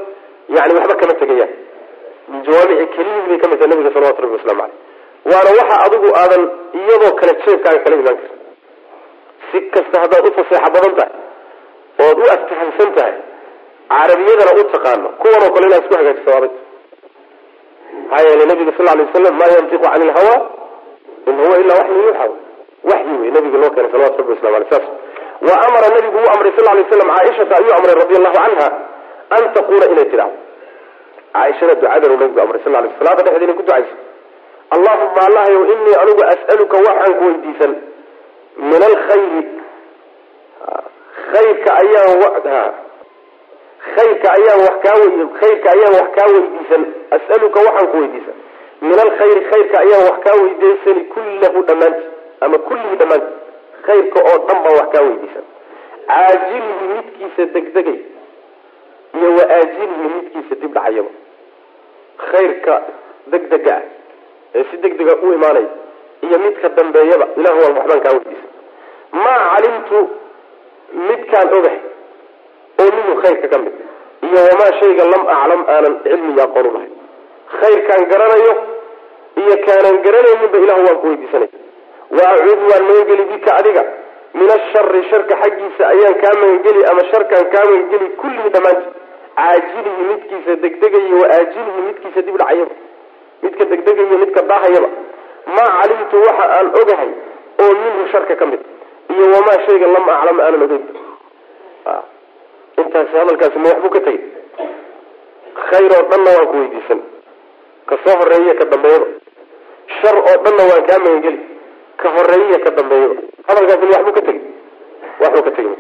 yani 0.57 0.73
waxba 0.79 0.95
kama 1.03 1.15
tegayaan. 1.23 1.51
Min 2.31 2.41
jawaamici 2.47 2.87
kelimihi 2.95 3.29
bay 3.31 3.39
ka 3.43 3.47
mid 3.51 3.59
tahay 3.61 3.71
nabiga 3.73 3.91
salawatu 3.97 4.21
rabbi 4.25 4.37
waslamu 4.39 4.61
caleyh 4.61 4.77
waana 5.31 5.51
waxa 5.61 5.77
adigu 5.87 6.09
aadan 6.23 6.43
iyadoo 6.81 7.13
kale 7.21 7.33
jeebkaaga 7.45 7.81
kala 7.85 7.97
imaan 8.03 8.17
karin. 8.21 8.39
Si 9.51 9.59
kasta 9.75 9.97
haddaad 10.03 10.25
u 10.29 10.31
faseexo 10.39 10.71
badan 10.77 10.93
tahay 10.99 11.13
ood 12.07 12.19
u 12.25 12.27
aftahamsan 12.37 12.91
tahay 12.99 13.15
carabiyadana 13.93 14.53
u 14.61 14.65
taqaano 14.75 15.09
kuwan 15.23 15.43
oo 15.47 15.53
kale 15.55 15.67
inaad 15.69 15.83
isku 15.85 15.95
hagaajiso 15.99 16.31
adag 16.39 16.53
maxaa 18.11 18.29
yeelay 18.29 18.47
nabiga 18.53 18.73
sal 18.79 18.87
lay 18.99 19.05
wasalam 19.09 19.35
maa 19.41 19.51
yantiqu 19.57 19.85
cani 19.87 20.05
ilhawa 20.11 20.37
in 21.31 21.35
huwa 21.45 21.57
ilaa 21.63 21.79
waxyu 21.81 22.03
yuuxa 22.07 22.27
waxyi 22.91 23.15
wey 23.23 23.31
nabiga 23.37 23.59
loo 23.63 23.71
keenay 23.75 23.91
salawatu 23.93 24.19
rabbi 24.21 24.33
waslamu 24.35 24.57
aleyh 24.57 24.71
saas. 24.73 24.87
Wa 25.49 25.55
amara 25.67 25.87
nabigu 25.97 26.17
uu 26.23 26.31
amray 26.35 26.53
sal 26.59 26.67
lay 26.77 26.85
slam 26.93 27.09
caaishata 27.17 27.55
ayuu 27.61 27.73
amray 27.79 27.95
radi 28.03 28.15
allahu 28.21 28.37
canha 28.39 28.69
an 29.37 29.43
taqula 29.57 29.85
inay 29.93 30.07
tidhahdo 30.13 30.37
caaishada 31.35 31.75
ducadanu 31.81 32.17
nabigu 32.23 32.41
amray 32.45 32.61
sal 32.65 32.73
lay 32.85 32.93
salaada 32.99 33.23
dhexdeeda 33.27 33.45
inay 33.47 33.57
ku 33.61 33.63
ducayso. 33.69 33.95
Allahuma 34.75 35.21
allahyow 35.29 35.63
inii 35.75 35.97
anigu 36.03 36.23
as'aluka 36.35 36.77
waxaan 36.87 37.13
ku 37.19 37.25
weydiisan. 37.29 37.73
Min 38.71 38.83
alkhayri 38.91 39.43
khayrka 41.33 41.71
ayaan 41.83 42.73
khayrka 43.95 44.29
ayaan 44.39 44.61
wax 44.67 44.77
kaa 44.85 44.97
wey 45.01 45.11
khayrka 45.41 45.69
ayaan 45.75 45.93
wax 45.99 46.09
kaa 46.17 46.29
weydiisan. 46.35 46.83
As'aluka 47.17 47.59
waxaan 47.67 47.87
ku 47.93 47.97
weydiisan. 48.03 48.37
Min 48.81 48.99
alkhayri 49.05 49.41
khayrka 49.51 49.77
ayaan 49.85 50.03
wax 50.09 50.17
kaa 50.27 50.37
weydiisani 50.43 51.03
kullahu 51.15 51.63
dhammaanti 51.69 52.05
ama 52.45 52.59
kullihi 52.69 52.97
dhammaanti 53.01 53.33
khayrka 53.87 54.19
oo 54.31 54.39
dhan 54.49 54.59
baan 54.65 54.75
wax 54.81 54.89
kaa 54.95 55.03
weydiisan. 55.09 55.45
Caajilihi 56.11 56.87
midkiisa 56.97 57.43
degdegay 57.55 57.99
iyo 59.19 59.29
wa 59.39 59.45
aajilihi 59.57 60.07
midkiisa 60.17 60.55
dib 60.63 60.73
dhacayaba 60.75 61.11
khayrka 62.31 62.75
degdega 63.33 63.75
ah 63.77 63.83
ee 64.55 64.65
si 64.71 64.77
degdega 64.85 65.15
u 65.27 65.33
imaanaya 65.37 65.71
iyo 66.27 66.39
midka 66.45 66.69
dambeeyaba 66.79 67.27
ilahu 67.41 67.59
waan 67.65 67.77
waxbaan 67.79 68.01
kaa 68.07 68.13
weydiisan. 68.17 68.51
Maa 69.13 69.41
calimtu 69.55 69.99
midkaan 71.09 71.49
ogahay 71.59 71.81
oo 72.83 72.91
minhu 72.97 73.15
khayrka 73.23 73.49
ka 73.55 73.59
mid 73.65 73.75
iyo 74.29 74.41
wamaa 74.49 74.73
shayga 74.81 75.05
lam 75.13 75.23
aclam 75.37 75.63
aanan 75.75 75.95
cilmiga 76.05 76.43
aqoon 76.49 76.67
u 76.67 76.73
lahay 76.77 76.91
khayrkaan 77.61 78.03
garanayo 78.13 78.53
iyo 79.43 79.55
kaanan 79.67 79.97
garanayninba 80.07 80.59
ilahu 80.65 80.81
waan 80.87 80.99
ku 81.03 81.07
weydiisanay 81.13 81.51
wa 82.19 82.23
acuudu 82.35 82.65
waan 82.71 82.85
magangeli 82.91 83.25
bika 83.33 83.53
adiga. 83.61 83.83
Min 84.39 84.49
ashari 84.55 85.01
sharka 85.11 85.35
xaggiisa 85.43 85.83
ayaan 85.93 86.15
kaa 86.23 86.35
magangeli 86.43 86.81
ama 86.91 87.03
sharkaan 87.13 87.47
kaa 87.55 87.65
magangeli 87.71 88.09
kullihi 88.21 88.49
dhammaanti 88.55 88.89
caajilihi 89.41 90.03
midkiisa 90.11 90.57
degdegaya 90.65 91.15
wa 91.23 91.27
aajilihi 91.37 91.81
midkiisa 91.89 92.23
dib 92.27 92.37
dhacayaba 92.43 92.75
midka 93.45 93.65
degdegaya 93.73 94.19
midka 94.23 94.43
daahayaba 94.51 94.89
maa 95.57 95.71
calimtu 95.79 96.17
waxa 96.27 96.47
aan 96.59 96.69
ogahay 96.83 97.11
oo 97.65 97.73
minhu 97.83 98.03
sharka 98.13 98.35
ka 98.43 98.47
mid 98.53 98.61
iyo 99.15 99.25
wamaa 99.35 99.59
shayga 99.67 99.87
lam 99.95 100.05
aclama 100.15 100.43
aanan 100.47 100.63
ogeyn. 100.67 100.85
Intaasi 102.81 103.15
hadalkaasi 103.21 103.59
ma 103.59 103.69
waxbuu 103.73 103.91
ka 103.95 104.01
tegay 104.07 104.21
khayr 105.71 105.93
oo 105.97 106.05
dhanna 106.11 106.31
waan 106.37 106.47
ku 106.51 106.57
weydiisan. 106.61 107.01
Ka 107.89 107.95
horreeya 108.05 108.55
ka 108.61 108.65
dambeeyaba 108.73 109.07
shar 110.01 110.17
oo 110.21 110.35
dhanna 110.45 110.63
waan 110.71 110.83
kaa 110.89 110.99
magangeli 111.05 111.41
ka 112.01 112.09
horreeya 112.17 112.59
ka 112.65 112.71
dambeeyaba 112.79 113.15
hadalkaasi 113.49 113.85
ma 113.91 113.95
waxbuu 113.97 114.15
ka 114.19 114.23
tegay 114.29 114.41
waxbuu 115.23 115.43
ka 115.47 115.51
tegay 115.57 115.77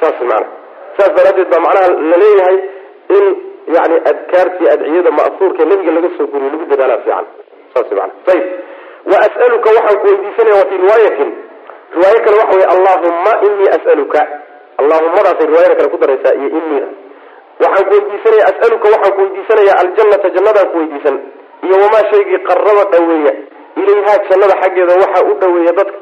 saas 0.00 0.18
maana 0.30 0.46
saas 0.98 1.10
daraaddeed 1.16 1.48
baa 1.52 1.60
macnaha 1.66 1.88
la 2.10 2.16
leeyahay 2.22 2.56
in 3.16 3.24
yani 3.76 3.96
adkaartii 4.10 4.68
adciyada 4.74 5.10
ma'suurka 5.18 5.64
nabiga 5.70 5.92
laga 5.96 6.10
soo 6.18 6.26
guriyo 6.32 6.50
lagu 6.52 6.64
dadaalaa 6.72 6.98
fiican. 7.04 7.26
Saas 7.74 7.88
mana 7.98 8.12
ayib 8.32 8.46
wa 9.10 9.16
as'aluka 9.26 9.68
waxaan 9.78 9.96
ku 10.02 10.06
weydiisanaya 10.10 10.56
wa 10.60 10.66
fii 10.70 10.78
riwaayatin 10.84 11.30
riwaayo 11.94 12.18
kale 12.24 12.36
waxa 12.42 12.54
wey 12.58 12.66
allahuma 12.74 13.32
inii 13.46 13.68
as'aluka. 13.76 14.20
Allahumadaasay 14.80 15.46
riwaayada 15.50 15.74
kale 15.78 15.88
ku 15.94 15.98
daraysaa 16.02 16.34
iyo 16.40 16.48
inii 16.58 16.82
waxaan 17.62 17.84
ku 17.88 17.92
weydiisanaya 17.94 18.44
as'aluka 18.52 18.86
waxaan 18.94 19.12
ku 19.16 19.20
weydiisanaya 19.24 19.72
aljannata 19.82 20.28
jannadaan 20.36 20.68
ku 20.72 20.76
weydiisan. 20.80 21.16
Iyo 21.66 21.74
wamaa 21.82 22.04
shaygii 22.12 22.38
qaraba 22.48 22.82
dhaweeya. 22.92 23.32
Ilayhaa 23.80 24.18
jannada 24.28 24.54
xaggeeda 24.62 24.92
waxaa 25.02 25.24
u 25.30 25.34
dhaweeya 25.42 25.72
dadka 25.78 25.96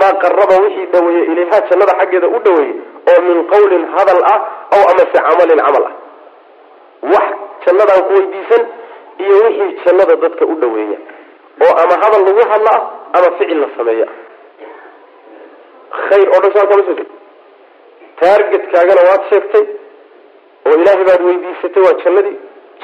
maa 0.00 0.12
qaraba 0.22 0.54
wixii 0.64 0.86
dhaweeya. 0.94 1.22
Ilayhaa 1.32 1.60
jannada 1.70 1.92
xaggeeda 2.00 2.28
u 2.28 2.38
dhaweeya 2.46 2.74
oo 3.10 3.20
min 3.26 3.38
qawlin 3.52 3.82
hadal 3.94 4.20
ah 4.34 4.38
aw 4.74 4.80
amase 4.92 5.18
camalin 5.26 5.58
camal 5.66 5.84
ah. 5.90 5.94
Wax 7.12 7.26
jannadaan 7.66 8.02
ku 8.08 8.12
weydiisan 8.18 8.62
iyo 9.24 9.34
wixii 9.44 9.70
jannada 9.84 10.14
dadka 10.24 10.44
u 10.46 10.54
dhaweeya 10.62 10.98
oo 11.66 11.72
ama 11.82 11.94
hadal 12.02 12.22
lagu 12.26 12.42
hadla 12.52 12.72
ah 12.78 12.82
ama 13.18 13.28
ficil 13.38 13.58
la 13.62 13.68
sameeya 13.76 14.06
khayr 16.08 16.26
oo 16.34 16.40
dhan 16.44 16.52
saa 16.56 16.66
kama 16.70 16.82
soo 16.88 16.96
jeed 17.00 17.10
taargetkaagana 18.20 19.02
waad 19.08 19.22
sheegtay 19.30 19.64
oo 20.66 20.74
ilaahay 20.80 21.04
baad 21.10 21.22
weydiisatay 21.28 21.82
waa 21.86 21.96
jannadii. 22.04 22.36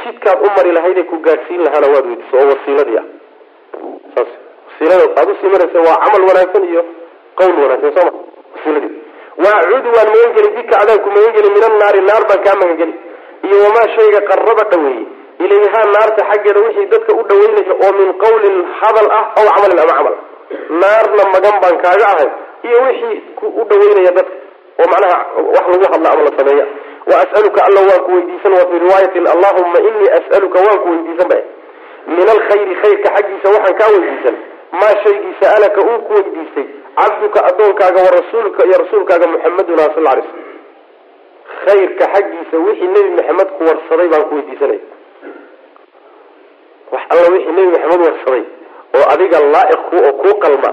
Jidkaad 0.03 0.39
u 0.47 0.49
mari 0.57 0.73
lahayd 0.77 0.99
ee 0.99 1.07
ku 1.11 1.17
gaadhsiin 1.27 1.63
lahaana 1.67 1.89
waad 1.95 2.07
weydiisay 2.11 2.41
oo 2.43 2.49
wasiiladii 2.53 2.99
ah. 3.03 3.07
Saas 4.15 4.31
wasiilada 4.69 5.05
aad 5.21 5.29
u 5.33 5.35
sii 5.41 5.51
maraysa 5.55 5.79
waa 5.89 5.97
camal 6.05 6.23
wanaagsan 6.31 6.65
iyo 6.73 6.83
qawl 7.39 7.55
wanaagsan 7.65 7.93
soo 7.97 8.05
ma? 8.09 8.13
Wasiiladii. 8.57 8.93
Waacuudu 9.45 9.89
waan 9.97 10.09
magan 10.15 10.33
geli 10.37 10.49
bika 10.57 10.75
adaan 10.83 10.99
ku 11.05 11.09
magan 11.17 11.33
geli 11.37 11.49
min 11.57 11.65
annaari 11.71 12.01
naar 12.11 12.25
baan 12.31 12.41
kaa 12.47 12.57
magan 12.63 12.77
geli 12.83 12.95
iyo 13.47 13.57
wamaa 13.65 13.87
shayga 13.97 14.21
qaraba 14.31 14.65
dhaweeyey. 14.73 15.05
Ilayhaa 15.45 15.85
naarta 15.95 16.23
xaggeeda 16.31 16.61
wixii 16.67 16.87
dadka 16.95 17.13
u 17.21 17.23
dhaweynaya 17.31 17.75
oo 17.85 17.91
min 18.01 18.09
qawlin 18.25 18.57
hadal 18.81 19.09
ah 19.19 19.25
aw 19.41 19.47
camalin 19.55 19.79
ama 19.85 19.95
camal. 19.99 20.15
Naarna 20.83 21.23
magan 21.35 21.57
baan 21.63 21.77
kaaga 21.85 22.07
ahay 22.15 22.29
iyo 22.67 22.79
wixii 22.87 23.23
u 23.61 23.63
dhaweynaya 23.71 24.13
dadka 24.19 24.35
oo 24.81 24.87
macnaha 24.93 25.19
wax 25.55 25.65
lagu 25.73 25.87
hadla 25.93 26.09
ama 26.15 26.23
la 26.29 26.33
sameeya. 26.39 26.67
Wa 27.11 27.15
as'aluka 27.25 27.61
alla 27.67 27.81
waan 27.89 28.01
ku 28.07 28.11
weydiisan 28.17 28.53
wa 28.59 28.65
fii 28.71 28.79
riwaayatin 28.85 29.25
allahuma 29.35 29.79
inii 29.89 30.11
as'aluka 30.19 30.59
waan 30.67 30.79
ku 30.83 30.89
weydiisan 30.93 31.29
ba 31.33 31.39
min 32.17 32.29
alkhayri 32.35 32.75
khayrka 32.83 33.09
xaggiisa 33.17 33.49
waxaan 33.55 33.75
kaa 33.81 33.91
weydiisan. 33.95 34.37
Maa 34.81 34.95
shaygii 35.05 35.35
sa'alaka 35.41 35.81
uu 35.91 35.99
ku 36.07 36.13
weydiistay. 36.19 36.67
Cabduka 36.99 37.41
addoonkaaga 37.49 38.01
wa 38.07 38.11
rasuulka 38.19 38.61
iyo 38.67 38.77
rasuulkaaga 38.85 39.27
muxamaduna 39.33 39.85
sal 39.95 40.03
ly 40.19 40.23
slm 40.29 40.47
khayrka 41.65 42.05
xaggiisa 42.15 42.57
wixii 42.67 42.91
nebi 42.95 43.11
maxamed 43.19 43.49
ku 43.59 43.63
warsaday 43.69 44.09
baan 44.13 44.25
ku 44.29 44.35
weydiisanaya 44.39 44.81
wax 46.93 47.03
alla 47.13 47.29
wixii 47.35 47.53
nebi 47.59 47.71
maxamed 47.75 48.01
warsaday 48.09 48.43
oo 48.99 49.05
adiga 49.15 49.39
laa'iq 49.55 49.81
ku 49.91 49.97
oo 50.09 50.13
kuu 50.23 50.35
qalma 50.45 50.71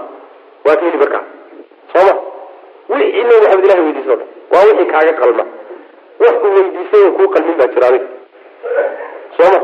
waa 0.66 0.76
ka 0.80 0.86
heli 0.86 0.98
markaa 1.04 1.24
sooma 1.96 2.14
wixii 2.90 3.24
nebi 3.30 3.42
maxamed 3.44 3.66
ilahay 3.66 3.84
weydiisa 3.88 4.12
o 4.14 4.16
dhan 4.20 4.28
waa 4.54 4.64
wixii 4.70 4.90
kaaga 4.94 5.14
qalma. 5.22 5.44
Wax 6.24 6.36
uu 6.46 6.54
weydiisay 6.58 7.06
kuu 7.18 7.28
qalmin 7.36 7.56
baa 7.60 7.68
jira 7.74 7.88
adiga. 7.92 8.08
Sooma 9.38 9.60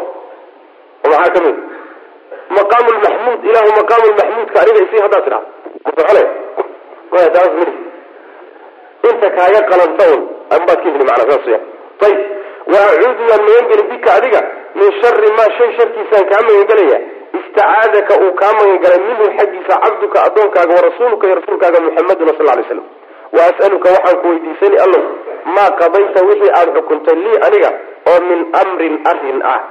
oo 1.03 1.09
maxaa 1.13 1.33
ka 1.35 1.39
mid 1.45 1.57
maqaamu 2.57 2.89
lmaxmuud 2.97 3.41
ilahu 3.49 3.69
maqaamu 3.79 4.05
lmaxmuudka 4.13 4.57
aniga 4.63 4.79
isii 4.85 5.01
haddaad 5.05 5.23
tidhahdo 5.25 5.47
masoxole 5.85 6.23
maya 7.11 7.29
taas 7.35 7.51
miri 7.59 7.73
inta 9.09 9.27
kaaga 9.37 9.59
qalanta 9.71 10.03
un 10.15 10.21
anbaad 10.55 10.77
ka 10.83 10.89
heli 10.93 11.05
macnaa 11.09 11.29
saas 11.31 11.47
ya. 11.53 11.59
Ayib 12.05 12.19
wa 12.73 12.79
acuudu 12.91 13.23
waan 13.29 13.41
magangeli 13.47 13.83
bika 13.91 14.09
adiga 14.17 14.41
min 14.79 14.89
shari 15.01 15.29
maa 15.37 15.49
shay 15.57 15.69
sharkiisaan 15.77 16.25
kaa 16.31 16.41
magangelaya 16.47 16.99
istacaadaka 17.39 18.13
uu 18.23 18.33
kaa 18.41 18.53
magangalay 18.59 19.01
minhu 19.09 19.25
xaggiisa 19.37 19.79
cabduka 19.83 20.23
addoonkaaga 20.27 20.73
wa 20.77 20.81
rasuuluka 20.89 21.27
iyo 21.27 21.35
rasuulkaaga 21.41 21.79
muxamaduna 21.87 22.31
sal 22.37 22.47
lay 22.57 22.65
slam 22.69 22.87
wa 23.35 23.41
as'aluka 23.51 23.89
waxaan 23.95 24.17
ku 24.21 24.27
weydiisani 24.31 24.77
allow 24.85 25.03
maa 25.55 25.69
qadayta 25.81 26.25
wixii 26.29 26.51
aada 26.59 26.71
xukuntay 26.77 27.15
lii 27.25 27.37
aniga 27.47 27.69
oo 28.11 28.19
min 28.29 28.39
amrin 28.63 28.95
arrin 29.11 29.39
ah. 29.53 29.61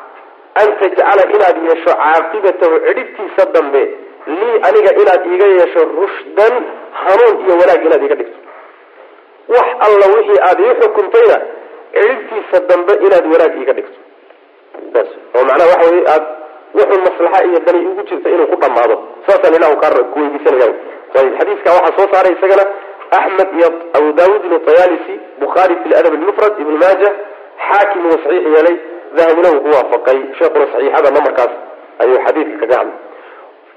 An 0.60 0.68
tajcala 0.80 1.22
inaad 1.34 1.56
yeesho 1.68 1.92
caaqibatahu 2.02 2.78
cidhibtiisa 2.86 3.44
dambe 3.54 3.82
lii 4.26 4.56
aniga 4.68 4.90
inaad 5.02 5.22
iiga 5.32 5.46
yeesho 5.46 5.80
rushdan 6.00 6.54
hanuun 7.02 7.34
iyo 7.44 7.54
wanaag 7.60 7.84
inaad 7.86 8.02
iiga 8.02 8.16
dhigto. 8.20 8.38
Wax 9.54 9.68
alla 9.86 10.06
wixii 10.16 10.40
aada 10.48 10.62
ii 10.68 10.74
xukuntayna 10.80 11.36
cidhibtiisa 11.94 12.58
dambe 12.70 12.92
inaad 13.06 13.24
wanaag 13.32 13.52
iiga 13.60 13.72
dhigto. 13.78 13.98
Oo 15.34 15.44
macnaha 15.48 15.70
waxa 15.72 15.90
wey 15.94 16.04
aad 16.14 16.24
wuxuu 16.78 17.00
maslaxa 17.06 17.44
iyo 17.48 17.58
dani 17.66 17.86
ugu 17.90 18.02
jirta 18.10 18.28
inuu 18.34 18.46
ku 18.52 18.56
dhamaado 18.62 18.96
saasaan 19.26 19.54
ilahu 19.58 19.76
kaa 19.82 20.02
ku 20.12 20.18
weydiisanaya 20.22 20.68
ayib 21.20 21.34
xadiiska 21.40 21.68
waxaa 21.76 21.96
soo 21.98 22.08
saaray 22.14 22.32
isagana 22.38 22.64
axmed 23.18 23.48
iyo 23.58 23.68
abu 23.98 24.08
daawud 24.18 24.44
ibnu 24.46 24.58
tayalisi 24.68 25.14
bukhaari 25.42 25.74
fi 25.82 25.88
ladab 25.94 26.12
almufrad 26.18 26.54
ibn 26.64 26.74
maaja 26.84 27.10
xaakim 27.68 28.06
uu 28.10 28.18
saxiix 28.24 28.44
yeelay 28.56 28.76
dahabina 29.18 29.48
uu 29.54 29.60
ku 29.64 29.68
waafaqay. 29.76 30.18
Sheekuna 30.38 30.66
saxiixada 30.72 31.10
namarkaas 31.16 31.52
ayuu 32.02 32.18
xadiidka 32.26 32.56
kaga 32.62 32.76
hadlay. 32.80 32.98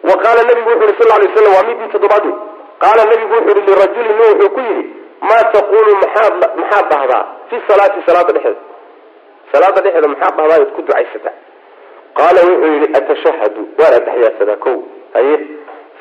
Wa 0.10 0.16
qaala 0.24 0.42
nabigu 0.50 0.70
wuxu 0.74 0.86
yhi 0.90 0.96
sal 1.00 1.10
lay 1.22 1.30
slam 1.36 1.54
waa 1.58 1.66
midii 1.70 1.90
toddobaad 1.94 2.26
wey 2.30 2.36
qaala 2.84 3.02
nabigu 3.12 3.34
wuxu 3.38 3.50
yihi 3.58 3.68
lirajulin 3.70 4.16
nin 4.20 4.28
wuxuu 4.32 4.50
ku 4.56 4.60
yidhi 4.68 4.84
maa 5.30 5.44
taqulu 5.56 5.92
maxaad 6.04 6.34
maxaad 6.62 6.86
dhahdaa 6.94 7.24
fi 7.50 7.56
salaati 7.70 8.00
salaada 8.08 8.32
dhexeeda 8.38 8.62
salaada 9.54 9.80
dhexeeda 9.86 10.08
maxaad 10.14 10.34
dhahdaa 10.40 10.60
oad 10.64 10.72
ku 10.78 10.82
ducaysataa 10.88 11.36
qaala 12.20 12.40
wuxuu 12.50 12.72
yihi 12.76 12.88
atashahadu 13.00 13.62
waan 13.80 13.94
ataxyaadsadaa 14.00 14.60
ko 14.66 14.72
haye 15.16 15.36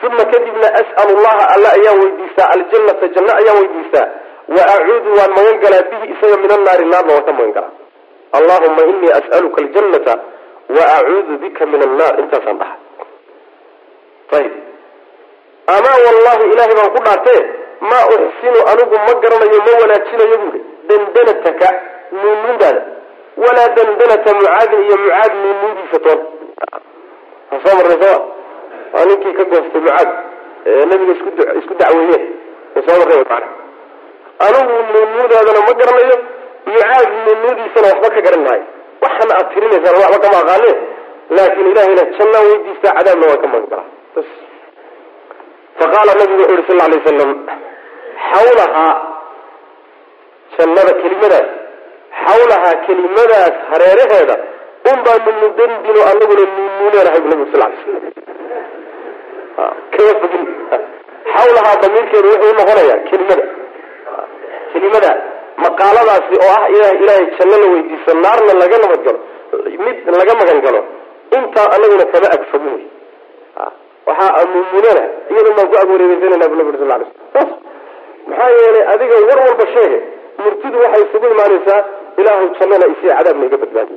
uma 0.06 0.24
kadibna 0.32 0.68
as'al 0.82 1.10
llaha 1.24 1.44
alla 1.54 1.68
ayaan 1.78 1.98
weydiistaa 2.02 2.48
aljannata 2.56 3.08
janno 3.14 3.32
ayaan 3.40 3.58
weydiistaa 3.62 4.06
wa 4.56 4.62
acuudu 4.74 5.10
waan 5.18 5.30
magan 5.38 5.56
galaa 5.64 5.82
bihi 5.90 6.06
isaga 6.14 6.36
min 6.44 6.50
annaari 6.56 6.84
naarna 6.92 7.12
waan 7.16 7.24
ka 7.28 7.32
magan 7.38 7.52
galaa 7.52 7.72
allahuma 8.38 8.82
inii 8.92 9.12
as'aluka 9.20 9.58
aljannata 9.64 10.14
wa 10.76 10.84
acuudu 10.98 11.38
bika 11.44 11.66
min 11.72 11.80
annaar 11.88 12.14
intaasaan 12.24 12.58
dhaha 12.62 12.76
ayib 14.38 14.52
amaa 15.76 15.96
wallahi 16.06 16.44
ilaahay 16.52 16.74
baan 16.80 16.90
ku 16.96 17.00
dhaartee 17.06 17.40
maa 17.90 18.04
uxsinu 18.16 18.60
anigu 18.72 18.96
ma 19.06 19.12
garanayo 19.24 19.58
ma 19.66 19.72
wanaajinayo 19.82 20.36
buuhi 20.42 20.60
dandanataka 20.90 21.68
nuunuudaada 22.12 22.82
walaa 23.36 23.68
dandanata 23.76 24.30
mucaadin 24.38 24.80
iyo 24.86 24.96
mucaad 25.04 25.32
nuunuudiisa 25.42 25.98
toon 26.06 26.20
soo 27.64 27.74
marnay 27.78 27.98
sooma 28.02 28.20
waa 28.94 29.04
ninkii 29.08 29.32
ka 29.38 29.44
goostay 29.52 29.80
mucaad 29.80 30.08
nabiga 30.90 31.12
isku 31.16 31.28
isku 31.60 31.74
dacweeyeen 31.80 32.24
soo 32.86 32.96
marnay 33.00 33.24
mana 33.30 33.46
anigu 34.46 34.74
nuunuudaadana 34.92 35.60
ma 35.68 35.72
garanayo 35.80 36.16
mucaad 36.66 37.08
nuunuudiisana 37.26 37.86
waxba 37.92 38.08
ka 38.16 38.20
garan 38.26 38.42
maayo 38.48 38.64
waxana 39.04 39.32
aad 39.38 39.48
tirinaysaan 39.54 39.96
waxba 40.04 40.18
kama 40.24 40.38
aqaane 40.44 40.72
laakin 41.36 41.66
ilahayna 41.72 42.02
jannaan 42.18 42.44
weydiistaa 42.50 42.94
cadaabna 42.98 43.26
waan 43.30 43.40
ka 43.44 43.48
magan 43.52 43.68
galaa 43.72 43.88
bas 44.14 44.28
faqaala 45.80 46.12
nabigu 46.20 46.42
wuxu 46.42 46.54
uhi 46.54 46.66
sal 46.68 46.78
lay 46.92 46.98
wasalam 47.00 47.30
xawlahaa 48.30 48.92
jannada 50.58 50.92
kelimadaas 51.02 51.48
xawlahaa 52.26 52.74
kelimadaas 52.86 53.54
hareeraheeda 53.70 54.36
un 54.90 54.98
baanu 55.06 55.30
mudandinu 55.42 56.00
anaguna 56.10 56.44
nuunuuneenahay 56.56 57.20
bu 57.24 57.28
nabigu 57.32 57.46
sal 57.52 57.62
kama 59.94 60.12
fogin 60.20 60.44
xawlahaa 61.34 61.76
damiirkeedu 61.82 62.28
wuxuu 62.32 62.50
unoqonayaa 62.54 63.00
kelimada. 63.10 63.44
Kelimada 64.72 65.10
maqaaladaasi 65.64 66.34
oo 66.44 66.52
ah 66.56 66.64
ilaahay 66.74 67.26
janno 67.38 67.56
la 67.62 67.66
weydiiso 67.72 68.12
naarna 68.24 68.52
laga 68.62 68.76
nabadgalo 68.84 69.18
mid 69.86 69.96
laga 70.20 70.32
magan 70.40 70.60
galo 70.66 70.80
intaa 71.36 71.66
anaguna 71.76 72.04
kama 72.12 72.28
agfogin 72.36 72.72
wey 72.76 72.86
waxaa 74.06 74.44
nuunuunena 74.52 75.02
iyadun 75.30 75.54
baan 75.56 75.68
ku 75.70 75.76
agwareegeysanayna 75.82 76.48
bu 76.50 76.56
nabi 76.60 76.78
sal 76.78 76.92
maxaa 78.28 78.50
yeelay 78.58 78.84
adiga 78.94 79.14
war 79.28 79.38
walba 79.46 79.64
sheege 79.74 79.98
murtidu 80.44 80.76
waxay 80.84 81.02
isugu 81.06 81.26
imaanaysaa 81.34 81.80
ilaahu 82.20 82.44
jannana 82.58 82.86
isiya 82.94 83.16
cadaabna 83.18 83.44
iga 83.46 83.56
badbaadi 83.62 83.94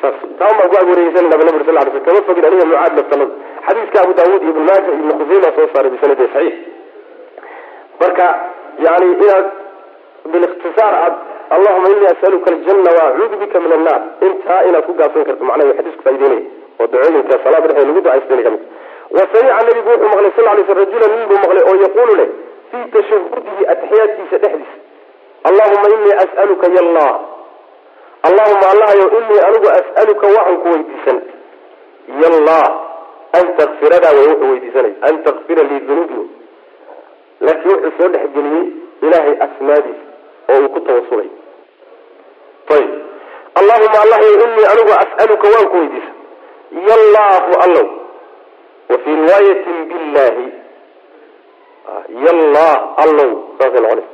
saas. 0.00 0.16
Taan 0.38 0.52
baan 0.58 0.68
ku 0.70 0.76
agwareegeysan 0.80 1.24
naba 1.32 1.44
nabig 1.48 1.64
sal 1.66 1.78
sl 1.92 2.00
kama 2.06 2.20
fogin 2.28 2.44
aniga 2.48 2.64
mucaad 2.70 2.92
laftanada 2.98 3.34
xadiiska 3.66 3.98
abu 4.04 4.12
daawuud 4.18 4.42
allahuma 25.48 25.86
inii 25.96 26.14
as'aluka 26.24 26.66
yallah 26.76 27.10
allahuma 28.28 28.66
allahayow 28.74 29.08
inii 29.18 29.40
anigu 29.48 29.68
as'aluka 29.78 30.26
waxaan 30.36 30.56
ku 30.62 30.68
weydiisan. 30.72 31.18
Yallah 32.22 32.64
an 33.38 33.44
takfiradaa 33.58 34.12
way 34.16 34.26
wuxuu 34.30 34.50
weydiisanay 34.52 34.92
an 35.08 35.14
takfira 35.26 35.62
lii 35.70 35.80
dunuubi 35.88 36.20
laakiin 37.40 37.74
wuxuu 37.84 37.92
soo 37.98 38.08
dhexgeliyey 38.14 38.64
ilaahay 39.02 39.36
asmaadiisa 39.46 40.04
oo 40.52 40.58
uu 40.62 40.68
ku 40.74 40.80
tawasulay 40.88 41.28
ayib 42.76 42.92
allahuma 43.60 43.98
allahayow 44.04 44.34
inii 44.46 44.66
anigu 44.72 44.92
as'aluka 45.04 45.46
waan 45.54 45.66
ku 45.72 45.76
weydiisan. 45.82 46.14
Yallahu 46.88 47.52
allow 47.66 47.86
wa 48.90 48.96
fii 49.04 49.16
riwaayatin 49.20 49.76
billahi 49.90 50.46
yallah 52.26 52.72
allow 53.04 53.30
saasay 53.58 53.80
noqonaysa 53.80 54.13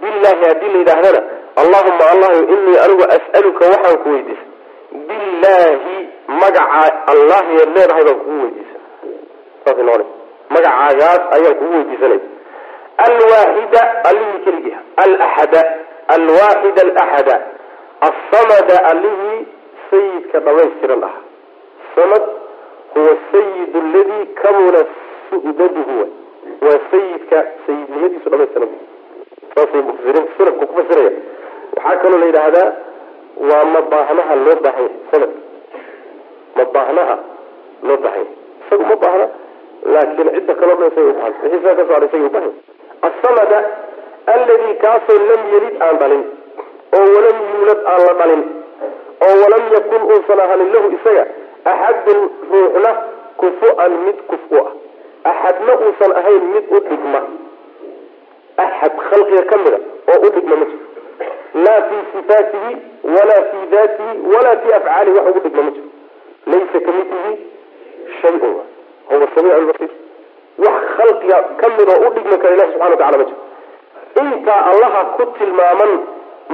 billahi 0.00 0.44
haddii 0.50 0.70
la 0.72 0.78
yidhaahdana. 0.78 1.20
Allahuma 1.62 2.04
allahayow 2.12 2.44
inii 2.54 2.78
anigu 2.84 3.04
as'aluka 3.16 3.64
waxaan 3.72 3.96
ku 4.02 4.08
weydiisan 4.14 4.48
billahi 5.08 5.96
magaca 6.42 6.84
allah 7.12 7.42
yaad 7.58 7.70
leedahay 7.76 8.04
baan 8.08 8.18
kugu 8.20 8.36
noqonaysa. 8.42 10.04
Magacaagaas 10.54 11.22
ayaan 11.36 11.54
kugu 11.60 11.72
weydiisanay. 11.78 12.20
Alwaaxida 13.06 13.82
allihii 14.08 14.40
keligiiha. 14.44 14.80
Alaxada 15.04 15.62
alwaaxida 16.16 16.80
alaxada 16.86 17.36
asamada 18.08 18.76
allihii 18.90 19.46
sayidka 19.90 20.40
dhamaystiran 20.40 21.04
ah. 21.04 21.14
Samad 21.94 22.22
huwa 22.94 23.16
sayid 23.32 23.72
aladii 23.82 24.26
kamula 24.42 24.80
su'daduhu. 25.30 25.96
Waa 26.66 26.78
sayidka 26.90 27.38
sayidnimadiisu 27.66 28.30
dhamaystiran 28.30 28.68
saasay 29.56 29.82
mufasiriinta 29.88 30.52
ku 30.60 30.74
fasiraya 30.76 31.12
waxaa 31.76 31.96
kaloo 32.02 32.18
la 32.18 32.26
yidhaahdaa 32.30 32.68
waa 33.50 33.64
mabaahnaha 33.74 34.34
loo 34.44 34.58
baahanya 34.64 34.90
sanad. 35.10 35.32
Mabaahnaha 36.56 37.16
loo 37.82 37.96
baahanya 38.04 38.32
isagu 38.66 38.84
ma 38.90 38.96
baahna 38.96 39.26
laakiin 39.94 40.28
cidda 40.34 40.54
kaloo 40.54 40.76
dhan 40.76 40.90
isaga 40.92 41.10
ubaahan 41.10 41.34
wixii 41.42 41.62
saa 41.64 41.74
ka 41.74 41.84
soo 41.86 41.94
haray 41.94 42.08
isaga 42.08 42.26
ubaahan 42.26 42.52
asamada 43.08 43.58
alladii 44.34 44.74
kaasoo 44.84 45.18
lam 45.30 45.42
yelid 45.52 45.82
aan 45.82 45.98
dhalin 45.98 46.24
oo 46.98 47.06
walam 47.14 47.38
yuulad 47.52 47.80
aan 47.92 48.00
la 48.06 48.14
dhalin 48.20 48.42
oo 49.26 49.34
walam 49.42 49.64
yakun 49.76 50.02
uusan 50.12 50.40
ahanin 50.46 50.72
lahu 50.74 50.88
isaga 50.98 51.24
axadun 51.72 52.20
ruuxna 52.52 52.90
kufu-an 53.36 53.92
mid 54.06 54.18
kuf 54.30 54.44
u 54.50 54.56
ah. 54.64 54.72
Axadna 55.30 55.72
uusan 55.84 56.12
ahayn 56.20 56.42
mid 56.54 56.64
u 56.70 56.80
dhigma 56.88 57.20
axad 58.64 58.92
khalqiga 59.08 59.42
ka 59.50 59.56
mida 59.64 59.78
oo 60.12 60.18
u 60.26 60.30
dhigma 60.36 60.56
ma 60.60 60.64
jiro 60.70 60.84
laa 61.66 61.80
fii 61.88 62.02
sifaatihi 62.12 62.72
walaa 63.16 63.42
fii 63.50 63.64
daatihi 63.74 64.12
walaa 64.34 64.56
fii 64.62 64.72
afcaalihi 64.78 65.16
wax 65.18 65.28
ugu 65.30 65.40
dhigma 65.46 65.62
ma 65.62 65.70
jiro 65.76 65.88
laysa 66.52 66.80
kamidlihi 66.86 67.32
shay-un 68.20 68.54
huwa 69.10 69.28
samiic 69.34 69.58
lbasiir 69.62 69.90
wax 70.66 70.76
khalqiga 70.96 71.38
ka 71.60 71.68
mid 71.76 71.88
oo 71.94 72.00
u 72.06 72.10
dhigmi 72.16 72.38
kara 72.42 72.54
ilahi 72.56 72.72
subxana 72.72 72.90
wa 72.90 72.96
tacala 72.96 73.18
ma 73.18 73.24
jiro 73.24 73.42
intaa 74.34 74.60
allaha 74.72 75.00
ku 75.16 75.26
tilmaaman 75.38 75.92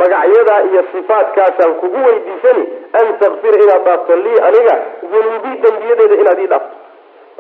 magacyadaa 0.01 0.61
iyo 0.71 0.83
sifaatkaasaan 0.93 1.75
kugu 1.81 1.99
weydiisani 2.07 2.65
an 3.01 3.07
takfira 3.21 3.59
inaad 3.65 3.85
dhaafto 3.89 4.17
lii 4.25 4.39
aniga 4.49 4.75
dunuubii 5.13 5.57
dembiyadeeda 5.65 6.15
inaad 6.23 6.39
ii 6.45 6.47
dhaafto 6.53 6.77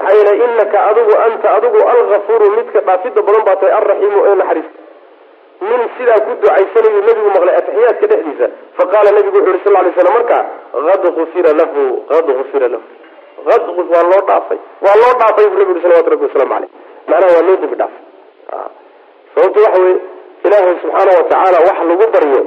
maxaa 0.02 0.16
yeelay 0.18 0.38
inaka 0.46 0.78
adigu 0.90 1.12
anta 1.26 1.48
adigu 1.56 1.78
algafuuru 1.94 2.50
midka 2.56 2.80
dhaafida 2.80 3.22
badan 3.22 3.44
baa 3.48 3.56
tahay 3.56 3.74
alraxiimu 3.80 4.18
ee 4.26 4.34
naxariista 4.34 4.80
nin 5.70 5.80
sidaa 5.96 6.20
ku 6.26 6.30
ducaysanayu 6.42 7.00
nabigu 7.08 7.28
maqlay 7.36 7.54
ataxiyaadka 7.60 8.06
dhexdiisa 8.12 8.46
faqaala 8.78 9.10
nabigu 9.18 9.36
wuxu 9.38 9.52
yhi 9.52 9.64
sal 9.64 9.72
lay 9.84 9.92
slam 9.98 10.14
markaa 10.18 10.42
ad 10.94 11.04
ufira 11.24 11.52
lahu 11.60 11.82
ad 12.18 12.28
ufira 12.42 12.68
lahu. 12.74 12.82
Ad 13.54 13.62
waa 13.92 14.02
loo 14.10 14.22
dhaafay 14.28 14.58
waa 14.84 14.96
loo 15.02 15.12
dhaafay 15.20 15.46
bu 15.50 15.58
nabi 15.58 15.72
ui 15.72 15.82
salawatu 15.82 16.10
rabbi 16.10 16.24
waslamu 16.24 16.54
aleyh 16.54 16.70
macnaha 17.08 17.34
waa 17.36 17.46
loo 17.48 17.56
dembi 17.62 17.76
dhaafay 17.76 18.02
sababta 19.34 19.60
waxa 19.66 19.80
weye 19.82 19.96
ilaahay 20.44 20.76
subxaana 20.82 21.58
wa 21.58 21.66
wax 21.68 21.78
lagu 21.90 22.06
baryo 22.14 22.42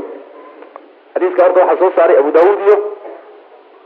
xadiiska 1.13 1.43
horta 1.45 1.59
waxaa 1.61 1.79
soo 1.81 1.91
saaray 1.95 2.17
abu 2.17 2.31
daawuud 2.31 2.59
iyo 2.67 2.75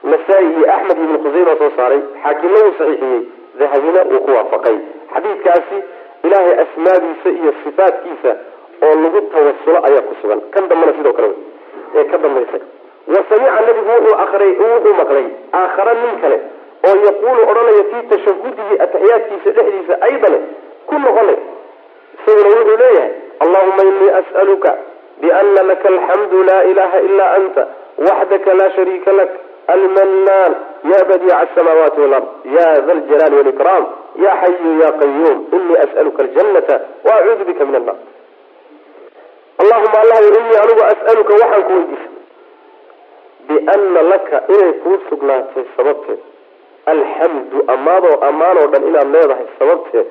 nasaa-i 0.04 0.48
iyo 0.58 0.66
axmed 0.76 0.98
ibn 1.06 1.16
khuseyma 1.24 1.54
soo 1.62 1.72
saaray 1.78 2.02
xaakimna 2.24 2.58
wuu 2.66 2.74
saxiixiyey 2.80 3.22
dahabina 3.60 4.02
wuu 4.12 4.20
ku 4.26 4.32
waafaqay. 4.38 4.78
Xadiidkaasi 5.14 5.78
ilaahay 6.24 6.56
asmaadiisa 6.64 7.30
iyo 7.40 7.52
sifaatkiisa 7.64 8.32
oo 8.86 8.94
lagu 9.04 9.22
tawasulo 9.34 9.78
ayaa 9.88 10.02
ku 10.10 10.14
sugan. 10.22 10.42
Kan 10.54 10.68
dambena 10.70 10.94
sidoo 10.98 11.14
kale 11.14 11.30
ee 11.96 12.04
ka 12.12 12.18
dambaysa. 12.18 12.58
Wa 13.14 13.20
samica 13.30 13.62
nabigu 13.68 13.90
wuxuu 13.96 14.16
akray 14.24 14.52
wuxuu 14.62 14.94
maqlay 15.02 15.26
aakhara 15.60 15.94
nin 16.02 16.16
kale 16.24 16.38
oo 16.88 16.96
yaquulu 17.08 17.42
odhanaya 17.52 17.84
fii 17.92 18.04
tashahudihi 18.12 18.74
ataxiyaadkiisa 18.86 19.50
dhexdiisa 19.58 19.96
aydane 20.08 20.40
ku 20.90 20.96
noqonay 21.06 21.38
isaguna 22.18 22.50
wuxuu 22.56 22.78
leeyahay 22.84 23.12
allahuma 23.44 23.84
inii 23.92 24.12
as'aluka 24.22 24.72
biana 25.22 25.64
laka 25.70 25.88
alxamdu 25.94 26.44
laa 26.50 26.64
ilaha 26.72 27.00
ilaa 27.08 27.32
anta 27.40 27.64
waxdaka 28.08 28.54
laa 28.60 28.70
shariika 28.78 29.12
lak 29.20 29.30
almanaan 29.74 30.54
ya 30.92 31.06
badiica 31.10 31.38
asamaawaati 31.44 32.02
walard 32.02 32.26
ya 32.58 32.68
da 32.88 32.94
ljalaali 32.94 33.36
walikraam 33.36 33.86
ya 34.26 34.32
xayu 34.42 34.80
ya 34.82 34.92
qayuum 35.02 35.38
inii 35.58 35.78
as'aluka 35.86 36.24
aljanata 36.24 36.80
waacuudu 37.08 37.46
bika 37.46 37.66
min 37.66 37.76
annar 37.76 37.96
allahuma 39.62 39.98
allah 40.04 40.20
inii 40.28 40.58
anigu 40.64 40.84
as'aluka 40.94 41.34
waxaan 41.42 41.64
ku 41.68 41.74
weydiisa 41.74 42.10
biana 43.50 44.02
laka 44.12 44.44
inay 44.56 44.74
kuu 44.84 44.98
sugnaatay 45.10 45.64
sababteed 45.78 46.20
alxamdu 46.86 47.64
amaadoo 47.76 48.16
ammaanoo 48.30 48.68
dhan 48.74 48.88
inaad 48.90 49.08
leedahay 49.16 49.46
sababteed 49.60 50.08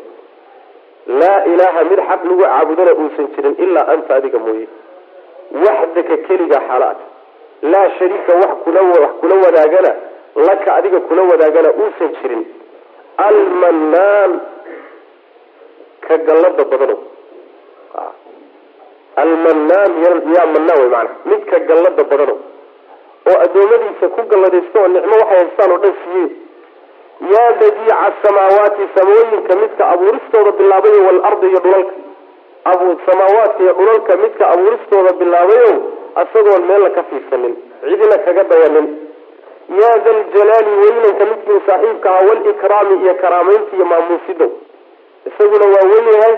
laa 1.21 1.45
ilaaha 1.53 1.85
mid 1.91 2.01
xaq 2.09 2.25
lagu 2.25 2.43
caabudana 2.43 2.93
uusan 3.03 3.27
jirin 3.37 3.55
ilaa 3.65 3.87
anta 3.95 4.15
adiga 4.19 4.39
mooye 4.39 4.69
waxdaka 5.67 6.17
keliga 6.27 6.61
xaalaad 6.69 6.97
laa 7.63 7.89
shariika 7.99 8.33
wax 8.43 8.53
kula 9.21 9.35
wadaagana 9.45 9.93
laka 10.47 10.75
adiga 10.79 11.01
kula 11.09 11.23
wadaagana 11.31 11.71
uusan 11.81 12.11
jirin. 12.23 12.43
Almanaan 13.27 14.33
ka 16.07 16.17
gallada 16.27 16.65
badano 16.73 16.97
almanaan 19.23 19.93
yaa 20.35 20.47
manaan 20.55 20.79
wey 20.83 20.89
maana 20.95 21.11
midka 21.31 21.59
gallada 21.69 22.05
badano 22.11 22.35
oo 23.31 23.39
adoomadiisa 23.45 24.07
ku 24.17 24.21
galladaysta 24.31 24.77
oo 24.83 24.89
nicmo 24.95 25.15
waxay 25.23 25.39
haystaan 25.41 25.73
oo 25.75 25.79
dhan 25.85 25.95
siiyey 26.03 26.29
yaa 27.33 27.51
badiica 27.61 27.95
asamaawaati 28.09 28.85
samooyinka 28.97 29.57
midka 29.63 29.83
abuuristooda 29.95 30.53
bilaabayo 30.61 31.01
waalardi 31.07 31.47
iyo 31.51 31.61
dhulalka. 31.65 31.95
Samaawaadka 33.09 33.61
iyo 33.65 33.73
dhulalka 33.79 34.17
midka 34.25 34.45
abuuristooda 34.55 35.13
bilaabayo 35.21 35.71
isagoon 36.23 36.63
meella 36.71 36.91
ka 36.97 37.03
fiirsanin. 37.11 37.55
Cidina 37.83 38.17
kaga 38.27 38.43
dayanin 38.51 38.87
yaa 39.81 39.99
da 40.05 40.13
ljalaali 40.13 40.71
weynanka 40.83 41.25
saaxiibka 41.67 42.11
ahaa 42.11 42.27
walikraami 42.29 42.95
iyo 43.05 43.15
karaamaynta 43.15 43.77
iyo 43.77 43.85
maamuusidow 43.85 44.51
isaguna 45.29 45.65
waa 45.75 45.87
wen 45.93 46.07
yahay 46.15 46.37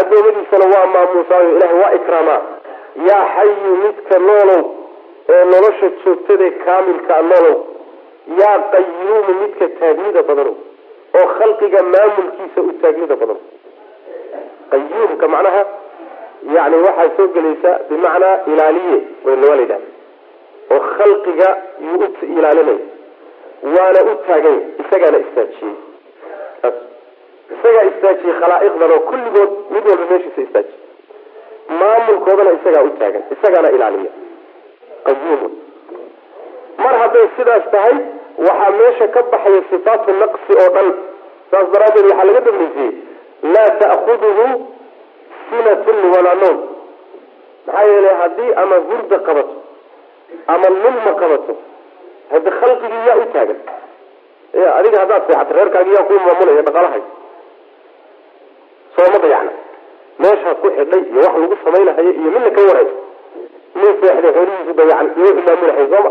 adoomadiisana 0.00 0.66
waa 0.74 0.86
maamuusaayo. 0.94 1.48
Ilahay 1.56 1.78
waa 1.82 1.92
ikraamaa. 1.98 2.40
Yaa 3.08 3.24
xayu 3.34 3.76
midka 3.84 4.18
noolow 4.18 4.62
ee 5.28 5.44
nolosha 5.44 5.88
joogtadae 6.04 6.50
kaamilka 6.50 7.22
noolow. 7.22 7.56
Yaa 8.40 8.58
qayuumu 8.72 9.32
midka 9.42 9.68
taagnida 9.80 10.22
badanow 10.22 10.54
oo 11.18 11.26
khalqiga 11.38 11.82
maamulkiisa 11.92 12.60
u 12.60 12.72
taagnida 12.82 13.16
badano 13.16 13.40
qayuumka 14.70 15.28
macnaha 15.34 15.62
yani 16.54 16.76
waxaa 16.86 17.10
soo 17.16 17.26
gelaysa 17.34 17.70
bimacnaa 17.88 18.36
ilaaliye 18.52 18.98
waa 19.24 19.36
la 19.36 19.56
yidhahda 19.60 19.78
oo 20.74 20.80
khalqiga 20.96 21.48
yuu 21.86 22.04
u 22.04 22.26
ilaalinaya 22.38 22.78
waana 23.74 24.00
u 24.10 24.14
taaganya 24.26 24.60
isagaana 24.82 25.18
istaajiyey. 25.24 25.74
Isagaa 27.54 27.84
istaajiyey 27.90 28.34
khalaa'iqdan 28.40 28.90
oo 28.96 29.00
kulligood 29.10 29.50
mid 29.74 29.84
walba 29.90 30.04
meeshiisa 30.12 30.40
istaajiye 30.46 30.78
maamulkoodana 31.80 32.50
isagaa 32.58 32.82
u 32.82 32.90
taagan 33.00 33.22
isagaana 33.34 33.68
ilaaliya 33.76 34.12
qayuumun 35.06 35.52
mar 36.84 36.94
hadday 37.02 37.26
sidaas 37.36 37.64
tahay 37.74 37.94
waxaa 38.46 38.70
meesha 38.80 39.06
ka 39.14 39.20
baxaya 39.32 39.62
sifaatu 39.70 40.10
naqsi 40.22 40.52
oo 40.62 40.68
dhan. 40.76 40.88
Saas 41.50 41.66
daraaddeed 41.74 42.06
waxaa 42.10 42.24
laga 42.28 42.40
dambeysiyey 42.48 42.90
laa 43.54 43.70
ta'khuduhu 43.82 44.46
sinatun 45.50 45.98
walaa 46.14 46.34
noom 46.42 46.58
maxaa 47.66 47.84
yeelay 47.90 48.14
haddii 48.22 48.50
ama 48.62 48.76
hurda 48.88 49.18
qabato 49.26 49.54
ama 50.54 50.68
nulma 50.82 51.12
qabato. 51.20 51.54
Hade 52.32 52.50
khalqigii 52.60 53.02
yaa 53.08 53.16
u 53.22 53.26
taagan. 53.34 53.58
Adiga 54.78 54.98
haddaad 55.02 55.22
seexato 55.28 55.54
reerkaagi 55.58 55.92
yaa 55.96 56.04
kuu 56.08 56.18
maamulaya 56.26 56.62
dhaqaalahay. 56.68 57.02
Sooma 58.96 59.18
dayacna. 59.24 59.52
Meeshaad 60.22 60.56
ku 60.62 60.68
xidhay 60.76 61.02
iyo 61.12 61.20
wax 61.26 61.34
lagu 61.42 61.56
samaynahayo 61.64 62.10
iyo 62.20 62.30
midna 62.34 62.50
ka 62.56 62.60
waray 62.68 62.88
nin 63.78 63.92
seexday 64.00 64.32
xoolihiisu 64.36 64.72
dayacan 64.78 65.08
iyo 65.18 65.26
wuxuu 65.28 65.46
maamulahay 65.48 65.86
sooma 65.92 66.10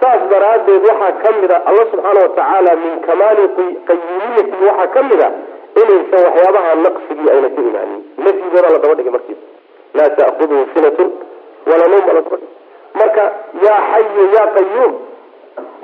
saas 0.00 0.22
daraaddeed 0.32 0.82
waxaa 0.90 1.12
ka 1.22 1.28
mid 1.40 1.50
a 1.52 1.58
alla 1.68 1.82
subxaana 1.90 2.20
watacaala 2.24 2.72
min 2.82 2.94
kamaali 3.06 3.44
qayuumiyati 3.88 4.56
waxaa 4.68 4.88
ka 4.94 5.00
mid 5.10 5.20
a 5.22 5.28
inaysan 5.80 6.20
waxyaabaha 6.26 6.70
naqsigii 6.84 7.30
ayna 7.34 7.48
ku 7.54 7.60
imaanin. 7.70 8.00
Nafyigoodaa 8.24 8.70
la 8.74 8.78
daba 8.82 8.94
dhigay 8.98 9.12
markiiba 9.16 9.40
laa 9.98 10.10
ta'khuduhu 10.18 10.62
sinatun 10.74 11.08
walaa 11.70 11.88
nawm 11.92 12.06
la 12.06 12.12
daba 12.18 12.36
dhigay 12.36 12.50
marka 12.94 13.22
yaa 13.66 13.80
xayu 13.92 14.24
yaa 14.36 14.46
qayuum 14.56 14.92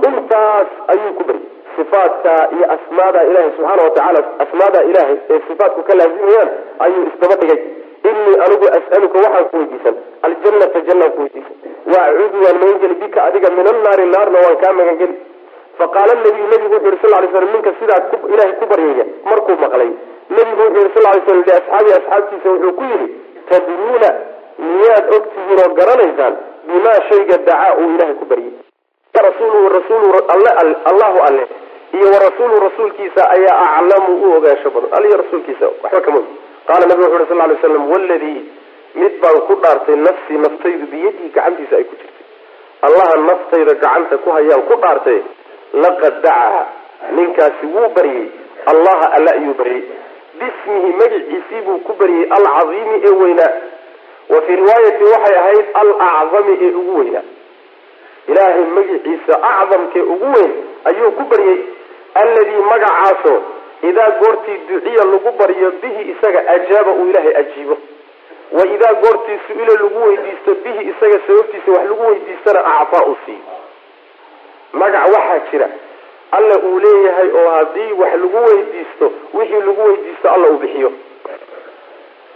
intaas 0.09 0.69
ayuu 0.93 1.13
ku 1.19 1.23
baryay 1.29 1.49
sifaadka 1.77 2.33
iyo 2.57 2.65
asmaada 2.77 3.21
ilahay 3.29 3.51
subxaana 3.57 3.83
watacaala 3.87 4.21
asmaada 4.45 4.81
ilahay 4.91 5.17
ee 5.31 5.41
sifaatku 5.49 5.83
ka 5.89 5.95
laazimayaan 6.01 6.49
ayuu 6.87 7.03
isdaba 7.11 7.35
dhigay. 7.41 7.61
Inii 8.11 8.35
anigu 8.45 8.67
as'aluka 8.79 9.19
waxaan 9.25 9.45
ku 9.51 9.57
weydiisan 9.61 9.95
aljannata 10.27 10.81
jannaan 10.89 11.11
ku 11.17 11.21
weydiisan. 11.25 11.57
Waacuudu 11.93 12.39
waan 12.45 12.57
magangeli 12.63 12.95
bika 13.03 13.21
adiga 13.29 13.49
min 13.59 13.67
annaari 13.73 14.05
naarna 14.15 14.39
waan 14.45 14.57
kaa 14.63 14.73
magangeli 14.81 15.15
faqaala 15.79 16.15
nabiyu 16.25 16.47
nabigu 16.53 16.75
wuxu 16.75 16.91
yhi 16.93 17.01
sal 17.03 17.15
lay 17.23 17.29
slam 17.33 17.49
ninka 17.55 17.71
sidaa 17.81 18.01
ilahay 18.35 18.53
ku 18.61 18.65
baryaya 18.73 19.05
markuu 19.31 19.57
maqlay. 19.65 19.91
Nabigu 20.37 20.63
wuxuu 20.67 20.81
yihi 20.85 20.95
sal 20.97 21.05
lay 21.09 21.21
slam 21.27 21.41
liasxaabi 21.49 21.91
asxaabtiisa 21.99 22.49
wuxuu 22.55 22.73
ku 22.79 22.85
yidhi 22.93 23.07
tadruuna 23.51 24.11
miyaad 24.69 25.05
ogtihiin 25.17 25.59
oo 25.65 25.71
garanaysaan 25.81 26.35
bimaa 26.69 26.99
shayga 27.09 27.37
dacaa 27.49 27.75
uu 27.81 27.91
ilahay 27.95 28.15
ku 28.21 28.25
baryay 28.25 28.53
allahu 30.91 31.19
alle. 31.29 31.45
Iyo 31.95 32.07
warasuulu 32.15 32.61
rasuulkiisa 32.67 33.23
ayaa 33.31 33.77
aclamu 33.79 34.11
u 34.25 34.33
ogaansho 34.37 34.71
badan. 34.71 34.91
Aliyo 34.99 35.17
rasuulkiisa 35.23 35.67
waxba 35.83 36.01
kama 36.01 36.19
og 36.19 36.27
qaala 36.67 36.87
nabigu 36.87 37.11
wuxu 37.13 37.23
uhi 37.23 37.29
sal 37.39 37.49
lay 37.49 37.59
slam 37.63 37.91
waladii 37.93 38.41
mid 38.95 39.13
baan 39.23 39.39
ku 39.49 39.55
dhaartay 39.63 39.97
nafsii 40.07 40.39
naftaydu 40.45 40.87
biyadihi 40.93 41.29
gacantiisa 41.37 41.77
ay 41.81 41.85
ku 41.91 41.95
jirtay. 42.01 42.25
Allaha 42.87 43.15
naftayda 43.29 43.75
gacanta 43.75 44.17
ku 44.25 44.31
hayaan 44.37 44.63
ku 44.71 44.75
dhaartay 44.83 45.21
laqad 45.85 46.15
dacaa. 46.27 46.65
Ninkaasi 47.17 47.67
wuu 47.75 47.89
baryey 47.97 48.27
allaha 48.73 49.07
alle 49.17 49.31
ayuu 49.37 49.55
baryey 49.55 49.83
bismihi 50.41 50.91
magiciisii 51.01 51.61
buu 51.67 51.79
ku 51.87 51.93
baryey 52.01 52.25
alcadiimi 52.37 52.97
ee 53.09 53.15
weynaa 53.23 53.53
wa 54.29 54.43
fii 54.43 54.57
riwaayati 54.57 55.05
waxay 55.05 55.37
ahayd 55.39 55.67
alacdami 55.75 56.59
ee 56.63 56.71
ugu 56.81 56.99
weynaa 56.99 57.23
ilaahay 58.29 58.65
magiciisa 58.77 59.43
acdamkee 59.43 60.01
ugu 60.03 60.25
weyn 60.37 60.53
ayuu 60.85 61.11
ku 61.13 61.23
baryey 61.33 61.59
alladii 62.15 62.63
magacaasoo 62.71 63.41
idaa 63.83 64.11
goortii 64.11 64.59
duciya 64.69 65.05
lagu 65.05 65.31
baryo 65.39 65.71
bihi 65.83 66.03
isaga 66.13 66.49
ajaaba 66.49 66.93
uu 66.93 67.09
ilaahay 67.11 67.37
ajiibo. 67.37 67.77
Wa 68.53 68.67
idaa 68.67 68.95
goortii 68.95 69.39
su'ila 69.47 69.75
lagu 69.83 69.99
weydiisto 70.07 70.55
bihi 70.65 70.89
isaga 70.91 71.19
sababtiisa 71.27 71.71
wax 71.73 71.85
lagu 71.91 72.07
weydiistana 72.09 72.65
actaa 72.81 73.05
u 73.07 73.17
siiyo 73.27 73.41
magac 74.73 75.07
waxaa 75.15 75.39
jira. 75.51 75.69
Alla 76.33 76.59
uu 76.59 76.79
leeyahay 76.81 77.29
oo 77.31 77.49
haddii 77.51 77.93
wax 77.93 78.13
lagu 78.23 78.39
weydiisto 78.47 79.13
wixii 79.35 79.61
lagu 79.67 79.83
weydiisto 79.89 80.31
alla 80.31 80.49
uu 80.49 80.57
bixiyo 80.59 80.93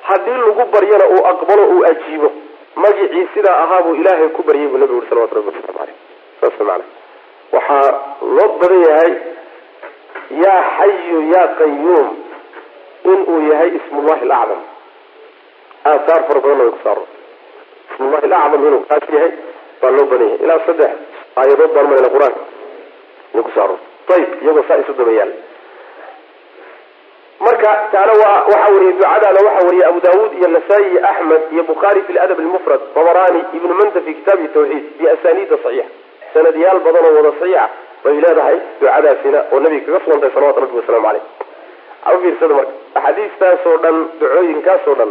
haddii 0.08 0.38
lagu 0.44 0.64
baryana 0.74 1.04
uu 1.14 1.22
aqbalo 1.32 1.62
uu 1.74 1.82
ajiibo. 1.90 2.30
Magicii 2.82 3.26
sidaa 3.34 3.56
ahaabuu 3.64 3.94
ilaahay 4.00 4.28
ku 4.36 4.42
baryay 4.48 4.66
buu 4.72 4.78
nabigu 4.78 4.98
uri 5.00 5.08
salawatu 5.10 5.34
rabbi 5.38 5.50
waslamu 5.56 5.80
aleyh 5.82 5.96
saas 6.40 6.60
maana 6.68 6.84
waxaa 7.52 7.90
loo 8.36 8.48
badan 8.60 8.82
yahay 8.88 9.12
yaa 10.44 10.62
xayu 10.78 11.18
yaa 11.34 11.46
qayuum 11.60 12.08
inuu 13.12 13.38
yahay 13.50 13.70
ismullahi 13.78 14.22
alacdam. 14.28 14.60
Aahaar 15.90 16.22
fara 16.28 16.40
badanna 16.44 16.64
way 16.64 16.72
kusaaro 16.76 17.04
ismullahi 17.92 18.24
alacdam 18.30 18.66
inuu 18.68 18.82
kaas 18.90 19.06
yahay 19.16 19.32
baa 19.82 19.90
loo 19.96 20.06
badan 20.12 20.28
yahay. 20.28 20.44
Ilaa 20.44 20.60
saddex 20.66 20.90
aayadood 21.40 21.72
baan 21.76 21.86
marayna 21.90 22.10
qur'aanka 22.14 22.40
way 23.34 23.42
kusaaro 23.48 23.76
ayib 24.14 24.30
iyagoo 24.42 24.64
saa 24.68 24.78
isu 24.82 24.92
daba 24.98 25.12
marka 27.40 27.70
taana 27.92 28.12
waxaa 28.12 28.72
wariyay 28.74 28.92
ducadaana 28.92 29.40
waxaa 29.46 29.64
wariyay 29.66 29.88
abu 29.90 30.00
daawuud 30.06 30.32
iyo 30.38 30.48
nasaa-i 30.56 30.86
iyo 30.92 31.00
axmed 31.10 31.42
iyo 31.52 31.62
bukhaari 31.70 32.02
fi 32.06 32.12
ladab 32.12 32.38
almufrad 32.44 32.80
tabarani 32.94 33.40
ibnu 33.56 33.74
manda 33.74 34.00
fi 34.06 34.14
kitaabi 34.18 34.48
tawxiid 34.56 34.84
biasaniida 34.98 35.56
saxiixa 35.62 35.88
sanadyaal 36.34 36.80
badan 36.86 37.04
oo 37.08 37.14
wada 37.18 37.32
saxiixa 37.40 37.68
bay 38.04 38.14
leedahay 38.24 38.56
ducadaasina 38.80 39.38
oo 39.52 39.60
nabiga 39.64 39.86
kaga 39.86 40.00
sugantay 40.04 40.30
salawatu 40.34 40.60
rabbi 40.64 40.76
wasalaamu 40.80 41.06
caleyh 42.04 42.20
fiirsada 42.22 42.54
marka 42.54 42.72
axaadiistaasoo 42.98 43.76
dhan 43.84 43.96
ducooyinkaasoo 44.20 44.94
dhan 45.00 45.10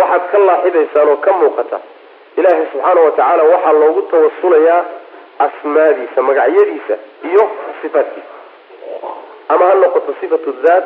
waxaad 0.00 0.22
ka 0.32 0.38
laaxidaysaan 0.48 1.08
oo 1.12 1.16
ka 1.26 1.32
muuqata 1.40 1.78
ilaahay 2.38 2.66
subxaana 2.72 3.00
wa 3.06 3.10
tacaala 3.10 3.42
waxaa 3.52 3.72
loogu 3.82 4.02
tawasulayaa 4.12 4.80
asmaadiisa 5.46 6.22
magacyadiisa 6.28 6.94
iyo 7.30 7.44
sifaatkiisa 7.82 8.34
ama 9.52 9.66
ha 9.70 9.74
noqoto 9.82 10.14
sifatu 10.20 10.52
daat 10.66 10.84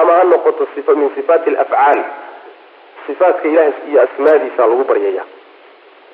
ama 0.00 0.12
ha 0.18 0.24
noqoto 0.24 0.66
min 0.94 1.10
sifaati 1.16 1.50
alafcaal 1.50 2.04
sifaatka 3.06 3.48
ilahay 3.48 3.72
iyo 3.90 4.02
asmaadiisa 4.02 4.66
lagu 4.66 4.84
baryaya 4.84 5.24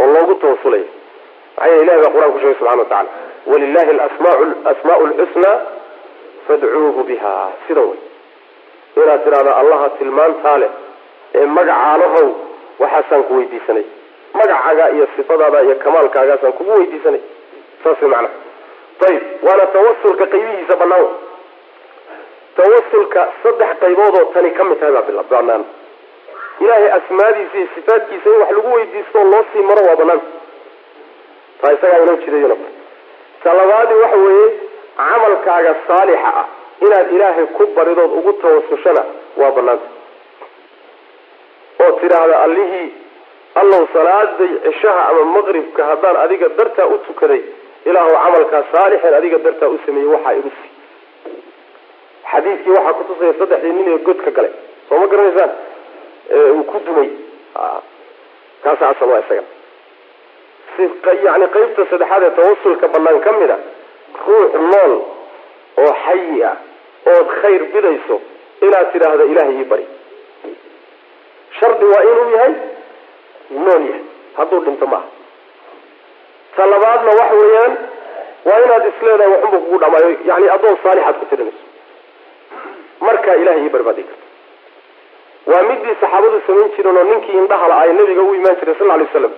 oo 0.01 0.07
loogu 0.15 0.35
tawasulaya 0.35 0.85
maxaa 1.57 1.71
yeele 1.73 1.83
ilahi 1.83 2.03
baa 2.03 2.13
qur'aan 2.15 2.33
ku 2.33 2.39
sheegay 2.39 2.55
subxana 2.59 2.83
wa 2.83 2.85
tacala 2.85 3.09
walilahi 3.47 4.01
asmaau 4.73 5.07
lxusnaa 5.07 5.61
fadcuuhu 6.47 7.05
biha. 7.05 7.53
Sida 7.67 7.81
wey 7.81 7.99
inaad 8.97 9.25
tidhahda 9.25 9.57
allaha 9.57 9.91
tilmaantaa 9.99 10.57
leh 10.59 10.71
ee 11.35 11.47
magacaalahow 11.47 12.29
waxaasaan 12.79 13.25
ku 13.25 13.35
weydiisanay. 13.37 13.85
Magacaaga 14.35 14.91
iyo 14.91 15.09
sifadaada 15.17 15.63
iyo 15.63 15.75
kamaalkaagaasaan 15.75 16.53
kugu 16.53 16.71
weydiisanay. 16.79 17.21
Saas 17.85 18.03
way 18.03 18.29
ayib 19.09 19.23
waana 19.43 19.67
tawasulka 19.67 20.27
qaybihiisa 20.27 20.77
banaan 20.77 21.07
tawasulka 22.61 23.29
saddex 23.43 23.71
qaybood 23.81 24.15
oo 24.21 24.25
tani 24.35 24.51
ka 24.51 24.65
mid 24.65 24.81
tahay 24.81 24.93
baa 24.93 25.23
banaan 25.31 25.65
ilaahay 26.61 26.91
asmaadiisa 26.99 27.59
iyo 27.59 27.69
sifaadkiisa 27.75 28.31
in 28.31 28.41
wax 28.41 28.51
lagu 28.57 28.73
weydiisto 28.77 29.19
oo 29.19 29.25
loo 29.33 29.45
sii 29.53 29.63
maro 29.69 29.83
waa 29.89 29.97
banaan 29.97 30.21
taa 31.61 31.73
isagaa 31.77 32.03
inoo 32.05 32.17
jidayn 32.25 32.57
ta 33.43 33.55
labaadi 33.61 33.95
waxa 34.03 34.17
weeye 34.17 34.49
camalkaaga 34.97 35.75
saalixa 35.89 36.31
ah 36.41 36.47
inaad 36.81 37.13
ilaahay 37.17 37.47
ku 37.47 37.67
baridood 37.77 38.13
ugu 38.19 38.33
tawasushana 38.43 39.03
waa 39.37 39.51
banaanta 39.51 39.89
oo 41.85 41.93
tidhaahda 42.01 42.43
allihii 42.43 42.89
allow 43.55 43.87
salaaday 43.93 44.53
cishaha 44.67 45.09
ama 45.09 45.25
maqribka 45.37 45.85
haddaan 45.91 46.17
adiga 46.25 46.49
dartaa 46.49 46.87
u 46.87 46.99
tukaday 46.99 47.43
ilaahu 47.85 48.11
camalkaa 48.25 48.63
saalixen 48.73 49.15
adiga 49.15 49.39
dartaa 49.39 49.69
u 49.69 49.79
sameeyey 49.87 50.13
waxaa 50.15 50.33
igu 50.41 50.51
sii 50.59 50.70
xadiidkii 52.33 52.71
waxaa 52.77 52.93
kutusaya 52.99 53.33
saddexdii 53.41 53.73
nin 53.77 53.89
ee 53.95 53.99
godka 54.09 54.31
galay. 54.37 54.53
Soo 54.89 54.99
ma 55.01 55.07
garanaysaan? 55.13 55.51
Uu 56.55 56.65
ku 56.71 56.79
dumay. 56.87 57.11
Kaasa 58.65 58.85
asal 58.93 59.09
waa 59.13 59.21
isaga. 59.25 59.43
Yani 61.27 61.47
qeybta 61.55 61.83
saddexaad 61.91 62.23
ee 62.27 62.31
tawasulka 62.39 62.87
banaan 62.95 63.21
ka 63.25 63.33
mid 63.41 63.51
a 63.51 63.59
ruux 64.27 64.53
nool 64.73 64.93
oo 65.83 65.93
xayi 66.05 66.43
ah 66.51 66.57
ood 67.13 67.29
khayr 67.41 67.63
bidayso 67.75 68.17
inaad 68.67 68.87
tidhaahdo 68.93 69.25
ilahay 69.33 69.57
ii 69.61 69.65
bari. 69.73 69.87
Shardi 71.61 71.85
waa 71.93 72.03
inuu 72.11 72.31
yahay 72.37 72.53
nool 73.65 73.83
yahay. 73.91 74.05
Hadduu 74.37 74.61
dhinto 74.65 74.87
maaha. 74.87 75.09
Ta 76.57 76.67
labaadna 76.73 77.11
waxa 77.21 77.35
weeyaan 77.43 77.73
waa 78.49 78.61
inaad 78.65 78.85
isleedahay 78.91 79.33
waxunba 79.33 79.59
kugu 79.65 79.79
dhamaayo 79.83 80.11
yani 80.31 80.47
addoon 80.55 80.77
saalixaad 80.83 81.17
ku 81.21 81.27
tirinayso 81.31 81.65
markaa 83.31 83.43
ilahay 83.43 83.63
ii 83.67 83.69
bari 83.75 83.85
baad 83.85 83.97
dhigi 83.97 84.09
karta 84.09 85.53
waa 85.53 85.63
midii 85.69 85.95
saxaabadu 86.01 86.41
samayn 86.47 86.71
jireen 86.77 86.97
oo 86.97 87.05
ninkii 87.11 87.39
indhahala 87.43 87.77
ay 87.85 87.93
nabiga 87.93 88.23
u 88.23 88.35
imaan 88.35 88.57
jiray 88.61 88.75
sal 88.79 88.93
ly 89.01 89.07
slam 89.13 89.33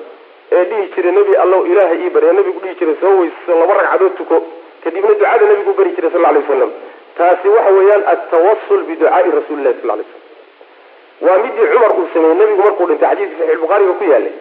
ee 0.56 0.64
dhihi 0.70 0.86
jiray 0.94 1.12
nebi 1.18 1.36
allow 1.44 1.60
ilaahay 1.72 1.98
ii 2.06 2.10
bari 2.16 2.26
ee 2.30 2.32
nabigu 2.38 2.60
dhihi 2.64 2.74
jiray 2.80 2.96
soo 3.02 3.12
weyso 3.20 3.58
laba 3.60 3.74
ragcadood 3.80 4.14
tuko. 4.20 4.36
Kadibna 4.84 5.14
ducada 5.14 5.46
nabigu 5.50 5.72
bari 5.78 5.90
jiray 5.96 6.10
sal 6.14 6.22
lay 6.26 6.34
waslam 6.42 6.70
taasi 7.18 7.48
waxa 7.56 7.70
weeyaan 7.78 8.04
altawasul 8.12 8.82
biducaai 8.90 9.30
rasuuli 9.38 9.62
lahi 9.66 9.76
sal 9.82 9.96
lay 9.98 10.06
slam 10.10 11.28
waa 11.28 11.38
midii 11.44 11.66
cumar 11.72 11.92
uu 12.00 12.08
sameeyey 12.14 12.36
nebigu 12.40 12.62
markuu 12.66 12.86
dhintay 12.90 13.08
xadiiska 13.10 13.38
saxiix 13.42 13.60
bukhaariga 13.64 13.92
ku 14.00 14.04
yaalay. 14.12 14.34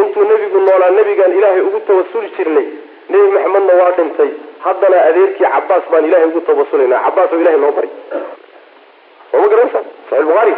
Intuu 0.00 0.24
nebigu 0.32 0.58
noolaa 0.66 0.90
nebigaan 0.98 1.32
ilaahay 1.38 1.60
ugu 1.68 1.80
tawasuli 1.88 2.28
jirnay 2.38 2.66
nebi 3.12 3.26
maxamedna 3.36 3.72
waa 3.80 3.90
dhintay 3.98 4.30
haddana 4.64 4.98
adeerkii 5.08 5.44
cabaas 5.54 5.84
baan 5.92 6.04
ilahay 6.08 6.26
ugu 6.30 6.40
tawasulayna 6.48 6.98
cabaas 7.06 7.32
oo 7.32 7.40
ilahay 7.42 7.58
noo 7.64 7.72
bari. 7.78 7.88
Soo 9.30 9.40
ma 9.42 9.48
garanaysa? 9.52 9.80
Saxiix 10.10 10.26
bukhaari 10.28 10.54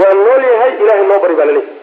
waa 0.00 0.12
nool 0.20 0.42
yahay 0.52 0.72
ilahay 0.84 1.04
noo 1.10 1.18
bari 1.24 1.34
baa 1.38 1.44
laleeyahy 1.50 1.76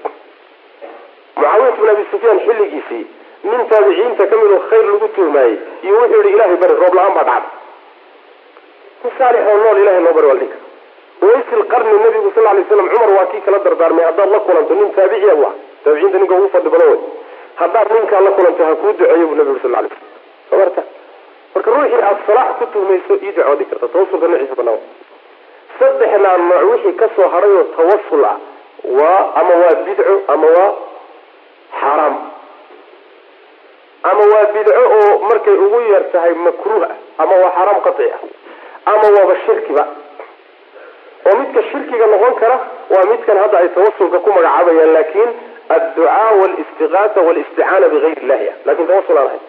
mucaawiyat 1.37 1.75
bin 1.81 1.89
abi 1.93 2.03
sufyaan 2.11 2.39
xilligiisii 2.45 3.03
nin 3.49 3.61
taabiciinta 3.71 4.23
ka 4.31 4.35
mid 4.41 4.51
oo 4.55 4.59
khayr 4.69 4.85
lagu 4.91 5.07
tuhmaayey 5.15 5.55
iyo 5.85 5.95
wuxuu 6.01 6.21
yihi 6.23 6.35
ilahay 6.37 6.57
bari 6.63 6.73
roob 6.81 6.93
la'aan 6.99 7.13
baa 7.17 7.23
dhacda. 7.29 7.49
Ku 9.01 9.07
saalix 9.17 9.41
oo 9.51 9.57
nool 9.63 9.77
ilahay 9.83 10.01
noo 10.05 10.13
bari 10.17 10.27
waa 10.29 10.33
la 10.33 10.39
dhihi 10.43 10.53
kara 11.19 11.33
waysil 11.33 11.63
qarni 11.71 11.91
nabigu 12.05 12.31
sal 12.35 12.43
lay 12.55 12.63
slam 12.69 12.87
cumar 12.93 13.11
waa 13.17 13.25
kii 13.31 13.41
kala 13.45 13.59
dardaarmay 13.65 14.05
haddaad 14.09 14.29
la 14.35 14.39
kulanto 14.47 14.73
nin 14.79 14.89
taabiciya 14.97 15.35
bu 15.39 15.43
ah 15.49 15.53
taabiciinta 15.83 16.17
ninka 16.21 16.35
ugu 16.39 16.49
fadli 16.55 16.69
badan 16.73 16.89
wey 16.91 16.99
haddaad 17.61 17.87
ninkaa 17.97 18.19
la 18.27 18.31
kulanto 18.37 18.61
ha 18.69 18.75
kuu 18.81 18.91
duceeyo 18.99 19.27
bu 19.31 19.35
nabigu 19.39 19.59
sal 19.63 19.71
lay 19.75 19.87
slam 19.89 20.03
soo 20.49 20.57
marta 20.61 20.81
marka 21.55 21.71
ruuxii 21.75 22.01
aada 22.07 22.19
salaax 22.27 22.55
ku 22.59 22.65
tuhmayso 22.73 23.13
ii 23.25 23.31
ducoodi 23.37 23.65
karta. 23.69 23.87
Tawasulka 23.93 24.27
noociisa 24.31 24.55
banaan 24.59 24.79
saddexnaa 25.79 26.37
nooc 26.49 26.63
wixii 26.71 26.93
ka 27.01 27.07
soo 27.15 27.27
haray 27.33 27.51
oo 27.59 27.63
tawasul 27.77 28.25
ah. 28.31 28.37
Waa 28.99 29.21
ama 29.39 29.53
waa 29.61 29.75
bidco 29.85 30.15
ama 30.33 30.47
waa 30.57 30.71
xaaraam 31.79 32.15
ama 34.09 34.23
waa 34.33 34.45
bidco 34.53 34.81
oo 34.97 35.19
markay 35.29 35.53
ugu 35.65 35.79
yar 35.91 36.03
tahay 36.13 36.33
makruuh 36.45 36.83
ah 36.89 36.95
ama 37.23 37.35
waa 37.43 37.51
xaaraam 37.57 37.79
qaci 37.87 38.09
ah? 38.15 38.19
Ama 38.91 39.07
waaba 39.15 39.35
shirkiba? 39.45 39.83
Oo 41.27 41.35
midka 41.39 41.61
shirkiga 41.71 42.05
noqon 42.13 42.35
kara 42.41 42.57
waa 42.93 43.05
midkan 43.11 43.37
hadda 43.43 43.57
ay 43.63 43.69
tawasulka 43.75 44.19
ku 44.25 44.29
magacaabayaan 44.37 44.93
laakin 44.97 45.29
adducaa 45.75 46.31
walistiqaata 46.41 47.19
walisticaana 47.27 47.87
bigayr 47.93 48.19
illahi 48.23 48.47
ah. 48.49 48.55
Lakin 48.69 48.87
tawasul 48.91 49.17
aan 49.17 49.27
ahay 49.27 49.39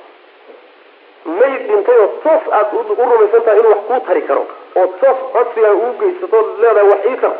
mayd 1.40 1.60
dhintay 1.68 1.98
oo 2.04 2.08
toos 2.24 2.44
aad 2.58 2.68
u 2.74 2.82
rumaysan 3.10 3.42
tahay 3.46 3.58
inuu 3.60 3.70
wax 3.74 3.82
kuu 3.88 4.00
tari 4.08 4.22
karo 4.30 4.42
oo 4.80 4.86
toos 5.00 5.18
codsigaa 5.34 5.72
uu 5.82 5.92
geysato 6.00 6.38
leedahay 6.62 6.88
wax 6.92 7.00
ii 7.10 7.16
tar 7.24 7.32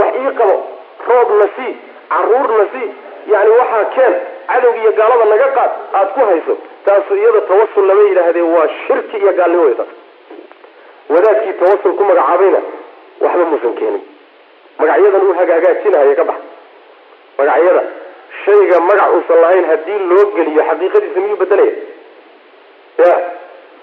wax 0.00 0.12
ii 0.22 0.32
qabo 0.40 0.56
roob 1.08 1.30
na 1.40 1.46
sii 1.56 1.72
carruur 2.12 2.48
na 2.58 2.66
sii 2.72 2.88
yani 3.32 3.50
waxaa 3.60 3.84
keen 3.96 4.14
cadowga 4.50 4.80
iyo 4.82 4.92
gaalada 4.98 5.24
naga 5.32 5.48
qaad 5.58 5.70
aada 5.98 6.10
ku 6.16 6.20
hayso 6.30 6.54
taasu 6.86 7.16
iyada 7.20 7.40
tawasul 7.50 7.86
lama 7.90 8.02
yidhaahdee 8.08 8.46
waa 8.54 8.68
shirki 8.86 9.16
iyo 9.22 9.32
gaalnimo 9.40 9.70
taas 9.80 9.88
wadaadkii 11.14 11.52
tawasul 11.62 11.92
ku 11.98 12.04
magacaabayna 12.10 12.60
waxba 13.24 13.44
muusan 13.50 13.74
keenin. 13.80 14.02
Magacyadan 14.78 15.22
uu 15.26 15.34
hagaagaajinahayo 15.40 16.14
ka 16.20 16.24
bax. 16.30 16.36
Magacyada 17.38 17.82
shayga 18.44 18.80
magac 18.88 19.10
uusan 19.16 19.40
lahayn 19.44 19.64
haddii 19.70 19.98
loo 20.10 20.24
geliyo 20.36 20.62
xaqiiqadiisa 20.70 21.20
miyuu 21.24 21.36
bedelaya 21.42 21.72
ya 23.04 23.12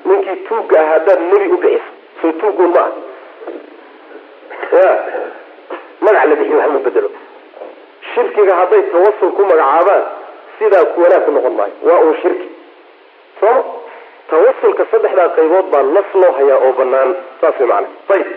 ninkii 0.05 0.35
tuugga 0.47 0.79
ah 0.81 0.87
haddaad 0.93 1.19
nebi 1.31 1.47
u 1.53 1.57
bixiso 1.57 1.91
soo 2.21 2.31
tuuggun 2.41 2.71
ma 2.77 2.83
ah 2.85 2.91
ya 4.77 4.89
magac 6.05 6.25
la 6.29 6.35
bixiy 6.39 6.55
waxma 6.61 6.79
bedelo 6.87 7.09
shirkiga 8.13 8.55
hadday 8.61 8.81
tawasul 8.93 9.31
ku 9.37 9.41
magacaabaan 9.51 10.03
sidaa 10.59 10.83
wanaag 11.03 11.23
ku 11.25 11.31
noqon 11.35 11.53
maayo. 11.59 11.73
Waa 11.87 11.99
un 12.07 12.15
shirki. 12.21 12.47
Sooma 13.39 13.61
tawasulka 14.29 14.83
saddexdaa 14.91 15.29
qaybood 15.37 15.65
baa 15.73 15.83
nas 15.95 16.09
loo 16.21 16.31
hayaa 16.37 16.59
oo 16.65 16.73
banaan 16.79 17.15
saas 17.41 17.57
way 17.59 17.67
macana 17.67 17.87
ayib 18.15 18.27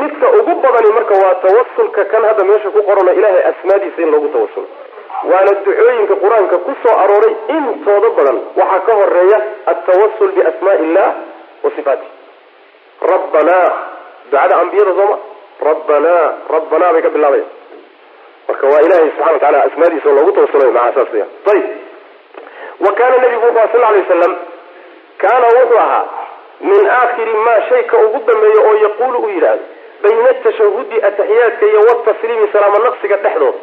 midka 0.00 0.26
ugu 0.38 0.52
badani 0.64 0.90
marka 0.96 1.14
waa 1.22 1.34
tawasulka 1.44 2.04
kan 2.12 2.22
hadda 2.28 2.44
meesha 2.50 2.70
ku 2.74 2.82
qorano 2.88 3.12
ilaahay 3.18 3.42
asmaadiisa 3.52 4.02
in 4.04 4.10
loogu 4.14 4.28
tawasulo 4.34 4.66
waana 5.30 5.52
ducooyinka 5.64 6.14
qur'aanka 6.24 6.56
ku 6.66 6.72
soo 6.82 6.94
arooray 7.04 7.34
intooda 7.56 8.08
badan. 8.18 8.38
Waxaa 8.60 8.80
ka 8.86 8.92
horreeya 9.00 9.38
altawasul 9.72 10.32
biasmaa 10.36 10.74
illah 10.84 11.08
wa 11.64 11.70
sifaatih 11.76 12.08
rabbanaa 13.12 13.68
ducada 14.30 14.56
ambiyada 14.62 14.92
sooma 14.98 15.16
rabbanaa 15.68 16.24
rabbanaa 16.54 16.92
bay 16.94 17.02
ka 17.02 17.10
bilaabaya. 17.16 17.44
Marka 18.48 18.66
waa 18.72 18.80
ilahay 18.86 19.10
subxana 19.10 19.32
wa 19.32 19.38
taala 19.44 19.58
asmaadiisa 19.68 20.08
oo 20.08 20.14
loogu 20.18 20.32
tawasulayo 20.36 20.72
maaa 20.76 20.92
saas 20.96 21.08
ayib 21.14 21.66
wa 22.84 22.92
kaana 22.98 23.16
nabigu 23.22 23.44
wuxu 23.46 23.68
sal 23.72 23.80
lay 23.80 24.00
waslam 24.02 24.32
kaana 25.22 25.46
wuxuu 25.56 25.78
ahaa 25.84 26.04
min 26.68 26.86
aakhiri 26.98 27.34
maa 27.46 27.60
shayka 27.68 27.98
ugu 28.06 28.18
dambeeya 28.28 28.60
oo 28.68 28.74
yaquulu 28.84 29.18
uu 29.24 29.28
yidhaahdo 29.34 29.64
bayna 30.02 30.30
atashahudi 30.30 30.96
ataxiyaadka 31.08 31.66
iyo 31.70 31.80
watasliimi 31.88 32.48
salaamo 32.52 32.78
naqsiga 32.86 33.16
dhexdooda 33.16 33.58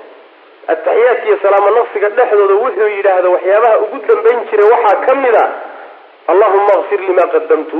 ataxiyaadka 0.73 1.25
iyo 1.29 1.37
salaamo 1.43 1.69
naqsiga 1.77 2.09
dhexdooda 2.17 2.55
wuxuu 2.63 2.87
yidhaahda 2.95 3.29
waxyaabaha 3.35 3.77
ugu 3.85 3.97
dambayn 4.09 4.39
jiray 4.51 4.69
waxaa 4.73 4.97
ka 5.05 5.15
mid 5.23 5.35
a 5.35 5.45
allahuma 6.31 6.71
akfir 6.79 6.99
lii 7.07 7.15
maa 7.19 7.27
qadamtu 7.35 7.77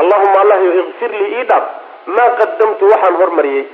allahuma 0.00 0.36
allah 0.42 0.58
ikfir 0.82 1.10
lii 1.20 1.30
ii 1.40 1.44
dhaaf 1.50 1.64
maa 2.16 2.30
qadamtu 2.40 2.84
waxaan 2.92 3.16
hormariyey 3.22 3.64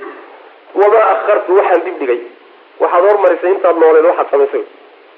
wamaa 0.81 1.05
akhartu 1.15 1.55
waxaan 1.59 1.81
dib 1.85 1.97
dhigay. 2.01 2.19
Waxaad 2.81 3.03
hormarisay 3.09 3.51
intaad 3.55 3.77
nooleed 3.83 4.05
waxaad 4.09 4.27
samaysay. 4.33 4.63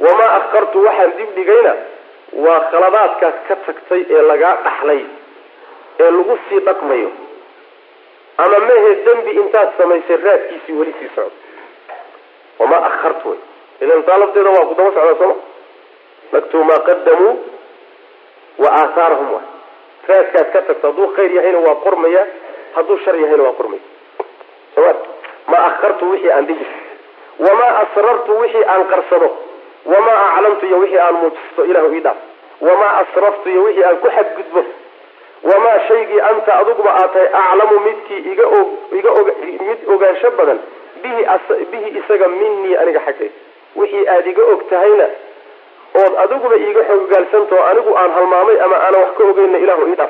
Wamaa 0.05 0.29
akhartu 0.39 0.83
waxaan 0.87 1.11
dib 1.17 1.29
dhigayna 1.37 1.73
waa 2.45 2.59
khaladaadkaas 2.71 3.37
ka 3.47 3.55
tagtay 3.65 4.01
ee 4.15 4.21
lagaa 4.29 4.53
dhaxlay 4.67 5.01
ee 6.03 6.11
lagu 6.17 6.37
sii 6.49 6.59
dhaqmayo. 6.69 7.09
Ama 8.43 8.59
mehe 8.69 8.91
dembi 9.07 9.31
intaad 9.41 9.69
samaysay 9.77 10.17
raadkiisii 10.27 10.77
weli 10.79 10.93
sii 10.99 11.09
socdo 11.15 11.35
wamaa 12.59 12.81
akhartu 12.89 13.29
wey 13.29 13.39
ilan 13.81 14.03
taa 14.07 14.17
lafteeda 14.23 14.49
waa 14.55 14.65
ku 14.69 14.73
daba 14.79 14.91
socdaa 14.95 15.15
sooma 15.21 15.35
naktubu 16.31 16.63
maa 16.69 16.79
qadamuu 16.89 17.33
wa 18.63 18.69
aathaarahum 18.81 19.29
waay 19.33 19.47
raadkaad 20.09 20.51
ka 20.53 20.61
tagto 20.67 20.87
hadduu 20.87 21.07
khayr 21.15 21.31
yahayna 21.37 21.59
waa 21.67 21.75
qormaya 21.85 22.23
hadduu 22.75 22.97
shar 23.05 23.15
yahayna 23.23 23.43
waa 23.47 23.53
qormaya 23.59 23.81
soma 24.75 24.93
maa 25.51 25.63
akhartu 25.69 26.09
wixii 26.11 26.31
aan 26.37 26.45
dhigi 26.49 26.67
wamaa 27.47 27.71
asrartu 27.83 28.39
wixii 28.41 28.63
aan 28.73 28.83
qarsado 28.93 29.29
wamaa 29.93 30.19
aclamtu 30.35 30.65
iyo 30.69 30.77
wixii 30.83 30.99
aan 31.05 31.15
muujisto 31.21 31.65
ilahu 31.71 31.93
ii 31.95 31.99
dhaaf 31.99 32.17
wamaa 32.67 32.91
asraftu 33.03 33.49
iyo 33.49 33.63
wixii 33.63 33.83
aan 33.89 33.97
ku 34.03 34.09
xadgudbo 34.17 34.63
wamaa 35.51 35.77
shaygii 35.87 36.19
anta 36.31 36.55
adiguba 36.61 36.91
aad 37.01 37.13
tahay 37.13 37.27
aclamu 37.43 37.79
midkii 37.87 38.17
iga 38.33 38.47
og 38.59 38.67
iga 38.99 39.11
og 39.19 39.27
mid 39.67 39.79
ogaansho 39.95 40.31
badan 40.39 40.59
bihi 41.03 41.89
isaga 41.99 42.27
minii 42.39 42.75
aniga 42.81 42.99
xaggay 43.07 43.29
wixii 43.79 44.05
aad 44.15 44.27
iga 44.31 44.43
og 44.53 44.61
tahayna 44.69 45.07
ood 46.01 46.13
adiguba 46.23 46.55
iiga 46.65 46.81
xogogaalsantao 46.89 47.59
anigu 47.71 47.91
aan 48.01 48.11
halmaamay 48.17 48.57
ama 48.65 48.75
aanan 48.85 49.01
wax 49.03 49.11
ka 49.17 49.23
ogeyna 49.31 49.57
ilahu 49.65 49.87
ii 49.91 49.95
dhaaf. 50.01 50.09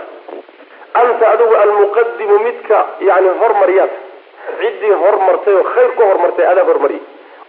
Anta 1.01 1.25
adigu 1.33 1.55
almuqadimu 1.63 2.37
midka 2.47 2.77
yani 3.09 3.29
hormaryaad 3.41 3.91
ciddii 4.61 4.95
hormartay 5.03 5.55
oo 5.59 5.63
khayr 5.73 5.91
ku 5.97 6.03
hormartay 6.09 6.45
adaa 6.51 6.65
hormariyay 6.69 7.03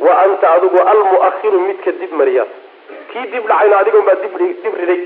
wa 0.06 0.12
anta 0.24 0.46
adigu 0.56 0.78
almuahiru 0.92 1.58
midka 1.68 1.92
dib 2.00 2.12
mariyaad. 2.20 2.48
Kii 3.12 3.26
dib 3.32 3.44
dhacayna 3.50 3.76
adigon 3.82 4.04
baa 4.08 4.18
dib 4.22 4.74
riday. 4.80 5.00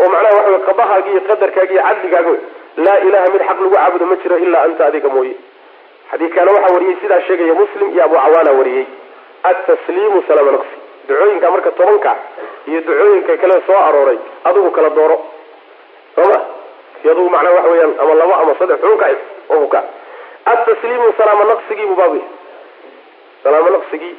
Oo 0.00 0.08
macnaha 0.12 0.34
waxa 0.38 0.50
wey 0.54 0.60
qabahaagi 0.68 1.10
iyo 1.14 1.20
qadarkaagi 1.30 1.74
iyo 1.74 1.82
cadligaaga 1.88 2.32
laa 2.86 2.98
ilaha 3.08 3.26
mid 3.34 3.42
xaq 3.48 3.58
lagu 3.60 3.74
caabudo 3.74 4.04
ma 4.10 4.16
jiro 4.22 4.36
ilaa 4.44 4.62
anta 4.68 4.82
adiga 4.90 5.08
mooye 5.16 5.34
xadiidkaana 6.10 6.50
waxaa 6.56 6.74
wariyey 6.76 6.96
sidaa 7.02 7.20
sheegaya 7.28 7.54
muslim 7.62 7.88
iyo 7.94 8.02
abu 8.04 8.14
cawaana 8.24 8.52
wariyey 8.58 8.86
atasliimu 9.50 10.18
salaama 10.28 10.52
naqsi 10.56 10.76
ducooyinka 11.08 11.50
marka 11.54 11.70
tobanka 11.78 12.12
iyo 12.68 12.80
ducooyinka 12.86 13.36
kale 13.42 13.56
soo 13.66 13.76
arooray 13.88 14.18
adigu 14.48 14.70
kala 14.76 14.90
dooro. 14.98 15.16
Sooma 16.14 16.38
adugu 17.10 17.28
macnaha 17.34 17.54
waxa 17.56 17.70
weyaan 17.72 17.92
ama 18.02 18.14
labo 18.20 18.34
ama 18.42 18.54
saddex 18.58 18.80
xunka 18.84 19.06
oo 19.54 19.66
ka 19.74 19.80
atasliimu 20.52 21.12
salaama 21.18 21.44
naqsigii 21.50 21.86
buu 21.90 21.94
baabu 22.00 22.16
yahay 22.16 22.30
salaamo 23.42 23.70
naqsigii 23.76 24.14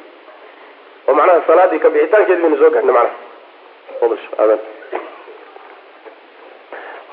oo 1.08 1.14
macnaha 1.18 1.42
salaadii 1.48 1.78
ka 1.84 1.88
bixitaankeedi 1.94 2.42
baynu 2.42 2.56
soo 2.62 2.70
gaarnay 2.74 2.94
macnaha. 2.94 4.56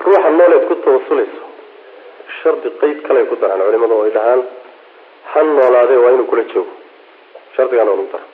Ruuxa 0.05 0.29
nooleed 0.37 0.63
ku 0.69 0.75
tawasulayso 0.85 1.43
shardi 2.41 2.69
qeyd 2.81 2.97
kale 3.07 3.25
ku 3.29 3.35
daraan 3.41 3.61
culimadu 3.67 3.95
ay 4.05 4.11
dhahaan 4.15 4.41
ha 5.33 5.39
noolaadee 5.43 5.97
waa 6.03 6.11
inuu 6.15 6.25
kula 6.31 6.43
joogo. 6.53 6.71
Shardigaan 7.55 7.87
lagu 7.89 8.05
daro 8.11 8.25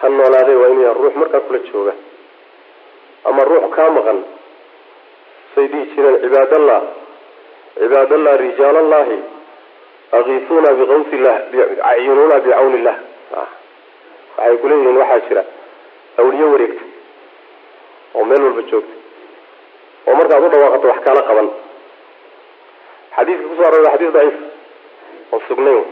ha 0.00 0.08
noolaadee 0.08 0.56
waa 0.60 0.68
inuu 0.72 0.82
yahay 0.86 1.02
ruux 1.02 1.14
markaa 1.20 1.40
kula 1.46 1.58
jooga. 1.72 1.92
Ama 3.24 3.44
ruux 3.44 3.68
kaa 3.76 3.90
maqan. 3.96 4.18
Say 5.54 5.66
dhihi 5.68 5.84
jireen 5.94 6.16
cibaadallah 6.22 6.80
cibaadallah 7.78 8.34
rijaalallahi 8.42 9.18
akiisuuna 10.18 10.70
biqawsi 10.78 11.14
illah 11.16 11.36
acyunuuna 11.90 12.36
bicawni 12.44 12.76
illah 12.80 12.96
waxay 14.38 14.56
kuleeyihiin 14.62 14.96
waxaa 15.02 15.20
jira 15.28 15.42
awliye 16.20 16.44
wareegta 16.52 16.84
oo 18.14 18.24
meel 18.24 18.42
walba 18.46 18.62
joogta 18.70 18.94
oo 20.06 20.14
markaad 20.18 20.44
u 20.44 20.48
dhawaaqato 20.52 20.86
wax 20.92 21.00
kaala 21.06 21.22
qaban. 21.28 21.48
Xadiiska 23.16 23.44
ku 23.48 23.54
soo 23.58 23.66
arooray 23.68 23.92
xadiis 23.94 24.12
daciif 24.16 24.36
sugnayn. 25.48 25.84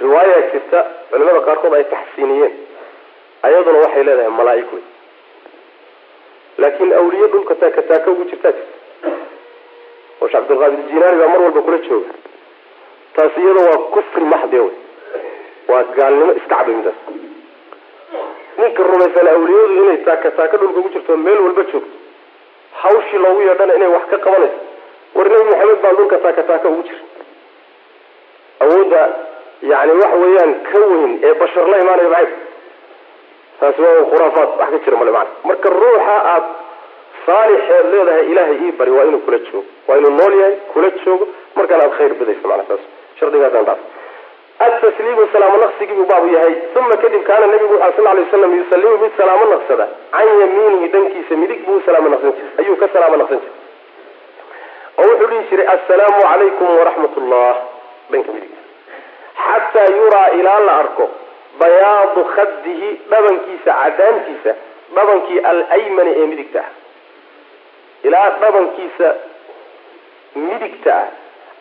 Riwaaya 0.00 0.38
jirta 0.52 0.80
culimada 1.10 1.40
qaarkood 1.46 1.74
ay 1.78 1.84
taxsiiniyeen. 1.94 2.52
Ayaduna 3.46 3.78
waxay 3.84 4.04
leedahay 4.06 4.30
malaaig 4.38 4.68
wey 4.74 4.82
laakiin 6.58 6.92
awliye 7.00 7.26
dhulka 7.32 7.54
taaka 7.54 7.82
taaka 7.90 8.10
ugu 8.10 8.24
jirtaa 8.30 8.52
jirta. 8.52 8.76
Oo 10.20 10.28
sheekh 10.28 10.46
cabdilqaadir 10.48 10.82
jinaani 10.92 11.18
baa 11.20 11.28
mar 11.32 11.40
walba 11.44 11.60
kula 11.66 11.78
jooga. 11.88 12.12
Taas 13.14 13.36
iyada 13.42 13.60
waa 13.70 13.78
kufri 13.94 14.24
maxde 14.32 14.58
wey 14.64 14.74
waa 15.70 15.82
gaalnimo 15.96 16.32
iska 16.40 16.54
cabay 16.56 16.74
midaas 16.74 16.98
ninka 18.60 18.82
rumaysan 18.88 19.28
awliyadu 19.34 19.74
inay 19.84 19.96
taaka 20.08 20.30
taaka 20.38 20.56
dhulka 20.60 20.78
ugu 20.80 20.88
jirto 20.94 21.16
meel 21.16 21.38
walba 21.46 21.62
joogto 21.72 21.96
hawshii 22.82 23.18
loogu 23.24 23.40
yeedhana 23.46 23.74
inay 23.78 23.88
wax 23.96 24.04
ka 24.12 24.18
qabanayso. 24.18 24.60
War 25.14 25.26
nebi 25.28 25.44
maxamed 25.50 25.80
baa 25.84 25.92
dhulka 25.98 26.18
taaka 26.24 26.42
taaka 26.50 26.68
ugu 26.68 26.82
jira 26.88 27.00
awoodda 28.64 29.02
yani 29.72 29.92
waxa 30.02 30.16
weeyaan 30.24 30.52
ka 30.70 30.78
weyn 30.90 31.12
ee 31.28 31.34
bashar 31.42 31.66
la 31.72 31.78
imaanaya 31.84 32.08
maxay 32.14 32.34
taasi 33.60 33.82
waa 33.86 34.04
khuraafaad 34.12 34.48
wax 34.60 34.70
ka 34.74 34.78
jira 34.84 34.96
male 35.02 35.10
macana 35.16 35.48
marka 35.50 35.68
ruuxa 35.80 36.16
aad 36.34 36.44
saalixeed 37.26 37.86
leedahay 37.94 38.24
ilaahay 38.32 38.58
ii 38.66 38.72
bari 38.80 38.90
waa 38.96 39.04
inuu 39.10 39.22
kula 39.26 39.38
joogo 39.46 39.64
waa 39.88 39.96
inuu 40.00 40.10
nool 40.20 40.34
yahay 40.40 40.54
kula 40.72 40.90
joogo 41.04 41.28
markaan 41.56 41.80
aad 41.86 41.92
khayr 41.98 42.14
badayso 42.20 42.48
macana 42.48 42.64
saas. 42.68 42.82
Shardigaasaan 43.20 43.66
taas 43.68 43.80
atasliimu 44.66 45.26
salaamo 45.32 45.56
naqsigii 45.64 45.94
buu 45.98 46.06
baabu 46.12 46.28
yahay. 46.36 46.54
Uma 46.78 46.96
kadib 47.02 47.22
kaana 47.28 47.46
nabigu 47.52 47.74
wuxu 47.74 47.96
sal 47.96 48.04
lay 48.16 48.24
waslam 48.24 48.52
yusalimu 48.58 48.96
mid 49.02 49.12
salaamo 49.20 49.44
naqsada. 49.52 49.86
Can 50.14 50.28
yamiinihi 50.40 50.88
dhankiisa 50.94 51.36
midig 51.42 51.60
buu 51.66 51.80
salaamo 51.86 52.08
naqsan 52.14 52.32
jiray. 52.36 52.52
Ayuu 52.60 52.76
ka 52.82 52.88
salaamo 52.94 53.16
naqsan 53.22 53.38
jiray. 53.44 53.56
Oo 55.00 55.06
wuxuu 55.10 55.28
dhihi 55.30 55.44
jiray 55.50 55.66
assalaamu 55.74 56.20
calaykum 56.26 56.68
waraxmat 56.78 57.16
ullah 57.22 57.52
dhanka 58.12 58.32
midig 58.32 58.52
xataa 59.44 59.88
yuraa 59.98 60.28
ilaa 60.40 60.60
la 60.68 60.76
arko 60.82 61.06
bayaadu 61.60 62.24
khadihi 62.34 62.90
dhabankiisa 63.10 63.70
cadaantiisa 63.82 64.54
dhabankii 64.94 65.38
alaymani 65.50 66.12
ee 66.16 66.26
midigta. 66.26 66.60
Ah 66.60 66.70
ilaa 68.08 68.30
dhabankiisa 68.42 69.08
midigta 70.34 70.94
ah 70.96 71.08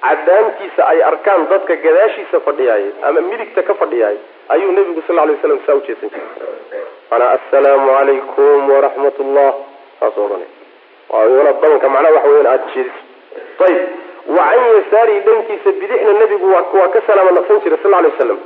cadaantiisa 0.09 0.87
ay 0.91 1.03
arkaan 1.11 1.47
dadka 1.49 1.75
gadaashiisa 1.75 2.39
fadhiyaayay 2.47 2.91
ama 3.03 3.21
midigta 3.21 3.63
ka 3.63 3.73
fadhiyaayay 3.81 4.21
ayuu 4.55 4.71
nabigu 4.71 5.03
sal 5.07 5.15
lay 5.15 5.37
slam 5.41 5.59
saa 5.65 5.75
ujeesan 5.81 6.09
jiray. 6.09 6.85
Manaa 7.11 7.31
assalaamu 7.37 7.91
calaykum 7.97 8.69
waraxmat 8.69 9.19
ullah 9.25 9.51
saas 9.99 10.17
odhanay 10.17 10.51
dhabanka 11.09 11.89
macnaha 11.89 12.13
waxa 12.15 12.29
weyan 12.29 12.47
aada 12.47 12.71
jeediso 12.75 13.65
ayib 13.67 14.08
wa 14.37 14.43
can 14.51 14.63
yasaarihi 14.77 15.19
dhankiisa 15.27 15.71
bidixna 15.81 16.13
nabigu 16.21 16.47
waa 16.53 16.87
ka 16.95 17.01
salaamo 17.07 17.31
naqsan 17.37 17.61
jiray 17.65 17.79
sal 17.83 17.91
lay 17.95 18.09
waslam 18.11 18.39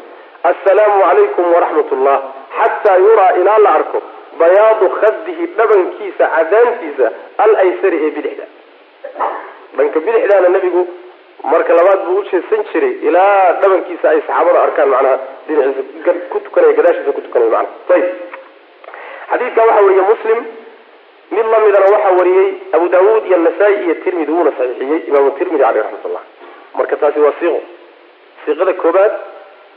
assalaamu 0.51 0.99
calaykum 1.07 1.53
waraxmat 1.55 1.91
ullah 1.97 2.17
xataa 2.59 2.97
yuraa 3.05 3.31
ilaa 3.41 3.57
la 3.65 3.71
arko 3.79 4.01
bayaadu 4.41 4.89
khadihi 4.99 5.45
dhabankiisa 5.57 6.25
cadaantiisa 6.35 7.07
al 7.45 7.55
aysari 7.63 7.97
ee 8.05 8.11
bidixda. 8.17 8.45
Dhanka 9.77 9.99
bidixdaana 10.05 10.49
nabigu 10.55 10.81
marka 11.51 11.73
labaad 11.79 11.99
buu 12.07 12.17
ujeedsan 12.23 12.63
jiray 12.73 12.93
ilaa 13.09 13.51
dhabankiisa 13.61 14.05
ay 14.13 14.21
saxaabada 14.27 14.59
arkaan 14.67 14.89
macnaha 14.93 15.17
dhinaciisa 15.47 16.13
ku 16.31 16.39
tukanaya 16.47 16.73
gadaashiisa 16.79 17.11
ku 17.17 17.21
tukanaya 17.27 17.51
macnaha. 17.51 17.95
Ayib 17.95 18.07
xadiidka 19.31 19.61
waxaa 19.67 19.85
weriye 19.87 20.05
muslim 20.13 20.39
mid 21.35 21.45
lamidana 21.53 21.85
waxaa 21.95 22.13
wariyey 22.19 22.49
abu 22.77 22.85
daawuud 22.93 23.23
iyo 23.29 23.37
nasaa-i 23.45 23.75
iyo 23.85 23.95
tirmidi 24.03 24.31
wuuna 24.35 24.51
saxiixiyey 24.57 24.99
imaamu 25.09 25.31
tirmidi 25.39 25.63
caleyh 25.63 25.83
raxmatullah 25.85 26.23
marka 26.77 26.95
taasi 27.01 27.19
waa 27.25 27.33
siiqo. 27.39 27.59
Siiqada 28.45 28.73
koobaad 28.83 29.13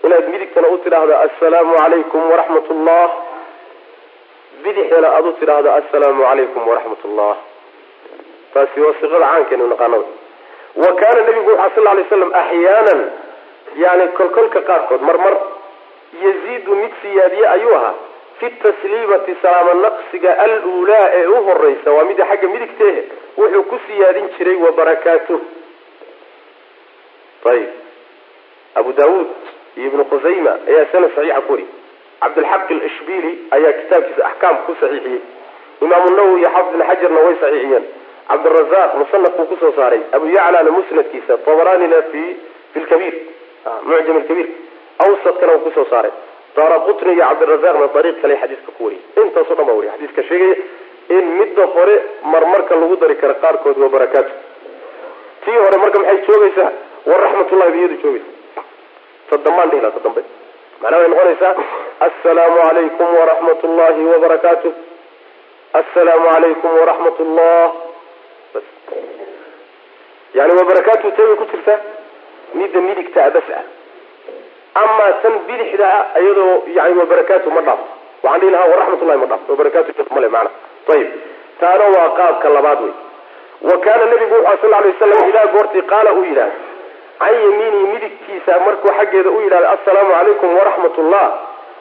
inaad 0.07 0.25
midigtana 0.33 0.69
u 0.69 0.79
tidhaahdo 0.85 1.15
assalaamu 1.27 1.73
calaykum 1.81 2.23
waraxmat 2.33 2.71
ullah 2.75 3.09
bidixdana 4.65 5.09
aada 5.17 5.29
u 5.29 5.33
tidhaahdo 5.41 5.71
assalaamu 5.81 6.23
calaykum 6.29 6.63
waraxmat 6.71 7.05
ullah 7.09 7.37
taasi 8.55 8.81
waa 8.85 8.95
siiqada 9.01 9.27
caankeenu 9.33 9.67
naqaanada 9.73 10.05
wa 10.83 10.91
kaana 11.01 11.21
nabigu 11.29 11.51
wuxua 11.51 11.71
sal 11.75 11.85
lay 11.99 12.05
slam 12.11 12.31
axyaanan 12.43 13.01
yani 13.83 14.05
kolkolka 14.19 14.61
qaarkood 14.69 15.03
marmar 15.09 15.35
yaziidu 16.25 16.73
mid 16.83 16.93
siyaadiye 17.03 17.47
ayuu 17.55 17.75
ahaa 17.79 17.95
fi 18.39 18.51
tasliimati 18.63 19.37
salaamo 19.43 19.75
naqsiga 19.85 20.39
aluulaa 20.45 21.07
ee 21.21 21.27
u 21.27 21.43
horeysa 21.49 21.93
waa 21.97 22.05
mida 22.11 22.27
xagga 22.31 22.49
midigteehe 22.55 23.03
wuxuu 23.39 23.63
ku 23.71 23.79
siyaadin 23.87 24.29
jiray 24.39 24.57
wabarakaatuh 24.67 25.41
ayib 27.53 27.71
abu 28.75 28.93
daawuud 28.93 29.29
iyo 29.77 29.87
ibnu 29.91 30.05
khusayma 30.11 30.53
ayaa 30.69 30.87
sanad 30.93 31.11
saxiixa 31.17 31.41
ku 31.49 31.57
cabdilxaq 32.21 32.71
alishbili 32.71 33.33
ayaa 33.51 33.73
kitaabkiisa 33.73 34.27
axkaam 34.31 34.57
ku 34.67 34.73
saxiixiyey. 34.81 35.21
Imaamu 35.85 36.11
nawowi 36.17 36.41
iyo 36.41 36.51
xafid 36.55 36.75
ibn 36.75 36.83
xajarna 36.89 37.21
way 37.27 37.37
saxiixiyeen. 37.43 37.85
Cabdirazaq 38.29 38.91
musanafkuu 39.01 39.47
ku 39.51 39.57
soo 39.61 39.73
saaray. 39.77 40.01
Abu 40.13 40.27
yaclana 40.37 40.71
musnadkiisa 40.71 41.39
tabaranina 41.47 42.03
fi 42.13 42.23
fi 42.73 42.79
lkabiir 42.81 43.15
mucjam 43.89 44.19
lkabiir 44.23 44.49
awsadkana 45.05 45.53
uu 45.53 45.59
ku 45.67 45.71
soo 45.77 45.87
saaray 45.91 46.11
daara 46.57 46.79
qutni 46.87 47.13
iyo 47.17 47.25
cabdirazaqna 47.31 47.87
dariiq 47.97 48.17
kale 48.23 48.35
xadiiska 48.43 48.71
ku 48.77 48.83
wariyay 48.85 49.25
intaaso 49.25 49.55
dhan 49.59 49.67
baa 49.69 49.77
wariy 49.79 49.91
xadiiska 49.95 50.23
sheegaya 50.29 50.57
in 51.17 51.25
midda 51.39 51.65
hore 51.75 51.95
marmarka 52.33 52.75
lagu 52.81 52.97
dari 53.03 53.17
karo 53.23 53.35
qaarkood 53.45 53.77
waa 53.83 53.89
barakaatu 53.97 54.33
tii 55.45 55.59
hore 55.65 55.77
marka 55.83 55.99
maxay 56.03 56.19
joogaysaa? 56.29 56.71
Waraxmatullahi 57.11 57.71
ba 57.73 57.77
iyadu 57.81 57.97
joogaysa 58.03 58.31
ta 59.31 59.37
dambaan 59.45 59.71
dhihi 59.71 59.83
laha 59.85 59.95
ta 59.97 60.01
dambe 60.07 60.23
macnaa 60.83 60.99
way 61.03 61.09
noqonaysaa 61.13 61.53
assalaamu 62.07 62.57
calaykum 62.67 63.09
waraxmat 63.19 63.61
ullahi 63.69 64.03
wabarakaatu 64.13 64.69
assalaamu 65.81 66.27
calaykum 66.33 66.71
waraxmat 66.81 67.21
ullah 67.25 67.71
yani 70.39 70.53
wabarakaatu 70.61 71.11
tee 71.17 71.27
bay 71.31 71.37
ku 71.43 71.45
jirtaa 71.53 71.79
midda 72.61 72.81
midigtaa 72.89 73.31
bas 73.37 73.49
ah 73.59 73.65
amaa 74.83 75.13
tan 75.23 75.35
bidixda 75.49 75.87
ah 75.99 76.21
iyadoo 76.23 76.55
yani 76.79 76.99
wabarakaatu 77.01 77.51
ma 77.57 77.61
dhaafo 77.69 77.87
waxaan 78.23 78.41
dhihi 78.41 78.53
lahaa 78.55 78.71
waraxmatullahi 78.73 79.19
ma 79.25 79.27
dhaafo 79.33 79.53
wabarakaatu 79.53 80.15
male 80.19 80.29
maana 80.37 80.51
ayib 80.95 81.11
taana 81.61 81.85
waa 81.97 82.09
qaabka 82.21 82.49
labaad 82.57 82.81
wey 82.87 82.95
wa 83.71 83.77
kaana 83.87 84.05
nabigu 84.13 84.35
wuxu 84.47 84.63
sal 84.63 84.71
lay 84.85 84.91
waslam 84.93 85.29
idaa 85.33 85.47
goortii 85.57 85.83
qaala 85.93 86.13
uu 86.19 86.25
yidhahdo 86.31 86.65
can 87.21 87.35
yamiinihi 87.43 87.87
midigtiisa 87.93 88.59
markuu 88.67 88.93
xaggeeda 88.99 89.31
u 89.37 89.41
yidhahdo 89.45 89.69
assalaamu 89.77 90.13
calaykum 90.19 90.57
waraxmat 90.59 90.99
ullah 91.05 91.27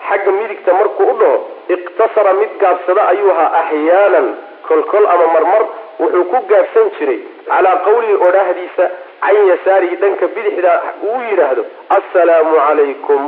xagga 0.09 0.31
midigta 0.39 0.73
markuu 0.81 1.07
u 1.13 1.17
dhaho 1.21 1.37
iqtasara 1.75 2.33
mid 2.41 2.51
gaabsada 2.63 3.07
ayuu 3.13 3.31
ahaa 3.33 3.49
axyaanan 3.61 4.27
kolkol 4.67 5.05
ama 5.15 5.25
marmar 5.35 5.63
wuxuu 6.03 6.23
ku 6.31 6.39
gaabsan 6.51 6.87
jiray 6.99 7.19
calaa 7.49 7.75
qawlihi 7.87 8.15
odhaahdiisa 8.27 8.85
can 9.25 9.47
yasaarihi 9.51 9.95
dhanka 10.01 10.27
bidixda 10.35 10.73
uu 11.03 11.19
yidhaahdo 11.29 11.63
assalaamu 11.97 12.55
calaykum. 12.67 13.21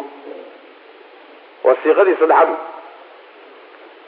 Waa 1.64 1.76
siiqadii 1.84 2.16
saddexaad 2.20 2.50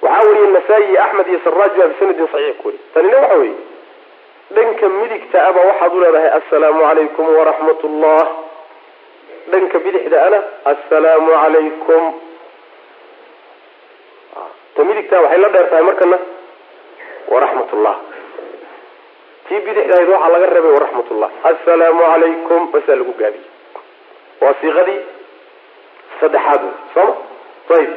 waxaa 0.01 0.27
weriye 0.27 0.47
nasaa-i 0.57 0.97
axmed 1.05 1.27
iyo 1.27 1.39
saraaj 1.43 1.71
baa 1.79 1.87
bisanadin 1.93 2.27
saxiix 2.33 2.55
ku 2.61 2.67
weriy 2.67 2.81
tanina 2.93 3.17
waxa 3.23 3.37
weeye 3.41 3.55
dhanka 4.55 4.89
midigta 4.89 5.47
aba 5.47 5.61
waxaad 5.69 5.93
u 5.93 5.99
leedahay 6.03 6.29
assalaamu 6.39 6.81
calaykum 6.87 7.25
waraxmat 7.37 7.83
ullah 7.89 8.23
dhanka 9.51 9.77
bidixda 9.85 10.17
ana 10.27 10.39
assalaamu 10.71 11.31
calaykum. 11.41 12.03
Ta 14.75 14.83
midigta 14.83 15.21
waxay 15.23 15.39
la 15.43 15.49
dheer 15.55 15.83
markana 15.89 16.17
waraxmat 17.33 17.73
ullah 17.73 17.95
tii 19.49 19.59
bidixdahayd 19.67 20.09
waxaa 20.15 20.29
laga 20.35 20.45
reebay 20.55 20.73
waraxmat 20.77 21.07
ullah 21.15 21.29
assalaamu 21.51 22.03
calaykum 22.11 22.61
basaa 22.75 22.95
lagu 23.01 23.13
gaabiyey 23.21 23.47
waa 24.41 24.53
siiqadii 24.61 24.99
saddexaad 26.21 26.61
wey 26.67 26.75
sooma 26.93 27.13
ayib 27.77 27.91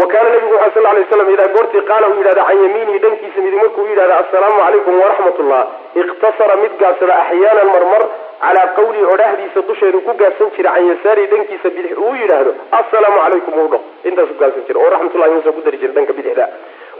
wa 0.00 0.06
kaana 0.12 0.28
nabigu 0.34 0.54
wuxu 0.54 0.70
sal 0.76 0.86
lay 0.96 1.04
slam 1.12 1.28
idaa 1.34 1.48
goortii 1.56 1.82
qaala 1.90 2.08
uu 2.12 2.18
yidhahda 2.20 2.44
can 2.48 2.58
yamiinihi 2.64 2.98
dhankiisa 3.04 3.40
midig 3.44 3.60
markuu 3.62 3.82
u 3.82 3.88
yidhahda 3.92 4.16
assalaamu 4.22 4.58
calaykum 4.64 4.98
waraxmat 5.02 5.38
ullah 5.44 5.62
iqtasara 6.02 6.56
mid 6.62 6.72
gaabsada 6.82 7.14
axyaanan 7.22 7.68
marmar 7.76 8.02
calaa 8.44 8.66
qawlihi 8.78 9.04
odhaahdiisa 9.14 9.62
dusheedu 9.70 10.00
ku 10.08 10.12
gaabsan 10.22 10.50
jira 10.56 10.70
can 10.76 10.88
yasaarihi 10.92 11.30
dhankiisa 11.34 11.68
bidix 11.76 11.94
uu 12.06 12.14
yidhaahdo 12.22 12.52
assalaamu 12.80 13.18
calaykum 13.24 13.54
uu 13.62 13.68
dho 13.74 13.80
intaas 14.10 14.34
gaabsan 14.42 14.66
jira 14.68 14.80
oo 14.84 14.90
raxmatullahi 14.96 15.32
muusa 15.36 15.52
ku 15.58 15.60
dari 15.68 15.78
jira 15.82 15.92
dhanka 15.98 16.12
bidixda. 16.18 16.46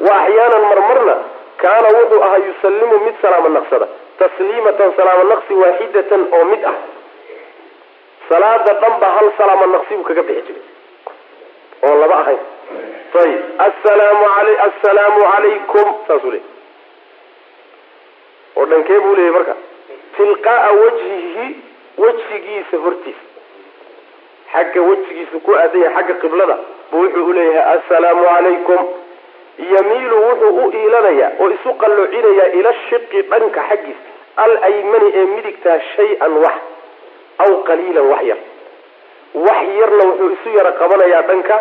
Wa 0.06 0.12
axyaanan 0.22 0.62
marmarna 0.72 1.14
kaana 1.62 1.88
wuxuu 1.98 2.22
ahaa 2.26 2.40
yusallimu 2.48 2.98
mid 3.07 3.14
salaamo 3.22 3.48
naqsada 3.59 3.86
tasliimatan 4.18 4.92
salaamo 4.96 5.24
naqsi 5.32 5.54
waaxidatan 5.62 6.22
oo 6.38 6.44
mid 6.52 6.64
ah. 6.72 6.74
Salaada 8.28 8.72
dhanba 8.82 9.07
hal 9.16 9.26
salaamo 9.38 9.66
naqsi 9.74 9.94
buu 9.96 10.04
kaga 10.09 10.22
bixi 10.28 10.42
jiray 10.46 10.64
oon 11.88 12.00
laba 12.02 12.16
ahayn. 12.22 12.38
Ayib 13.22 13.42
assalaamu 13.66 14.24
ala 14.38 14.52
assalaamu 14.68 15.20
calaykum 15.32 15.86
saasuu 16.09 16.30
leeyay 16.30 16.50
oo 18.57 18.64
dhankee 18.72 18.98
buu 19.04 19.14
leeyay 19.18 19.32
marka. 19.36 19.54
Tilqaaa 20.16 20.70
wajhihi 20.80 21.46
wejigiisa 22.02 22.76
hortiisa. 22.84 23.24
Xagga 24.52 24.80
wejigiisu 24.88 25.40
ku 25.46 25.54
aadan 25.61 25.80
yahay 25.84 25.94
xagga 26.02 26.14
qiblada 26.24 26.57
buu 26.90 27.02
wuxuu 27.04 27.26
uleeyahay 27.30 27.78
assalaamu 27.78 28.24
calaykum 28.32 28.80
yamiilu 29.59 30.16
wuxuu 30.26 30.66
u 30.66 30.70
iilanayaa 30.80 31.30
oo 31.42 31.48
isu 31.57 31.70
qalloocinayaa 31.82 32.46
ila 32.59 32.72
shiqi 32.88 33.22
dhanka 33.30 33.61
xaggiisa 33.68 34.09
alaymani 34.44 35.09
ee 35.20 35.24
midigtaa 35.34 35.78
shay-an 35.96 36.34
wax 36.44 36.57
aw 37.44 37.52
qaliilan 37.68 38.07
wax 38.12 38.22
yar. 38.30 38.38
Wax 39.46 39.62
yarna 39.80 40.04
wuxuu 40.11 40.30
isu 40.36 40.48
yaro 40.59 40.72
qabanayaa 40.80 41.22
dhanka 41.30 41.57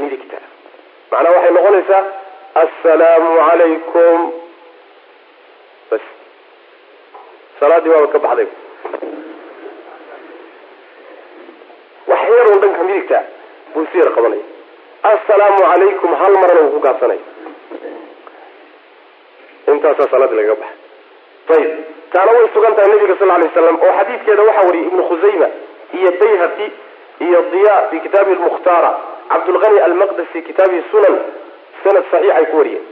midigta. 0.00 0.36
Macnaha 1.10 1.34
waxay 1.36 1.50
noqonaysaa 1.56 2.02
assalaamu 2.62 3.30
calaykum 3.48 4.18
bas. 5.90 6.04
Salaadii 7.60 7.90
waaba 7.94 8.08
ka 8.14 8.18
baxday. 8.24 8.48
Wax 12.10 12.20
yarun 12.36 12.58
dhanka 12.62 12.82
midigta 12.88 13.18
buu 13.74 13.82
isu 13.86 13.96
yaro 14.00 14.12
qabanaya 14.16 14.42
assalaamu 15.12 15.58
calaykum 15.70 16.14
hal 16.20 16.32
marna 16.42 16.60
wuu 16.64 16.70
ku 16.74 16.80
gaabsanaya 16.80 17.20
intaasaa 19.72 20.08
salaadii 20.12 20.36
lagaga 20.40 20.54
baxay. 20.60 21.56
Ayib 21.56 21.70
taana 22.12 22.32
way 22.36 22.46
sugan 22.54 22.74
tahay 22.76 22.88
nabiga 22.92 23.16
sal 23.20 23.28
lay 23.28 23.46
waslam 23.48 23.76
oo 23.86 23.92
xadiidkeeda 23.98 24.42
waxaa 24.48 24.66
wariyay 24.68 24.86
ibnu 24.90 25.02
khusayma 25.10 25.48
iyo 25.98 26.10
bayhaqi 26.20 26.66
iyo 27.26 27.40
diya 27.52 27.74
fi 27.90 27.96
kitaabihi 28.04 28.36
lmukhtaara 28.40 28.90
cabdulghani 29.32 29.78
almaqdisi 29.86 30.38
kitaabihi 30.48 30.82
sunan 30.90 31.14
sanad 31.84 32.04
saxiix 32.12 32.34
ay 32.38 32.46
ku 32.52 32.56
wariyeen. 32.60 32.84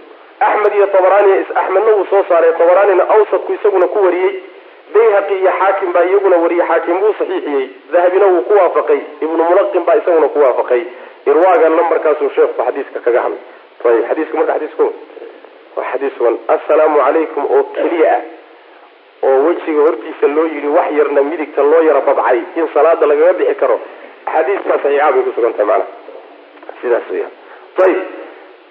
Axmed 0.48 0.72
iyo 0.78 0.86
tabarani 0.94 1.32
axmedna 1.62 1.90
wuu 1.96 2.06
soo 2.10 2.22
saaray 2.28 2.52
tabaranina 2.60 3.04
awsadku 3.14 3.52
isaguna 3.56 3.86
ku 3.94 3.98
wariyey. 4.06 4.32
Bayhaqi 4.94 5.34
iyo 5.42 5.52
xaakim 5.60 5.92
baa 5.96 6.04
iyaguna 6.10 6.36
wariyey 6.44 6.66
xaakim 6.70 6.96
wuu 7.02 7.14
saxiixiyey. 7.20 7.64
Dahabina 7.92 8.26
wuu 8.32 8.42
ku 8.48 8.52
waafaqay 8.60 9.00
ibnu 9.24 9.42
mulaqin 9.50 9.84
baa 9.88 9.96
isaguna 10.02 10.28
ku 10.34 10.38
waafaqay 10.44 10.82
irwaaga 11.30 11.68
lambarkaasuu 11.68 12.30
sheekhu 12.36 12.62
xadiiska 12.66 12.98
kaga 13.06 13.20
hadlay. 13.24 13.40
Ayib 13.84 14.04
xadiiska 14.08 14.34
marka 14.38 14.52
xadiiska 14.58 14.84
waa 15.76 15.84
xadiis 15.92 16.12
sugan 16.18 16.36
assalaamu 16.54 16.98
calaykum 17.04 17.44
oo 17.56 17.62
keliya 17.76 18.12
ah 18.16 18.22
oo 19.28 19.36
wejiga 19.46 19.80
hortiisa 19.86 20.26
loo 20.36 20.46
yidhi 20.54 20.68
wax 20.76 20.88
yarna 20.98 21.22
midigta 21.30 21.62
loo 21.62 21.82
yaro 21.88 22.00
babcay 22.08 22.38
in 22.58 22.66
salaada 22.74 23.06
lagaga 23.10 23.32
bixi 23.38 23.54
karo. 23.62 23.76
Axaadiistaa 24.26 24.78
saxiixa 24.82 25.12
bay 25.14 25.22
kusugan 25.28 25.52
tahay 25.56 25.66
maanaa 25.66 25.86
sidaas 26.80 27.06
weya 27.12 27.28
ayib 27.86 28.00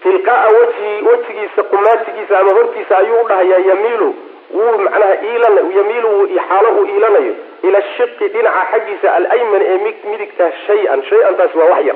tilqaa 0.03 0.45
wajhi 0.57 0.91
wejigiisa 1.07 1.61
qumaatigiisa 1.71 2.33
ama 2.39 2.51
hortiisa 2.57 2.93
ayuu 3.01 3.21
udhahayaa 3.25 3.59
yamiilu. 3.69 4.09
Wuu 4.53 4.77
macnaha 4.83 5.15
iilan 5.27 5.55
yamiilu 5.77 6.07
wuu 6.17 6.27
xaalo 6.47 6.69
uu 6.79 6.85
iilanayo. 6.93 7.33
Ila 7.67 7.81
shiqi 7.97 8.27
dhinaca 8.33 8.63
xaggiisa 8.71 9.07
alayman 9.17 9.61
ee 9.71 9.77
midigta 10.11 10.51
shay-an. 10.67 11.03
Shay-antaasi 11.09 11.57
waa 11.61 11.69
wax 11.73 11.85
yar 11.89 11.95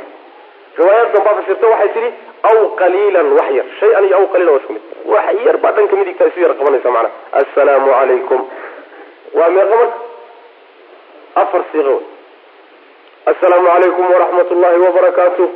riwaayad 0.79 1.09
dambaa 1.15 1.35
fasirta 1.39 1.67
waxay 1.73 1.89
tidhi 1.95 2.09
aw 2.49 2.57
qaliilan 2.81 3.27
wax 3.37 3.49
yar. 3.57 3.65
Shay-an 3.79 4.03
iyo 4.09 4.15
aw 4.21 4.25
qaliilan 4.33 4.53
waa 4.55 4.61
isku 4.63 4.73
mid. 4.75 4.83
Wax 5.13 5.25
yar 5.47 5.57
baa 5.63 5.71
dhanka 5.77 5.95
midigta 5.99 6.25
isu 6.31 6.39
yar 6.45 6.53
qabanaysa 6.59 6.89
macnaha 6.91 7.13
assalaamu 7.41 7.89
calaykum 7.99 8.41
waa 9.37 9.49
meeqa 9.55 9.75
marka 9.81 9.97
afar 11.41 11.61
siiqo 11.71 11.89
wey. 11.95 12.03
Assalaamu 13.31 13.67
calaykum 13.73 14.05
waraxmat 14.13 14.51
ullahi 14.55 14.79
wabarakaatuh 14.85 15.47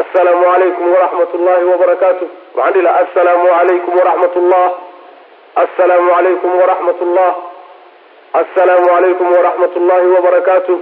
assalaamu 0.00 0.44
calaykum 0.50 0.86
waraxmat 0.94 1.34
ullahi 1.38 1.64
wabarakaatuh 1.72 2.28
waxaan 2.56 2.72
dhihi 2.74 2.84
laha 2.86 2.98
assalaamu 3.04 3.46
calaykum 3.56 3.92
waraxmat 4.00 4.36
ullah 4.42 4.68
assalaamu 5.64 6.08
calaykum 6.14 6.50
waraxmat 6.60 7.00
ullah 7.06 7.32
assalaamu 8.40 8.86
calaykum 8.94 9.26
waraxmat 9.36 9.76
ullahi 9.80 10.06
wabarakaatuh 10.16 10.78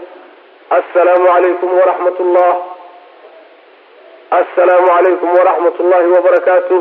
assalaamu 0.78 1.26
calaykum 1.34 1.70
waraxmat 1.80 2.20
ullah 2.24 2.52
assalaamu 4.38 4.86
calaykum 4.94 5.28
waraxmat 5.38 5.76
ullahi 5.82 6.08
wabarakaatuh 6.16 6.80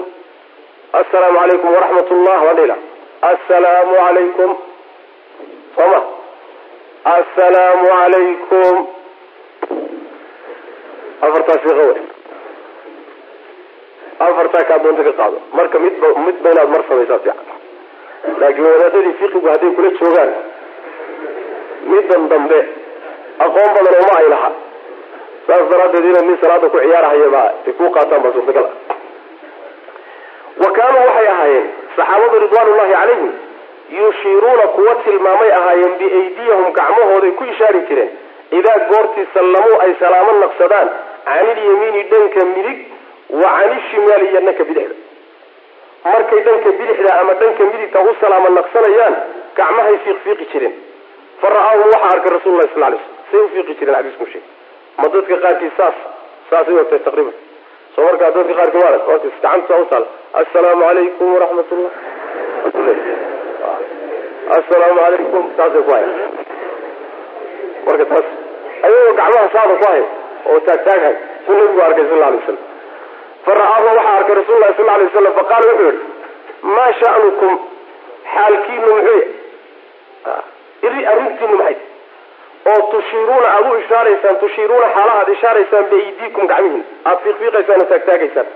assalaamu 1.02 1.38
calaykum 1.42 1.70
waraxmat 1.76 2.08
dhihi 2.10 2.68
laha 2.72 2.82
assalaamu 3.32 3.94
calaykum 4.04 4.50
sooma 5.76 6.00
assalaamu 7.18 7.86
calaykum 7.94 8.74
afartaa 11.28 11.60
siiqo 11.66 11.84
wey 11.92 12.02
afartaa 14.28 14.64
kaa 14.72 14.80
doonta 14.84 15.04
ka 15.10 15.14
qaado 15.22 15.38
marka 15.60 15.86
midba 15.86 16.08
midba 16.28 16.56
inaad 16.56 16.70
mar 16.76 16.84
samaysaa 16.90 17.22
fiican 17.24 18.38
laakiin 18.42 18.68
wadaadadii 18.74 19.16
fiqigu 19.22 19.48
hadday 19.54 19.72
kula 19.78 19.96
joogaan 20.02 20.32
middan 21.94 22.30
dambe 22.36 22.60
aqoon 23.46 23.74
badan 23.78 24.04
uma 24.04 24.14
ay 24.22 24.28
laha 24.36 24.52
saas 25.48 25.70
daraaddeed 25.72 26.06
inaad 26.12 26.26
nin 26.30 26.38
salaada 26.44 26.70
ku 26.74 26.78
ciyaarahayaba 26.86 27.44
ay 27.68 27.74
ku 27.80 27.90
qaataan 27.98 28.22
baa 28.26 28.34
suurtagal 28.38 28.66
ah 28.66 28.96
wa 30.64 30.70
kaanuu 30.78 31.06
waxay 31.08 31.28
ahaayeen 31.36 31.68
saxaabadu 31.98 32.40
ridwaanullahi 32.46 32.94
calayhim 32.98 33.32
yushiiruuna 34.00 34.66
kuwa 34.76 34.96
tilmaamay 35.06 35.52
ahaayeen 35.60 35.96
biaydiyahum 36.02 36.74
gacmahooday 36.80 37.32
ku 37.40 37.44
ishaari 37.54 37.82
jireen 37.90 38.12
idaa 38.60 38.78
goortii 38.92 39.28
sallamuu 39.34 39.80
ay 39.86 39.94
salaamo 40.04 40.32
naqsadaan 40.44 40.90
canilyamiini 41.30 42.04
dhanka 42.14 42.46
midig 42.56 42.80
wa 43.42 43.50
canishimaali 43.58 44.26
iyo 44.32 44.42
dhanka 44.48 44.64
bidixda. 44.70 44.96
Markay 46.14 46.40
dhanka 46.48 46.72
bidixda 46.80 47.12
ama 47.20 47.34
dhanka 47.42 47.64
midigta 47.72 48.00
u 48.10 48.16
salaamo 48.22 48.50
naqsanayaan 48.58 49.16
gacmahay 49.60 49.98
fiiqfiiqi 50.06 50.46
jireen. 50.54 50.74
Fa 51.42 51.50
ra'aahum 51.56 51.88
waxaa 51.94 52.12
arkay 52.16 52.32
rasul 52.38 52.58
lahi 52.60 52.70
sal 52.74 52.82
lay 52.94 53.00
slm 53.00 53.32
say 53.32 53.40
u 53.46 53.48
fiiqi 53.56 53.74
jireen 53.80 53.96
xadiisku 54.00 54.26
sheeg 54.34 54.44
ma 55.00 55.08
dadka 55.14 55.36
qaarkii 55.46 55.72
saas 55.78 55.96
saasay 56.50 56.76
watay 56.80 57.00
taqriiban. 57.08 57.36
Soo 57.96 58.04
markaa 58.08 58.32
dadka 58.38 58.54
qaarkii 58.60 58.82
maarag 58.84 59.08
warkas 59.10 59.36
gacanta 59.44 59.74
u 59.82 59.86
taal. 59.92 60.06
Assalaamu 60.42 60.84
calaykum 60.88 61.34
waraxmat 61.36 61.72
ullah 61.76 61.92
assalaamu 64.58 65.00
calaykum 65.04 65.44
saasay 65.58 65.82
ku 65.88 65.92
haya 65.96 66.08
marka 67.86 68.06
taas 68.12 68.28
ayagoo 68.86 69.14
gacmaha 69.20 69.48
saada 69.56 69.74
ku 69.82 69.86
hay 69.92 70.02
oo 70.50 70.60
taagtaaghay 70.68 71.16
suu 71.46 71.56
nabigu 71.60 71.82
arkay 71.88 72.06
sal 72.10 72.24
alay 72.28 72.38
waslam 72.40 72.58
fa 73.46 73.52
ra'aahu 73.62 73.86
waxaa 73.90 74.16
arkay 74.20 74.36
rasul 74.42 74.58
lahi 74.64 74.74
sal 74.80 74.90
alay 74.96 75.06
waslam 75.10 75.34
faqaala 75.40 75.66
wuxuu 75.72 75.92
yihi 75.92 76.02
maa 76.76 76.92
sha'nukum 77.02 77.54
xaalkiinu 78.34 78.90
muxuu 78.98 79.22
iri 80.88 81.02
arrintiinu 81.14 81.56
maxay 81.62 81.78
oo 82.72 82.82
tushiiruuna 82.92 83.48
aada 83.56 83.70
u 83.72 83.76
ishaaraysaan 83.84 84.38
tushiiruuna 84.44 84.88
xaala 84.96 85.14
aad 85.20 85.30
ishaaraysaan 85.36 85.86
biaydiikum 85.92 86.48
gacmihiin. 86.52 86.84
Aada 87.06 87.20
fiiqfiiqaysaan 87.24 87.88
taagtaagaysaan 87.92 88.48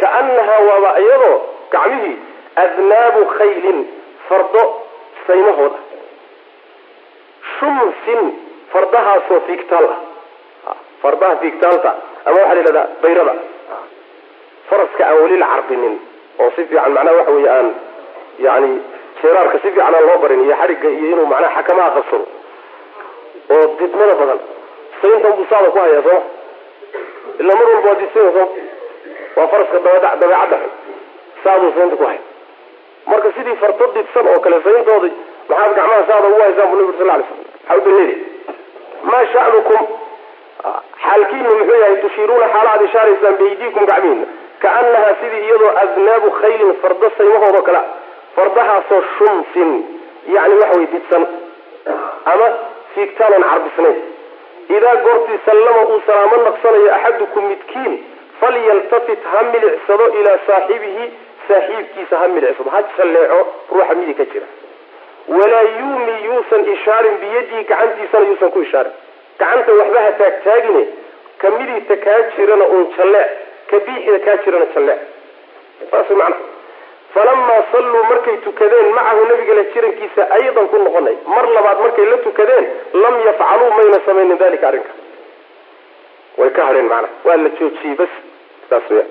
kaanahaa 0.00 0.60
waaba 0.68 0.90
iyadoo 1.04 1.36
gacmihii 1.74 2.16
adnaabu 2.64 3.22
khaylin 3.38 3.78
fardo 4.28 4.62
saymahooda 5.26 5.78
shumsin 7.58 8.20
fardahaasoo 8.72 9.40
fiigtaal 9.46 9.88
ah. 9.94 10.74
Fardaha 11.02 11.36
fiigtaalta 11.42 11.90
ama 12.26 12.36
waxaa 12.40 12.54
la 12.54 12.60
yidhahdaa 12.60 12.86
bayrada. 13.02 13.34
Faraska 14.70 15.02
aan 15.08 15.18
weli 15.22 15.36
la 15.42 15.46
carbinin 15.54 15.94
oo 16.42 16.50
si 16.56 16.62
fiican 16.70 16.92
macnaha 16.96 17.16
waxa 17.18 17.32
weeye 17.36 17.50
aan 17.56 17.68
yani 18.46 18.70
jeeraarka 19.22 19.58
si 19.62 19.68
fiican 19.70 19.94
aan 19.98 20.06
loo 20.08 20.18
barin 20.22 20.40
iyo 20.46 20.56
xadhigga 20.60 20.88
iyo 20.96 21.06
inuu 21.12 21.26
macnaha 21.32 21.54
xakamaha 21.58 21.90
qabsado 21.96 22.24
oo 23.76 23.86
didmada 23.86 24.14
badan. 24.20 24.40
Sayntan 25.02 25.32
buu 25.36 25.46
saada 25.50 25.70
ku 25.74 25.78
hayaa 25.84 26.02
sooma 26.02 26.22
ilaa 27.40 27.56
mar 27.60 27.68
walba 27.72 27.88
waa 27.88 27.98
didsanya 28.00 28.30
sooma 28.32 28.48
waa 29.36 29.48
faraska 29.52 29.78
dabeec 29.84 30.02
dabeecadda 30.20 30.56
xun. 30.62 30.72
Saaduu 31.44 31.72
saynta 31.76 31.96
ku 32.00 32.04
haya 32.10 32.22
marka 33.10 33.28
sidii 33.36 33.56
farto 33.62 33.84
didsan 33.94 34.26
oo 34.32 34.40
kale 34.44 34.56
sayntooda 34.64 35.08
maxaad 35.48 35.74
gacmaha 35.78 36.02
saada 36.08 36.28
ugu 36.30 36.40
haysaan 36.44 36.70
bu 36.70 36.76
nabi 36.80 36.92
sal 36.98 37.06
lay 37.10 37.22
slam 37.28 37.38
maxaa 37.68 37.76
udalleedi 37.80 38.16
maa 39.10 39.24
sha'nukum 39.32 39.82
xaalkiinu 41.04 41.50
muxuu 41.58 41.78
yahay 41.82 41.96
tushiiruuna 42.04 42.46
xaala 42.54 42.70
aad 42.74 42.82
ishaaraysaan 42.88 43.36
biaydiikum 43.40 43.86
gacmihiina 43.90 44.26
kaanahaa 44.64 45.14
sidii 45.20 45.42
iyadoo 45.48 45.70
adnaabu 45.82 46.30
khaylin 46.40 46.72
fardo 46.82 47.10
saymahoodo 47.18 47.62
kale 47.68 47.80
fardahaasoo 48.36 49.02
shumsin 49.18 49.70
yani 50.34 50.54
waxa 50.62 50.78
way 50.78 50.86
didsan. 50.94 51.24
Ama 52.32 52.46
fiigtaanan 52.96 53.44
carbisnayn. 53.50 53.98
Idaa 54.76 54.96
goortii 55.06 55.38
sallama 55.46 55.82
uu 55.92 56.00
salaamo 56.06 56.36
naqsanayo 56.48 56.88
axadukum 56.96 57.44
midkiin 57.52 57.94
falyaltafit 58.40 59.22
ha 59.32 59.42
milicsado 59.52 60.06
ilaa 60.20 60.38
saaxibihi 60.46 61.04
saaxiibkiisa 61.48 62.18
ha 62.22 62.28
milicsado 62.34 62.70
ha 62.74 62.80
jalleeco 62.98 63.40
ruuxa 63.74 63.94
midig 64.00 64.16
ka 64.20 64.24
jira. 64.32 64.46
Walaa 65.38 65.62
yuumi 65.80 66.14
yuusan 66.26 66.66
ishaarin 66.74 67.16
biyadihi 67.22 67.62
gacantiisana 67.70 68.24
yuusan 68.30 68.50
ku 68.56 68.60
ishaarin. 68.66 68.92
Gacanta 69.38 69.72
waxba 69.80 70.00
ha 70.06 70.12
taagtaagine 70.20 70.82
ka 71.40 71.50
midigta 71.58 71.96
kaa 72.04 72.20
jirana 72.36 72.64
uun 72.74 72.86
jalleec 72.98 73.30
ka 73.70 73.76
biixida 73.86 74.18
kaa 74.26 74.36
jirana 74.44 74.66
jalleec. 74.74 75.00
Saas 75.90 76.10
macna 76.20 76.36
falamaa 77.16 77.60
salluu 77.72 78.04
markay 78.12 78.36
tukadeen 78.46 78.88
macahu 78.98 79.24
nabiga 79.30 79.54
la 79.58 79.64
jirankiisa 79.74 80.22
aydan 80.38 80.68
ku 80.72 80.78
noqonay. 80.84 81.16
Mar 81.34 81.44
labaad 81.56 81.78
markay 81.84 82.06
la 82.12 82.16
tukadeen 82.26 82.64
lam 83.02 83.14
yafcaluu 83.26 83.70
mayna 83.76 84.00
samaynin 84.06 84.38
dalika 84.42 84.68
arrinka. 84.70 84.92
Way 86.38 86.50
ka 86.56 86.66
hadheen 86.68 86.88
macnaha 86.92 87.14
waa 87.28 87.36
la 87.44 87.48
joojiyey 87.58 87.96
bas. 88.00 88.12
Saas 88.70 88.90
weya 88.90 89.06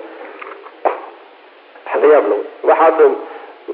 wax 1.86 2.02
la 2.02 2.74
yaab 2.80 3.16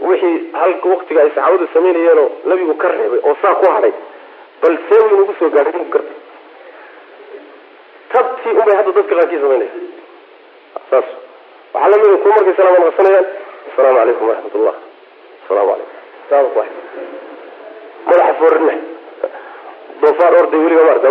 wixii 0.01 0.51
halka 0.53 0.89
waktiga 0.89 1.21
ay 1.23 1.31
saxaabadu 1.35 1.69
samaynayeenoo 1.75 2.29
nabigu 2.45 2.75
ka 2.75 2.89
reebay 2.89 3.21
oo 3.29 3.37
saa 3.43 3.55
ku 3.61 3.67
hadhay 3.71 3.93
bal 4.63 4.77
see 4.89 4.99
uu 5.05 5.15
inagu 5.17 5.35
soo 5.39 5.51
gaadhay 5.51 5.73
inku 5.77 5.91
garta 5.93 6.15
tabtii 8.13 8.51
unbay 8.61 8.77
hadda 8.79 8.93
dadka 8.97 9.15
qaarkii 9.19 9.41
samaynaya 9.45 9.71
saas. 10.91 11.05
Waxaa 11.75 11.89
lamida 11.93 12.17
kuwa 12.23 12.35
markay 12.37 12.55
salaama 12.57 12.85
naqsanayaan 12.87 13.27
asalaamu 13.71 13.99
calaykum 13.99 14.29
waraxmat 14.29 14.55
ullah 14.59 14.75
asalaamu 15.45 15.71
wax 15.71 16.69
madaxa 18.07 18.35
foorina 18.41 18.75
doofaar 20.03 20.35
orday 20.41 20.59
weliga 20.65 20.85
maarta 20.89 21.11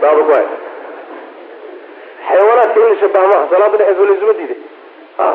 saabak 0.00 0.28
waay 0.32 0.46
xayawaanaadka 2.28 2.80
in 2.80 2.88
la 2.92 2.96
shabaha 3.02 3.26
maaha 3.32 3.48
salaada 3.52 3.76
dhexeed 3.80 4.08
laysuma 4.10 4.32
diiday 4.38 4.58
a 5.18 5.26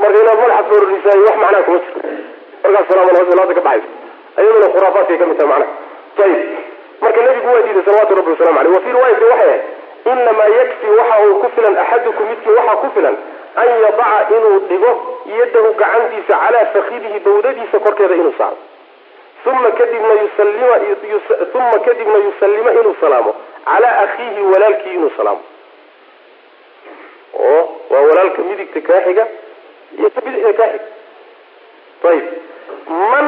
marka 0.00 0.18
inaad 0.22 0.38
madaxa 0.42 0.64
foororisaay 0.70 1.20
wax 1.26 1.36
macnaa 1.44 1.62
kuma 1.66 1.78
jiro 1.84 2.00
markaas 2.64 2.88
salaama 2.90 3.12
naqo 3.16 3.30
salaada 3.32 3.54
ka 3.54 3.60
baxayso. 3.68 3.88
Ayaduna 4.38 4.68
khuraafaadkay 4.74 5.16
ka 5.20 5.26
mid 5.30 5.36
tahay 5.40 5.50
macnaha 5.52 5.72
ayib 6.24 6.40
marka 7.04 7.18
nabigu 7.26 7.48
waa 7.54 7.62
diiday 7.66 7.84
salawatu 7.88 8.14
rabbi 8.18 8.30
wasalamu 8.34 8.58
aleyh 8.60 8.72
wa 8.76 8.80
fii 8.84 8.92
riwaayatin 8.96 9.28
waxay 9.32 9.48
ahayd 9.48 9.62
inamaa 10.12 10.48
yakfi 10.58 10.86
waxa 11.00 11.16
uu 11.26 11.34
ku 11.42 11.48
filan 11.56 11.74
axadukum 11.84 12.24
midkii 12.30 12.56
waxaa 12.58 12.76
ku 12.82 12.88
filan 12.96 13.16
an 13.56 13.68
yadaca 13.84 14.34
inuu 14.36 14.58
dhigo 14.68 14.92
yadahu 15.38 15.74
gacantiisa 15.80 16.34
calaa 16.42 16.66
fakidihi 16.74 17.18
bawdadiisa 17.20 17.78
korkeeda 17.80 18.14
inuu 18.14 18.34
saaro. 18.38 18.56
Uma 19.46 19.70
kadibna 19.70 20.12
yusalima 20.22 20.76
uma 21.54 21.78
kadibna 21.86 22.18
yusallima 22.26 22.72
inuu 22.72 22.96
salaamo 23.00 23.34
calaa 23.64 23.98
akhiihi 24.04 24.42
walaalkii 24.52 24.94
inuu 24.94 25.10
salaamo. 25.16 25.42
Oo 27.34 27.62
waa 27.90 28.00
walaalka 28.00 28.42
midigta 28.42 28.80
kaaxiga 28.80 29.26
iyo 29.98 30.10
ka 30.10 30.20
bidixda 30.20 30.52
kaaxiga. 30.52 30.84
Ayib 32.10 32.24
man 32.88 33.26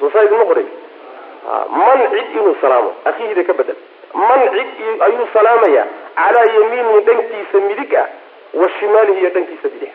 sosaid 0.00 0.30
ma 0.38 0.44
qoray 0.50 0.66
man 1.78 2.00
cid 2.12 2.34
inuu 2.34 2.56
salaamo 2.60 2.90
akhiihida 3.04 3.44
ka 3.48 3.52
bedel. 3.60 3.76
Man 4.14 4.40
cid 4.54 5.02
ayuu 5.06 5.26
salaamaya 5.32 5.84
calaa 6.18 6.44
yamiinihi 6.56 7.00
dhankiisa 7.08 7.58
midig 7.68 7.94
ah 8.02 8.06
wa 8.54 8.68
shimaalihi 8.78 9.20
iyo 9.20 9.30
dhankiisa 9.34 9.68
bidix 9.74 9.92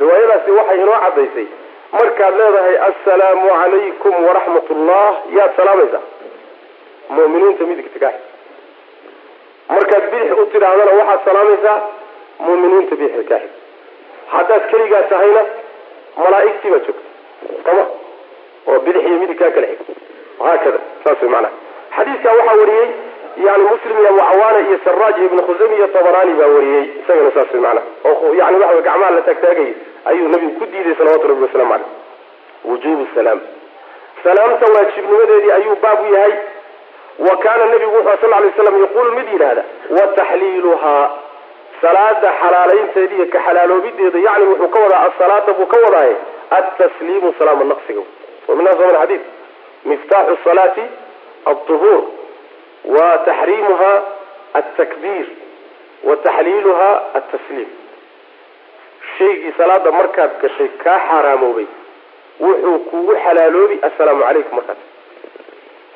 riwaayadaasi 0.00 0.50
waxay 0.58 0.78
inoo 0.82 0.98
cadaysay 1.04 1.46
markaad 1.92 2.34
leedahay 2.40 2.76
assalaamu 2.88 3.48
calaykum 3.60 4.14
waraxmat 4.26 4.70
ullah 4.74 5.10
yaad 5.38 5.52
salaamaysaa 5.60 6.02
mu'miniinta 7.16 7.64
midigta 7.70 7.98
kaaxi 8.04 8.24
markaad 9.74 10.04
bidix 10.12 10.30
u 10.42 10.46
tidhaahdana 10.52 10.92
waxaad 11.00 11.20
salaamaysaa 11.28 11.78
mu'miniinta 12.46 12.94
bidixda 13.00 13.24
kaaxi 13.32 13.50
haddaad 14.34 14.62
keligaa 14.70 15.02
tahayna 15.12 15.42
malaa'igtii 16.22 16.70
baa 16.74 16.78
joogta. 16.86 17.08
Sama 17.64 17.84
oo 18.70 18.78
bidix 18.86 19.02
iyo 19.08 19.18
midig 19.22 19.38
kaa 19.42 19.50
kala 19.56 19.66
xig 19.66 19.88
haakada 20.44 20.78
saas 21.04 21.22
way 21.22 21.30
macnaha. 21.34 21.54
Xadiidkaa 21.96 22.34
waxaa 22.38 22.56
wariyey 22.60 22.88
yani 23.36 23.64
muslim 23.64 23.98
iyo 24.00 24.08
abu 24.08 24.18
cawaana 24.18 24.58
iyo 24.68 24.78
saraaj 24.84 25.16
iyo 25.18 25.26
ibn 25.26 25.38
khusaymi 25.46 25.76
iyo 25.76 25.86
tabarani 25.86 26.32
baa 26.40 26.46
wariyey. 26.46 26.84
Isagana 27.02 27.30
saas 27.34 27.54
macnaha 27.54 27.82
oo 28.04 28.34
yani 28.34 28.56
waxa 28.62 28.80
gacmaha 28.86 29.10
la 29.16 29.22
taagtaagayay 29.22 29.74
ayuu 30.04 30.28
nabigu 30.28 30.52
ku 30.60 30.66
diiday 30.66 30.94
salawatu 30.98 31.28
rabbi 31.28 31.42
wasalaamu 31.46 31.70
caleyh 31.72 31.88
wujubu 32.64 33.06
salaam. 33.14 33.40
Salaamta 34.24 34.66
waajibnimadeedii 34.74 35.50
ayuu 35.58 35.76
baab 35.82 36.00
u 36.10 36.14
yahay. 36.14 36.32
Wa 37.18 37.36
kaana 37.36 37.66
nabigu 37.66 37.96
wuxuu 37.96 38.20
sal 38.20 38.30
lay 38.42 38.52
slam 38.56 38.80
yaquulu 38.82 39.12
mid 39.12 39.28
yidhaahda 39.32 39.64
wa 39.90 40.06
taxliiluhaa. 40.18 41.10
Salaada 41.80 42.32
xalaalaynteeda 42.40 43.14
iyo 43.14 43.26
ka 43.32 43.38
xalaaloobideeda 43.46 44.18
yani 44.18 44.44
wuxuu 44.50 44.68
ka 44.74 44.80
wadaa 44.80 45.02
asalaada 45.08 45.52
buu 45.52 45.66
ka 45.66 45.78
wadaaye 45.84 46.16
atasliimu 46.58 47.34
salaama 47.38 47.64
naqsiga. 47.64 48.00
Waminaa 48.48 48.74
min 48.80 48.90
xadiid 49.00 49.20
miftaaxu 49.84 50.36
salaati 50.44 50.82
alطuhuur 51.44 52.00
wa 52.84 53.08
taxriimuha 53.28 53.92
altakbiir 54.60 55.26
wa 56.08 56.16
taxliiluha 56.16 56.90
altasliim 57.18 57.68
shaygii 59.18 59.52
salaada 59.58 59.92
markaad 59.92 60.30
gashay 60.42 60.68
kaa 60.84 60.98
xaaraamoobay 61.08 61.66
wuxuu 62.40 62.78
kugu 62.90 63.16
xalaaloobi 63.24 63.76
assalaamu 63.88 64.22
calaykum 64.24 64.56
markaas 64.56 64.78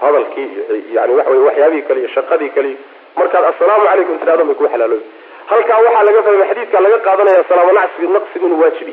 hadalkii 0.01 0.49
yani 0.97 1.12
waxa 1.18 1.30
wey 1.30 1.41
waxyaabihii 1.49 1.82
kale 1.89 2.01
iyo 2.01 2.09
shaqadii 2.16 2.49
kale 2.57 2.76
markaad 3.16 3.45
assalaamu 3.53 3.87
calaykum 3.91 4.18
tidhahdan 4.22 4.47
bay 4.51 4.55
kugu 4.61 4.68
xalaaloobi 4.74 5.05
halkaa 5.51 5.78
waxaa 5.87 6.05
laga 6.09 6.22
fahmay 6.26 6.49
xadiidka 6.51 6.80
laga 6.87 6.99
qaadanaya 7.07 7.45
salaamo 7.49 7.72
nacsigu 7.78 8.12
naqsigu 8.18 8.47
inuu 8.47 8.61
waajib 8.64 8.89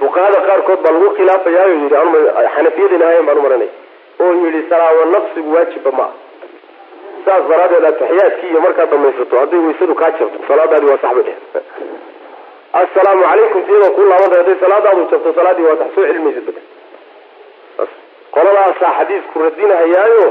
fuqahada 0.00 0.40
qaarkood 0.48 0.80
baa 0.84 0.92
lagu 0.96 1.10
khilaafayaayo 1.18 1.74
yidhi 1.82 1.96
xanafiyadin 2.56 3.02
ahayn 3.06 3.26
baan 3.28 3.38
umaranay 3.42 3.70
oo 4.24 4.32
yidhi 4.44 4.62
salaamo 4.70 5.04
naqsigu 5.14 5.54
waajibba 5.56 5.90
ma 6.00 6.06
saas 7.26 7.42
daraadeed 7.50 7.84
ataxiyaadkii 7.92 8.50
iyo 8.52 8.60
markaad 8.66 8.90
dhamaysato 8.94 9.38
hadday 9.42 9.60
waysadu 9.66 9.94
kaa 10.02 10.10
jabto 10.20 10.38
salaadaadi 10.48 10.86
waa 10.90 10.98
sax 11.04 11.14
bay 11.18 11.22
dheh 11.28 11.38
assalaamu 12.82 13.22
calaykum 13.30 13.62
tiyadoo 13.68 13.90
ku 13.96 14.02
laabantahay 14.10 14.42
hadday 14.44 14.56
salaadaadu 14.64 15.06
jabto 15.12 15.32
salaadii 15.40 15.66
waa 15.68 15.76
sax 15.82 15.94
soo 15.96 16.06
celinmaysid 16.08 16.44
bade 16.48 16.60
qoladaasaa 18.36 18.92
xadiisku 18.98 19.42
radinahayaayo 19.46 20.26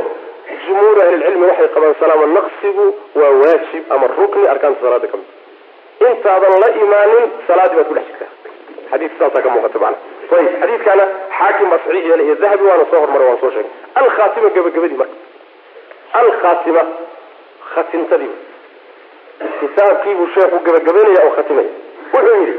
jumhuur 0.65 0.97
ahlilcilmi 1.05 1.45
waxay 1.51 1.67
qabaan 1.75 1.95
salaamo 2.01 2.25
naqsigu 2.37 2.85
waa 3.21 3.31
waajib 3.41 3.83
ama 3.95 4.07
rukni 4.17 4.47
arkaanta 4.53 4.81
salaada 4.85 5.07
ka 5.13 5.17
mid. 5.21 5.29
Intaadan 6.09 6.53
la 6.63 6.67
imaanin 6.83 7.25
salaadii 7.47 7.75
baad 7.79 7.87
ku 7.89 7.93
dhex 7.97 8.05
jirtaa. 8.11 8.29
Xadiiska 8.91 9.17
saasaa 9.23 9.41
ka 9.45 9.49
muuqata 9.55 9.79
macana 9.79 9.97
ayib 10.35 10.53
xadiidkaana 10.61 11.05
xaakim 11.37 11.69
baa 11.71 11.79
saxiix 11.85 12.05
yeelay 12.09 12.35
dahabi 12.43 12.63
waana 12.69 12.85
soo 12.91 12.99
hormaray 13.03 13.27
waan 13.27 13.39
soo 13.43 13.51
sheegay. 13.55 13.71
Alkhaatima 14.01 14.49
gabagabadii 14.55 14.97
marka. 15.01 15.15
Alkhaatima 16.21 16.81
khatintadii 17.73 18.33
kitaabkiibuu 19.59 20.27
sheekhu 20.35 20.59
gabagabaynaya 20.65 21.21
oo 21.27 21.31
khatimaya. 21.37 21.69
Wuxuu 22.13 22.39
yidhi 22.41 22.55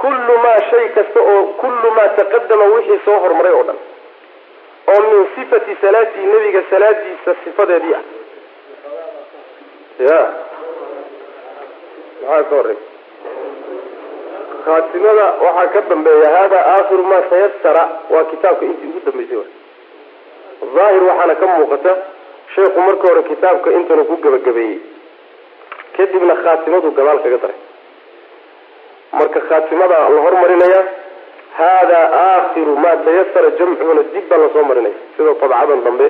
kullu 0.00 0.34
maa 0.44 0.60
shay 0.70 0.88
kasta 0.96 1.20
oo 1.32 1.42
kullu 1.62 1.88
maa 1.96 2.08
taqadama 2.18 2.64
wixii 2.74 3.00
soo 3.04 3.18
hormaray 3.24 3.52
oo 3.58 3.62
dhan 3.68 3.78
oo 4.92 5.00
min 5.10 5.26
sifati 5.34 5.76
salaatii 5.80 6.26
nebiga 6.32 6.62
salaadiisa 6.70 7.34
sifadeedii 7.44 7.94
ah. 7.98 8.02
Ya 10.08 10.18
maxaa 12.22 12.44
ka 12.50 12.56
horey 12.56 12.76
khaatimada 14.66 15.26
waxaa 15.44 15.66
ka 15.74 15.80
dambeeya 15.90 16.28
hada 16.36 16.58
aakhiru 16.74 17.02
maa 17.10 17.22
tayasara 17.30 17.82
waa 18.14 18.24
kitaabka 18.30 18.64
intii 18.70 18.88
ugu 18.90 19.00
dambeysay 19.06 19.36
wa 19.36 19.46
daahir 20.76 21.02
waxaana 21.10 21.34
ka 21.40 21.46
muuqata 21.52 21.92
sheekhu 22.54 22.80
marka 22.86 23.08
hore 23.08 23.22
kitaabka 23.30 23.68
intanu 23.78 24.04
ku 24.10 24.16
gebagabeeyey. 24.24 24.78
Kadibna 25.96 26.34
khaatimadu 26.44 26.90
gadaal 26.98 27.18
kaga 27.24 27.38
daray. 27.44 27.58
Marka 29.18 29.40
khaatimada 29.48 29.96
la 30.14 30.20
hormarinaya 30.26 30.80
hada 31.58 31.98
aakhiru 32.24 32.76
maa 32.84 32.96
tayasara 33.06 33.50
jamcuhuna 33.58 34.02
dib 34.14 34.28
baa 34.30 34.38
la 34.42 34.48
soo 34.54 34.62
marinaya. 34.70 34.94
Sida 35.16 35.32
dabcadan 35.40 35.80
dambe 35.86 36.06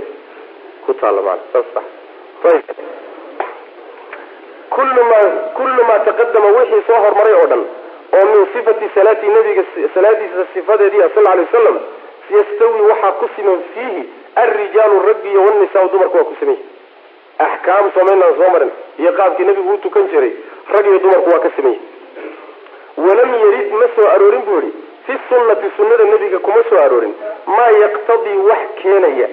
ku 0.87 0.93
taalla 1.01 1.21
maana 1.27 1.43
saas 1.53 1.67
ayib 2.51 2.65
kullu 4.75 5.03
maa 5.11 5.27
kullu 5.59 5.83
maa 5.89 5.99
taqadama 6.09 6.49
wixii 6.59 6.83
soo 6.89 7.01
hormaray 7.05 7.35
oo 7.41 7.47
dhan 7.53 7.63
oo 8.19 8.25
min 8.33 8.47
sifati 8.55 8.91
salaati 8.95 9.27
nabiga 9.37 9.65
salaadiisa 9.95 10.47
sifadeedii 10.55 11.03
sal 11.15 11.27
alay 11.33 11.45
wasalam 11.47 11.79
yastawi 12.37 12.81
waxaa 12.91 13.13
ku 13.21 13.29
siman 13.37 13.63
fiihi 13.75 14.03
alrijaalu 14.43 15.03
raggi 15.09 15.29
iyo 15.31 15.43
wanisaa 15.47 15.87
dumarku 15.93 16.17
waa 16.17 16.25
ku 16.31 16.37
siman 16.41 16.57
yahi 16.57 16.71
axkaam 17.53 17.91
samaynaan 17.95 18.35
soo 18.39 18.51
marin. 18.55 18.71
Iyo 18.99 19.13
qaabkii 19.19 19.45
nabigu 19.49 19.73
u 19.75 19.79
tukan 19.85 20.09
jiray 20.13 20.33
rag 20.75 20.87
iyo 20.91 20.99
dumarku 21.05 21.31
waa 21.31 21.39
ka 21.47 21.51
siman 21.57 21.73
yahi 21.73 23.07
walam 23.09 23.31
yarid 23.45 23.73
ma 23.81 23.87
soo 23.97 24.09
aroorin 24.15 24.43
buu 24.49 24.61
yihi 24.61 24.73
fi 25.07 25.13
sunnati 25.29 25.71
sunnada 25.77 26.05
nebiga 26.13 26.39
kuma 26.39 26.63
soo 26.69 26.79
aroorin. 26.85 27.15
Maa 27.47 27.71
yaqtadii 27.83 28.37
wax 28.51 28.63
keenaya 28.83 29.29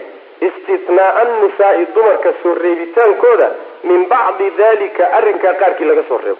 istitnaaa 0.47 1.11
annisaai 1.21 1.85
dumarka 1.95 2.33
soo 2.43 2.53
reebitaankooda 2.63 3.49
min 3.83 4.05
bacdi 4.13 4.49
dalika 4.57 5.11
arrinkaa 5.19 5.53
qaarkii 5.61 5.85
laga 5.91 6.03
soo 6.09 6.17
reebo 6.25 6.39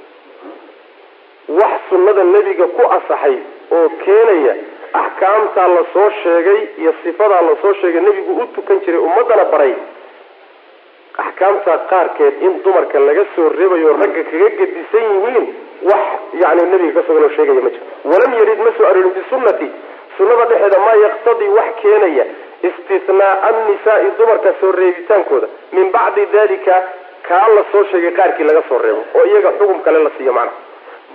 wax 1.60 1.80
sunnada 1.90 2.24
nebiga 2.24 2.66
ku 2.78 2.82
asaxay 2.98 3.36
oo 3.78 3.88
keenaya 4.06 4.54
axkaamtaa 5.02 5.68
la 5.76 5.84
soo 5.94 6.10
sheegay 6.24 6.60
iyo 6.82 6.94
sifadaa 7.04 7.42
la 7.48 7.56
soo 7.62 7.74
sheegay 7.82 8.02
nebigu 8.08 8.34
u 8.42 8.46
tukan 8.56 8.80
jiray 8.86 9.02
ummadana 9.08 9.46
baray 9.54 9.74
axkaamtaa 11.26 11.78
qaarkeed 11.92 12.42
in 12.48 12.54
dumarka 12.64 13.00
laga 13.08 13.26
soo 13.36 13.50
reebayo 13.58 13.94
ragga 14.02 14.24
kaga 14.32 14.50
gedisan 14.60 15.06
yihiin 15.14 15.48
wax 15.90 16.06
yani 16.44 16.62
nebiga 16.72 16.94
ka 17.02 17.08
sugan 17.08 17.24
oo 17.28 17.30
sheegaya 17.36 17.62
ma 17.66 17.70
jiro. 17.74 17.86
Walam 18.12 18.34
yarid 18.40 18.60
ma 18.66 18.72
soo 18.78 18.86
aroorin 18.90 19.12
bisunnati 19.18 19.68
sunnada 20.18 20.46
dhexeeda 20.52 20.80
maa 20.86 20.96
yaqtadii 21.06 21.50
wax 21.58 21.70
keenaya 21.82 22.26
istitnaaa 22.70 23.36
annisaai 23.50 24.10
dumarka 24.20 24.54
soo 24.62 24.72
reebitaankooda. 24.80 25.48
Min 25.76 25.92
bacdi 25.96 26.26
dalika 26.34 26.76
kaa 27.30 27.48
la 27.56 27.64
soo 27.72 27.84
sheegay 27.92 28.12
qaarkii 28.20 28.44
laga 28.50 28.64
soo 28.70 28.78
reebo 28.86 29.02
oo 29.18 29.26
iyaga 29.32 29.52
xugum 29.60 29.80
kale 29.86 30.00
la 30.04 30.12
siiyo 30.18 30.34
macnaha 30.34 30.68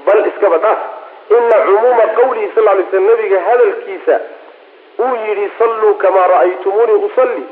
bal 0.06 0.26
iskaba 0.30 0.58
dhaaf 0.64 0.78
ina 1.38 1.56
cumuuma 1.66 2.06
qawlihi 2.18 2.50
sal 2.54 2.64
lay 2.64 2.84
sl 2.90 3.00
nabiga 3.10 3.40
hadalkiisa 3.48 4.20
uu 5.04 5.14
yidhi 5.26 5.50
salluu 5.58 5.94
kamaa 5.94 6.26
ra'aytumuunii 6.32 7.04
usalli. 7.08 7.44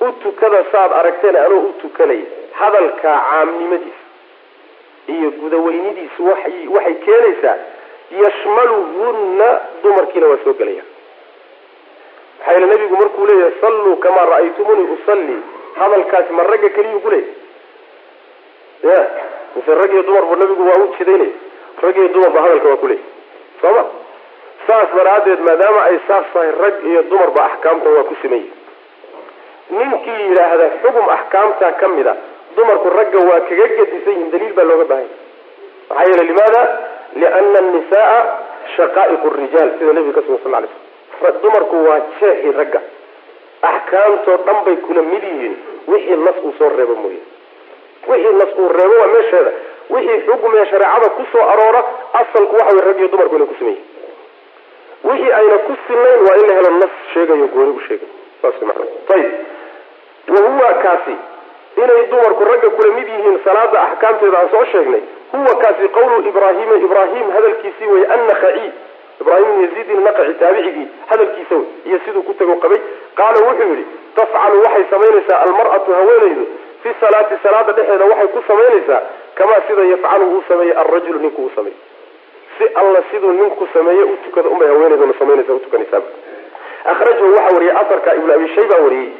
U 0.00 0.12
tukada 0.22 0.64
saad 0.72 0.92
aragteen 0.92 1.36
anoo 1.36 1.58
u 1.68 1.72
tukanaya 1.82 2.24
hadalkaa 2.60 3.16
caamnimadiisa 3.30 4.04
iyo 5.14 5.30
gudaweynidiisu 5.30 6.26
waxay 6.26 6.94
keenaysaa 7.04 7.56
yashmaluhunna 8.22 9.48
dumarkiina 9.82 10.26
waa 10.26 10.38
soo 10.44 10.52
gelaya. 10.52 10.82
Maxaa 12.38 12.52
yeele 12.52 12.66
nabigu 12.66 12.96
markuu 12.96 13.26
leeyahay 13.26 13.52
salluu 13.60 13.96
kamaa 13.96 14.24
ra'aytumuunii 14.32 14.88
usalli 14.96 15.36
hadalkaasi 15.78 16.32
ma 16.32 16.42
ragga 16.42 16.68
keliyuu 16.68 17.00
ku 17.00 17.10
leeyahy 17.10 17.34
ya 18.90 19.06
mise 19.56 19.74
rag 19.74 19.92
iyo 19.92 20.02
dumarba 20.02 20.36
nabigu 20.36 20.66
waa 20.68 20.78
u 20.84 20.94
jidaynaya 20.98 21.30
rag 21.82 21.96
iyo 22.00 22.08
dumarba 22.14 22.40
hadalka 22.44 22.68
waa 22.72 22.76
kuleeyahy 22.76 23.04
soo 23.60 23.72
ma 23.76 23.84
saas 24.66 24.88
daraaddeed 24.96 25.40
maadaama 25.48 25.80
ay 25.88 25.96
saas 26.08 26.26
tahay 26.32 26.50
rag 26.62 26.74
iyo 26.90 27.02
dumarba 27.10 27.40
axkaamta 27.50 27.88
waa 27.96 28.04
ku 28.10 28.14
sameeyey. 28.22 28.50
Ninkii 29.70 30.20
yidhaahda 30.28 30.66
xugum 30.82 31.06
axkaamta 31.16 31.72
ka 31.80 31.88
mid 31.88 32.06
a 32.06 32.14
dumarku 32.56 32.88
ragga 32.98 33.18
waa 33.28 33.40
kaga 33.48 33.66
gedisan 33.76 34.12
yihiin 34.14 34.30
daliil 34.32 34.52
baa 34.58 34.64
looga 34.70 34.84
baahanya 34.84 35.16
maxaa 35.90 36.04
yeele 36.10 36.24
limaada? 36.30 36.62
Liana 37.20 37.58
annisaaa 37.62 38.20
shaqaa'iq 38.76 39.22
rijaal 39.40 39.70
sida 39.78 39.92
nabiga 39.96 40.14
ka 40.20 40.22
sugan 40.26 40.40
sal 40.44 40.52
lay 40.64 40.70
slam 41.20 41.34
dumarku 41.42 41.76
waa 41.86 41.98
jeexi 42.20 42.50
ragga. 42.58 42.80
Axkaamtoo 43.70 44.36
dhan 44.46 44.58
bay 44.66 44.76
kula 44.86 45.02
mid 45.12 45.22
yihiin. 45.30 45.54
Wixii 45.90 46.16
nas 46.26 46.36
uu 46.44 46.52
soo 46.58 46.68
reebo 46.76 46.94
mooye. 47.02 47.20
Wixii 48.10 48.34
nas 48.40 48.52
uu 48.62 48.68
reebo 48.78 48.94
waa 49.00 49.06
meesheeda 49.14 49.50
wixii 49.94 50.20
xugumee 50.26 50.64
shareecada 50.70 51.08
ku 51.16 51.22
soo 51.32 51.44
aroora 51.52 51.84
asalku 52.20 52.56
waxa 52.60 52.76
way 52.76 52.84
rag 52.88 52.98
iyo 52.98 53.08
dumarku 53.14 53.34
inay 53.36 53.46
ku 53.52 53.54
sameeyihin 53.58 53.84
wixii 55.04 55.32
ayna 55.40 55.58
ku 55.66 55.72
sinayn 55.86 56.20
waa 56.28 56.36
in 56.42 56.46
la 56.50 56.54
helo 56.58 56.70
nas 56.82 56.94
sheegayo 57.14 57.46
gooni 57.54 57.72
u 57.76 57.80
sheegay 57.88 58.08
saas 58.42 58.62
mana 58.62 58.84
ayib 59.14 59.32
wahuwa 60.34 60.72
kaasi. 60.82 61.14
Inay 61.76 62.06
dumarku 62.10 62.44
ragga 62.44 62.70
kula 62.70 62.92
mid 62.94 63.08
yihiin 63.08 63.38
salaada 63.44 63.82
axkaamteeda 63.82 64.38
aan 64.40 64.48
soo 64.54 64.64
sheegnay 64.72 65.02
huwa 65.32 65.54
kaasi 65.62 65.88
qawlu 65.96 66.16
ibraahima 66.28 66.74
ibraahim 66.86 67.30
hadalkiisii 67.36 67.86
wey 67.92 68.04
annakhaci 68.14 68.70
ibraahim 69.20 69.48
ibn 69.52 69.62
yaziid 69.64 69.90
innaqaci 69.96 70.34
taabicigii 70.40 70.86
hadalkiisa 71.10 71.54
wey 71.54 71.66
iyo 71.88 71.98
siduu 72.04 72.22
ku 72.22 72.34
tago 72.34 72.54
qabay. 72.64 72.78
Qaala 73.18 73.38
wuxuu 73.46 73.68
yidhi 73.70 73.84
tafcalu 74.16 74.62
waxay 74.64 74.84
samaynaysaa 74.90 75.38
almar'atu 75.46 75.94
haweenaydu. 75.98 76.46
Fi 76.82 76.88
salaati 77.00 77.34
salaada 77.42 77.72
dhexeeda 77.72 78.04
waxay 78.12 78.28
ku 78.34 78.42
samaynaysaa 78.48 79.00
kamaa 79.40 79.60
sida 79.68 79.84
yafcalu 79.92 80.30
uu 80.34 80.42
sameeyey 80.48 80.76
alrajulu 80.82 81.18
ninku 81.24 81.42
uu 81.42 81.50
sameeyey. 81.56 81.80
Si 82.58 82.64
alla 82.82 83.02
siduu 83.10 83.32
ninku 83.32 83.68
sameeye 83.72 84.02
u 84.12 84.16
tukada 84.24 84.48
unbay 84.48 84.68
haweenayduna 84.68 85.14
samaynaysa 85.18 85.52
utukanaysaa 85.60 86.02
akhrajahu 86.92 87.34
waxaa 87.34 87.54
wariyey 87.56 87.76
asarka 87.82 88.14
ibnu 88.14 88.32
abi 88.34 88.48
shayba 88.54 88.76
wariyey 88.84 89.10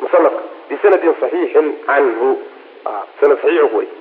musanafka 0.00 0.42
bisanadin 0.68 1.14
saxiixin 1.20 1.68
canhu. 1.86 2.30
Sanad 3.20 3.38
saxiixu 3.42 3.68
ku 3.68 3.76
wariy 3.76 3.92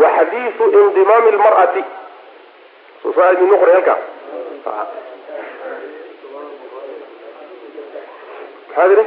wa 0.00 0.08
xadiisu 0.16 0.64
indimaami 0.80 1.30
lmar'ati 1.36 1.82
soo 3.02 3.26
idin 3.32 3.48
noqoray 3.50 3.74
halkaa 3.74 3.98
maxaa 8.68 8.86
idhi 8.92 9.04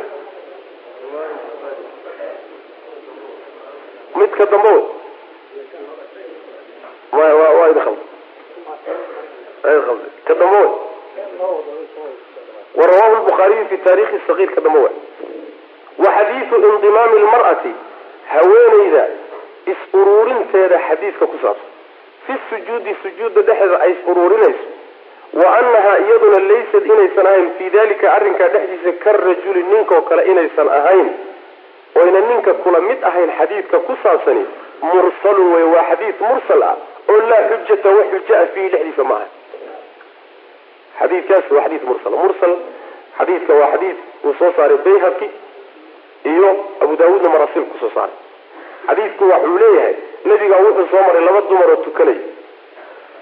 midka 4.19 4.43
wa 4.53 4.73
waa 7.11 7.73
ka 10.27 10.33
warawahu 12.77 13.15
lbukhaariyu 13.15 13.65
fi 13.69 13.77
taarikhi 13.77 14.19
sagiir 14.27 14.49
ka 14.55 14.61
dambe 14.61 14.79
wey 14.79 14.95
wa 15.97 16.11
xadiisu 16.17 16.55
indimaami 16.55 17.19
lmar'ati 17.19 17.71
haweenayda 18.33 19.05
is-uruurinteeda 19.71 20.79
xadiiska 20.89 21.25
ku 21.27 21.37
saabsan. 21.41 21.69
Fi 22.27 22.33
sujuudi 22.49 22.95
sujuudda 23.03 23.41
dhexeeda 23.41 23.79
ay 23.85 23.91
is-uruurinayso 23.91 24.65
wa 25.33 25.47
annahaa 25.59 25.97
iyaduna 26.05 26.39
laysad 26.49 26.85
inaysan 26.85 27.27
ahayn 27.27 27.49
fii 27.57 27.69
dalika 27.69 28.13
arrinkaa 28.13 28.47
dhexdiisa 28.47 28.91
karajuli 29.03 29.63
ninkoo 29.63 30.01
kale 30.01 30.23
inaysan 30.31 30.67
ahayn. 30.69 31.09
Oyna 31.95 32.19
ninka 32.29 32.53
kula 32.53 32.81
mid 32.81 33.03
ahayn 33.03 33.31
xadiidka 33.39 33.79
ku 33.79 33.97
saabsani 34.03 34.45
mursalun 34.81 35.53
wey 35.55 35.63
waa 35.73 35.83
xadiid 35.89 36.15
mursal 36.29 36.63
ah 36.63 36.75
oo 37.11 37.19
laa 37.31 37.43
xujata 37.51 37.89
wax 37.97 38.07
xujo 38.13 38.33
ah 38.41 38.47
fiihi 38.53 38.69
dhexdiisa 38.73 39.03
ma 39.09 39.15
aha. 39.15 39.27
Xadiidkaas 40.99 41.51
waa 41.55 41.63
xadiid 41.65 41.83
mursal. 41.89 42.11
Mursal 42.23 42.53
xadiidka 43.17 43.53
waa 43.59 43.71
xadiid 43.73 43.97
uu 44.25 44.33
soo 44.39 44.51
saaray 44.57 44.77
bayhaqi 44.85 45.27
iyo 46.31 46.49
abu 46.83 46.95
daawuudna 46.99 47.29
marasiil 47.35 47.65
ku 47.71 47.77
soo 47.83 47.91
saaray. 47.95 48.15
Xadiidku 48.87 49.23
waxuu 49.31 49.57
leeyahay 49.63 49.95
nebigaa 50.29 50.61
wuxuu 50.65 50.87
soo 50.91 51.03
maray 51.07 51.23
laba 51.27 51.41
dumar 51.49 51.69
oo 51.73 51.75
tukanaya 51.85 52.23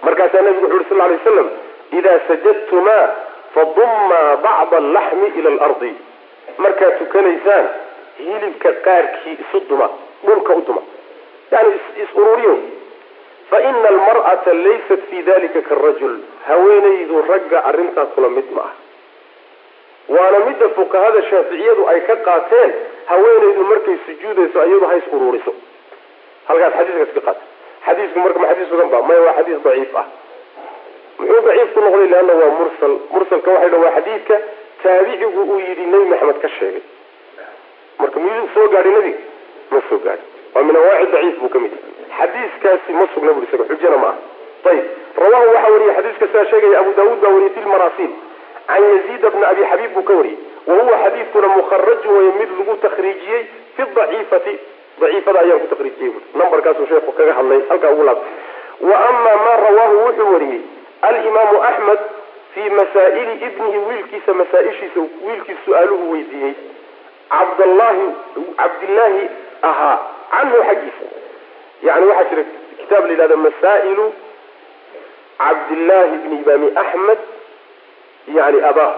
markaasaa 0.05 0.41
nebigu 0.47 0.65
wuxu 0.65 0.75
uri 0.77 0.85
sal 0.89 0.97
lay 1.01 1.17
waslam 1.17 1.49
idaa 1.99 2.19
sajadtumaa 2.27 3.05
fadummaa 3.55 4.35
bacda 4.45 4.77
allaxmi 4.83 5.27
ila 5.39 5.49
alardi. 5.55 5.91
Markaad 6.63 6.97
tukanaysaan 6.99 7.65
hilibka 8.17 8.71
qaarkii 8.87 9.37
isu 9.43 9.59
duma 9.69 9.87
dhulka 10.25 10.53
u 10.55 10.61
duma. 10.67 10.81
Yani 11.51 11.69
is-ururiyo 12.03 12.53
fa 12.55 12.84
ina 13.53 13.87
almar'ata 13.93 14.53
laysat 14.53 15.01
fi 15.09 15.21
dalika 15.29 15.61
karajul 15.69 16.15
haweenaydu 16.47 17.21
ragga 17.29 17.59
arrintaas 17.71 18.09
kula 18.15 18.29
mid 18.29 18.49
ma 18.57 18.61
ah 18.69 18.73
waana 20.15 20.39
midda 20.47 20.69
fuqahada 20.77 21.21
shaaficiyadu 21.29 21.87
ay 21.93 21.99
ka 22.09 22.15
qaateen 22.27 22.73
haweenaydu 23.11 23.63
markay 23.71 23.97
sujuudayso 24.05 24.65
iyadu 24.65 24.85
ha 24.91 24.95
is 25.01 25.07
ururiso 25.17 25.53
halkaas 26.49 26.73
xadiiskaas 26.79 27.13
ka 27.17 27.21
qaata 27.21 27.43
xadiisku 27.87 28.19
marka 28.25 28.39
ma 28.43 28.47
xadiis 28.51 28.69
sugan 28.73 28.89
ba 28.93 29.01
maya 29.09 29.21
waa 29.27 29.33
xadiis 29.39 29.63
daciif 29.67 29.95
ah 30.01 30.05
muxuu 31.19 31.41
daciif 31.47 31.73
ku 31.73 31.79
noqday 31.87 32.07
leanna 32.13 32.33
waa 32.41 32.51
mursal 32.59 32.93
mursalka 33.13 33.51
waxay 33.55 33.69
dhan 33.73 33.81
waa 33.85 33.93
xadiidka 33.97 34.35
taabicigu 34.83 35.41
uu 35.51 35.59
yidhi 35.67 35.85
nebi 35.93 36.05
maxamed 36.13 36.39
ka 36.45 36.49
sheegay 36.59 36.83
marka 37.99 38.19
miyuu 38.25 38.47
soo 38.57 38.67
gaadhay 38.75 38.93
nebiga 38.97 39.19
ma 39.73 39.81
soo 39.89 39.99
gaadhi 40.07 40.25
waa 40.55 40.63
min 40.69 40.75
anwaaci 40.81 41.11
daciif 41.15 41.39
buu 41.43 41.49
ka 41.55 41.59
mid 41.65 41.71
yahay 41.71 41.94
xadiiskaasi 42.19 42.91
ma 42.99 43.07
sugna 43.13 43.33
buri 43.33 43.47
isaga 43.47 43.65
xujana 43.71 43.97
ma 43.97 44.07
aha. 44.07 44.17
Ayib 44.69 44.85
rawahu 45.17 45.47
waxaa 45.53 45.71
wariyey 45.71 45.95
xadiiska 45.95 46.27
sidaa 46.27 46.45
sheegaya 46.51 46.79
abu 46.79 46.93
daawuud 46.97 47.19
baa 47.21 47.29
wariyey 47.29 47.53
fi 47.97 48.07
can 48.67 48.83
yaziid 48.83 49.21
bna 49.33 49.47
abi 49.47 49.61
xabiib 49.71 49.93
buu 49.93 50.03
ka 50.03 50.13
wariyey. 50.13 50.37
Wa 50.67 50.75
huwa 50.75 50.97
xadiidkuna 51.03 51.47
mukharajun 51.47 52.17
wey 52.17 52.31
mid 52.39 52.49
lagu 52.59 52.75
takriijiyey 52.81 53.43
fi 53.75 53.83
daciifati. 53.95 54.59
Daciifada 55.01 55.39
ayaan 55.39 55.59
ku 55.59 55.67
takriijiyey 55.67 56.09
bui 56.09 56.23
nambarkaasuu 56.33 56.87
sheekhu 56.89 57.11
kaga 57.11 57.33
hadlay 57.33 57.61
halkaa 57.69 57.91
ugu 57.91 58.03
laabtay. 58.03 58.33
Wa 58.81 58.97
ama 59.09 59.31
ma 59.45 59.53
rawaahu 59.65 59.95
wuxuu 60.05 60.33
wariyey 60.33 60.61
alimaamu 61.01 61.63
axmed 61.63 61.99
fii 62.55 62.69
masaa'ili 62.69 63.33
ibnihi 63.47 63.77
wiilkiisa 63.77 64.33
masaa-ishiisa 64.33 64.99
su'aaluhu 65.65 66.11
weydiiyey. 66.11 66.53
Cabdllahi 67.29 68.05
cabdillaahi 68.57 69.29
ahaa 69.61 69.97
canhu 70.31 70.63
xaggiisa 70.67 71.14
yani 71.83 72.05
waxaa 72.11 72.29
jira 72.29 72.43
kitaab 72.79 73.05
la 73.05 73.11
yihahdo 73.13 73.37
masaa'ilu 73.37 74.05
cabdillaahi 75.37 76.17
bni 76.23 76.35
imaami 76.41 76.67
axmed 76.83 77.17
yani 78.37 78.61
abaa 78.69 78.93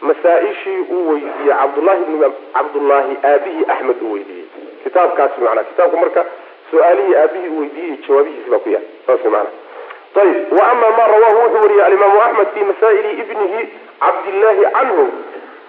masaa-ishii 0.00 0.80
uu 0.90 1.08
weydiiyey 1.10 1.54
cabdullahi 1.60 2.04
bn 2.04 2.32
cabdullaahi 2.54 3.16
aabihii 3.30 3.64
axmed 3.74 4.02
uu 4.02 4.12
weydiiyey 4.12 4.46
kitaabkaasi 4.84 5.40
manaa 5.40 5.64
kitaabka 5.70 5.96
marka 5.96 6.24
su'aalihii 6.70 7.14
aabihii 7.22 7.48
uu 7.48 7.60
weydiiyey 7.60 7.96
jawaabihiisi 8.08 8.50
baa 8.50 8.58
ku 8.64 8.70
yaal 8.70 8.82
saas 9.06 9.24
mana 9.24 9.50
ayb 10.22 10.52
wa 10.58 10.64
ama 10.70 10.88
ma 10.98 11.04
rawaahu 11.12 11.38
wuxuu 11.42 11.60
wariyey 11.64 11.84
alimaamu 11.84 12.22
axmed 12.22 12.48
fi 12.54 12.64
masaa'ili 12.70 13.10
ibnihi 13.22 13.60
cabdillaahi 14.04 14.64
canhu 14.78 15.04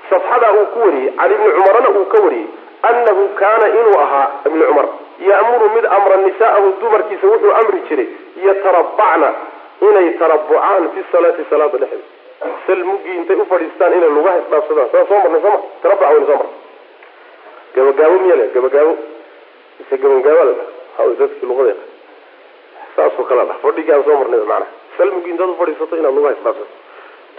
safxadaa 0.09 0.53
uu 0.59 0.65
ku 0.73 0.79
wariyey 0.85 1.11
can 1.19 1.31
ibni 1.35 1.51
cumarana 1.57 1.89
uu 1.99 2.05
ka 2.13 2.21
wariyey 2.25 2.47
annahu 2.89 3.27
kaana 3.41 3.67
inuu 3.79 3.99
ahaa 4.05 4.27
ibni 4.47 4.63
cumar 4.69 4.87
ya'muru 5.29 5.67
mid 5.75 5.85
amra 5.97 6.17
nisaa'ahu 6.25 6.67
dumarkiisa 6.81 7.27
wuxuu 7.33 7.53
amri 7.61 7.79
jiray 7.89 8.07
yatarabacna 8.47 9.29
inay 9.87 10.07
tarabucaan 10.21 10.89
fi 10.95 10.99
salaati 11.11 11.43
salaada 11.49 11.77
dhexdeeda. 11.77 12.19
Sal 12.65 12.81
muggii 12.89 13.15
intay 13.19 13.35
u 13.41 13.45
fadhiistaan 13.51 13.93
inay 13.97 14.09
lugaha 14.17 14.37
isdhaafsadaan. 14.43 14.89
Saa 14.91 15.05
soo 15.09 15.19
marnay 15.23 15.41
sooma 15.45 15.59
tarabuc 15.83 16.05
waynu 16.09 16.25
soo 16.29 16.37
marnay. 16.41 16.57
Gabagaabo 17.75 18.15
miya 18.23 18.35
le 18.41 18.45
gabagaabo 18.55 18.93
mise 19.79 19.95
gabagaaba 20.03 20.43
la 20.49 20.53
dhaha 20.59 21.15
dadkii 21.21 21.47
luqada 21.49 21.73
saasoo 22.95 23.23
kala 23.29 23.43
dhah 23.49 23.57
fadhigaan 23.65 24.03
soo 24.07 24.17
marnay 24.21 24.39
macnaha. 24.39 24.67
Sal 24.97 25.11
muggii 25.15 25.31
intaad 25.35 25.49
u 25.49 25.55
fadhiisato 25.61 25.95
inaad 26.01 26.15
lugaha 26.17 26.33
isdhaafsato. 26.37 26.73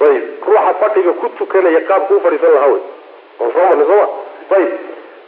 Ayib 0.03 0.25
ruuxa 0.47 0.73
fadhiga 0.83 1.13
ku 1.21 1.27
tukanaya 1.39 1.81
qaabku 1.91 2.15
u 2.15 2.21
fadhiisan 2.27 2.53
lahaa 2.57 2.71
wey 2.75 2.83
waan 3.39 3.53
soo 3.55 3.65
marnay 3.71 3.87
sooma 3.91 4.07
ayib 4.57 4.71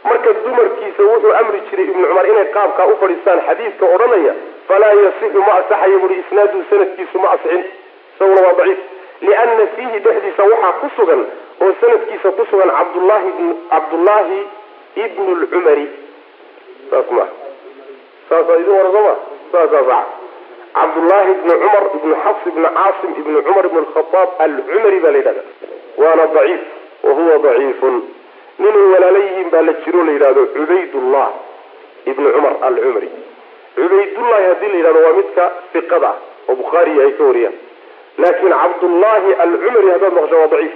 marka 0.09 0.33
dumarkiisa 0.45 1.03
wuxuu 1.11 1.33
amri 1.39 1.59
jiray 1.69 1.85
ibnu 1.91 2.07
cumar 2.07 2.27
inay 2.31 2.45
qaabkaa 2.57 2.85
u 2.93 2.97
fadhiistaan 3.01 3.39
xadiidka 3.47 3.85
odhanaya 3.95 4.33
falaa 4.67 4.93
yasixu 5.03 5.39
ma 5.47 5.53
asaxayo 5.61 5.99
buhi 6.03 6.19
isnaadu 6.23 6.63
sanadkiisu 6.69 7.19
ma 7.23 7.31
asixin. 7.35 7.63
Isaguna 8.15 8.41
waa 8.47 8.53
daciif. 8.59 8.79
Liana 9.21 9.67
fiihi 9.75 9.99
dhexdiisa 10.05 10.43
waxaa 10.51 10.73
ku 10.81 10.87
sugan 10.95 11.21
oo 11.61 11.71
sanadkiisa 11.81 12.31
ku 12.37 12.45
sugan 12.51 12.69
cabdullahi 12.77 13.29
cabdullaahi 13.71 14.39
ibnu 15.05 15.31
lcumari 15.41 15.87
saas 16.91 17.09
maa 17.17 17.29
saasaa 18.29 18.57
idin 18.61 18.73
wara 18.77 18.91
sooma 18.95 19.13
saasaa 19.51 19.83
sax 19.89 20.05
cabdullaahi 20.77 21.31
ibnu 21.37 21.53
cumar 21.63 21.83
ibnu 21.97 22.15
xafs 22.23 22.47
ibnu 22.51 22.67
caasim 22.77 23.11
ibnu 23.21 23.41
cumar 23.47 23.65
ibn 23.69 23.77
alkhadaab 23.83 24.29
alcumari 24.45 24.99
baa 25.03 25.11
la 25.11 25.17
yidhahda 25.17 25.43
waana 25.97 26.25
daciif. 26.35 26.61
Wa 27.05 27.11
huwa 27.13 27.37
daciifun 27.37 27.95
ninay 28.59 28.85
walaala 28.93 29.19
yihiin 29.25 29.49
baa 29.53 29.61
la 29.69 29.73
jiro 29.85 30.03
la 30.07 30.11
yidhahdo 30.15 30.45
cubaydullah 30.55 31.27
ibnu 32.11 32.27
cumar 32.35 32.53
alcumari. 32.67 33.09
Cubaydullahi 33.75 34.45
haddii 34.49 34.67
la 34.73 34.77
yidhahdo 34.79 34.99
waa 35.05 35.13
midka 35.19 35.45
fiqada 35.73 36.09
ah 36.09 36.17
oo 36.49 36.55
bukhaariya 36.61 37.03
ay 37.07 37.11
ka 37.19 37.23
wariyaan. 37.29 37.55
Laakin 38.23 38.49
cabdullaahi 38.61 39.33
alcumari 39.45 39.89
haddaad 39.93 40.13
maqsho 40.19 40.35
waa 40.41 40.47
daciif. 40.53 40.73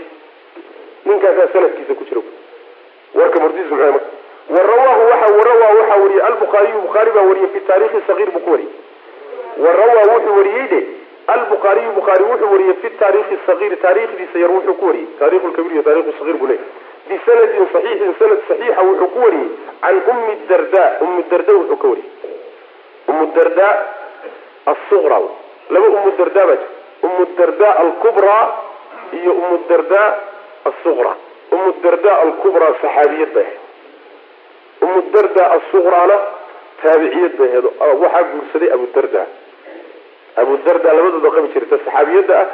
Ninkaasaa 1.06 1.48
sanadkiisa 1.54 1.94
ku 2.00 2.04
jira 2.10 2.22
warka 3.20 3.40
murtiis 3.44 3.70
muxuu 3.72 3.92
marka 3.92 4.06
warawaahu 4.56 5.04
waxa 5.12 5.28
warawaa 5.38 5.72
waxaa 5.80 5.98
wariyey 6.04 6.22
albuhaariyu 6.30 6.82
bukhaari 6.86 7.12
baa 7.16 7.22
wariyey 7.30 7.50
fi 7.54 7.60
taarikhi 7.70 8.02
sagiir 8.08 8.30
buu 8.36 8.40
ku 8.46 8.52
wariyey 8.52 8.74
warawaa 9.66 10.06
wuxuu 10.14 10.36
wariyey 10.40 10.68
de 10.74 10.80
albuhaariyu 11.36 11.92
bukhaari 11.98 12.24
wuxuu 12.32 12.52
wariyey 12.54 12.74
fi 12.82 12.90
taarikhi 13.02 13.38
sagiir 13.48 13.76
taarikhdiisa 13.86 14.40
yar 14.44 14.52
wuxuu 14.58 14.74
ku 14.82 14.86
wariyey 14.90 15.08
taarikh 15.20 15.44
lkabir 15.52 15.72
iyo 15.78 15.84
taarikh 15.88 16.06
sagiir 16.20 16.38
buu 16.42 16.48
leeyahy 16.48 16.68
bisanadin 17.08 17.66
saxiixin 17.74 18.14
sanad 18.20 18.40
saxiixa 18.48 18.82
wuxuu 18.88 19.08
ku 19.14 19.20
wariyey 19.26 19.50
can 19.82 19.96
ummi 20.12 20.34
darda 20.50 20.84
ummu 21.06 21.22
darda 21.32 21.52
wuxuu 21.60 21.78
ka 21.82 21.88
wariyey. 21.88 22.12
Ummu 23.10 23.26
darda 23.36 23.68
asuqra 24.72 25.18
laba 25.74 25.88
ummu 25.96 26.12
darda 26.20 26.42
baa 26.50 26.58
jira. 26.62 26.70
Ummu 27.08 27.24
darda 27.38 27.68
alkubraa 27.84 28.44
iyo 29.18 29.32
ummu 29.42 29.58
darda 29.70 30.02
asuqra 30.70 31.14
ummu 31.56 31.70
darda 31.84 32.12
alkubraa 32.24 32.74
saxaabiyad 32.82 33.32
bay 33.36 33.44
ahayd. 33.48 33.60
Ummu 34.84 35.00
darda 35.14 35.44
asuqraana 35.58 36.18
taabiciyad 36.82 37.34
bay 37.40 37.50
ahayd. 37.50 37.66
Waxaa 38.04 38.24
guursaday 38.32 38.70
abu 38.76 38.86
darda. 38.96 39.24
Abu 40.42 40.54
darda 40.66 40.90
labadooda 40.98 41.30
qabi 41.36 41.48
jirta 41.54 41.76
saxaabiyadda 41.86 42.36
ah. 42.44 42.48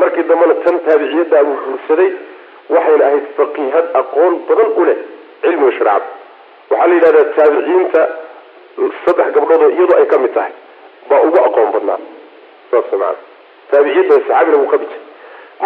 Markii 0.00 0.22
dambena 0.28 0.54
tan 0.64 0.76
taabiciyadda 0.86 1.36
abuu 1.42 1.56
guursaday 1.66 2.10
waxayna 2.74 3.04
ahayd 3.08 3.26
faqiihad 3.38 3.86
aqoon 4.00 4.34
badan 4.48 4.70
u 4.80 4.84
leh 4.88 4.98
cilmiga 5.42 5.72
shareecada 5.78 6.06
waxaa 6.70 6.86
la 6.90 6.94
yidhahdaa 6.94 7.24
taabiciyiinta 7.38 8.02
saddex 9.04 9.28
gabdhoodoo 9.36 9.70
iyadoo 9.76 9.98
ay 10.00 10.06
ka 10.12 10.18
mid 10.24 10.32
tahay. 10.36 10.52
Baa 11.10 11.20
ugu 11.26 11.38
aqoon 11.48 11.70
badnaa. 11.74 11.98
Saas 12.70 12.92
maana 13.02 13.18
taabiciyadda 13.70 14.14
saxaabina 14.20 14.58
qabi 14.72 14.86
jiray 14.92 15.04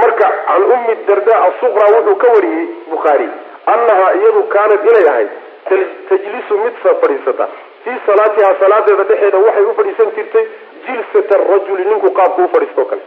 marka 0.01 0.27
can 0.49 0.63
ummi 0.75 0.95
darda 1.09 1.35
asuqra 1.47 1.87
wuxuu 1.95 2.17
ka 2.23 2.29
wariyey 2.35 2.67
bukhaari 2.91 3.29
annahaa 3.75 4.13
iyadu 4.19 4.43
kaanad 4.55 4.85
inay 4.91 5.07
ahayd 5.13 5.31
tajlisu 6.09 6.55
mid 6.65 6.75
fadhiisata. 6.85 7.47
Fii 7.85 7.97
salaatiha 8.07 8.51
salaadeeda 8.61 9.05
dhexeeda 9.11 9.39
waxay 9.47 9.65
u 9.71 9.75
fadhiisan 9.79 10.11
jirtay 10.17 10.45
jilsata 10.87 11.39
rajuli 11.51 11.85
ninku 11.91 12.11
qaabku 12.19 12.43
u 12.45 12.49
fadhiistoo 12.55 12.85
kale. 12.93 13.03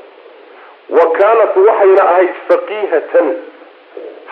Wa 0.97 1.05
kaanat 1.19 1.55
waxayna 1.67 2.03
ahayd 2.13 2.33
faqiihatan 2.49 3.27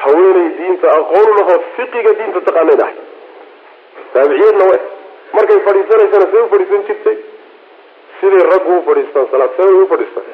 haweenay 0.03 0.47
diinta 0.59 0.87
aqoon 0.99 1.29
lahoo 1.37 1.57
fiqiga 1.77 2.11
diinta 2.19 2.39
taqaanayd 2.47 2.81
ahay 2.85 2.95
taabiciyadna 4.13 4.65
w 4.71 4.73
markay 5.37 5.59
fadhiisanaysana 5.67 6.25
say 6.31 6.41
u 6.45 6.49
fadhiisan 6.53 6.83
jirtay. 6.89 7.17
Siday 8.19 8.43
raggu 8.53 8.71
u 8.79 8.81
fadhiistaan 8.87 9.27
salaad 9.33 9.51
see 9.57 9.65
way 9.69 9.83
u 9.83 9.87
fadhiistaan. 9.93 10.27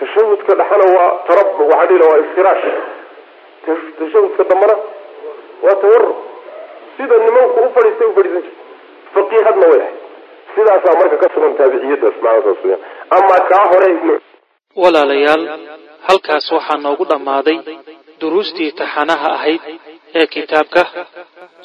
Tashahudka 0.00 0.52
dhexana 0.60 0.86
waa 0.96 1.10
tarab 1.28 1.48
waxaa 1.60 1.86
dhihi 1.90 2.08
waa 2.10 2.18
iftiraash 2.24 2.64
tashahudka 3.98 4.42
dambana 4.50 4.74
waa 5.66 5.76
tawarug 5.82 6.16
sida 6.96 7.16
nimanku 7.24 7.58
u 7.66 7.70
fadhiistay 7.76 8.08
u 8.10 8.14
fadhiisan 8.18 8.42
jirtay 8.46 8.64
faqiihadna 9.14 9.66
way 9.72 9.80
ahay 9.86 9.94
sidaasaa 10.54 10.94
marka 11.00 11.16
ka 11.22 11.28
sugan 11.34 11.54
taabiciyadaas 11.58 12.16
weyaan 12.64 12.80
amaa 13.18 13.40
kaa 13.50 13.64
hore 13.72 13.90
walaalayaal 14.82 15.42
halkaas 16.08 16.46
waxaa 16.56 16.78
noogu 16.86 17.04
dhammaaday 17.12 17.56
duruustii 18.20 18.70
taxanaha 18.80 19.28
ahayd 19.36 19.60
ee 20.20 20.26
kitaabka 20.34 20.82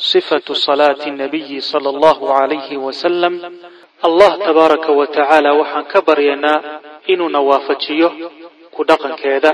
sifatu 0.10 0.54
salaati 0.66 1.10
nabiyi 1.22 1.58
sala 1.72 1.88
allahu 1.94 2.24
calayhi 2.38 2.76
wasalam 2.88 3.34
allah 4.08 4.32
tabaaraka 4.46 4.90
wa 5.00 5.06
tacaala 5.16 5.50
waxaan 5.62 5.86
ka 5.94 6.00
baryaynaa 6.08 6.60
inuuna 7.14 7.40
waafajiyo 7.50 8.10
ku 8.76 8.82
dhaqankeeda 8.90 9.52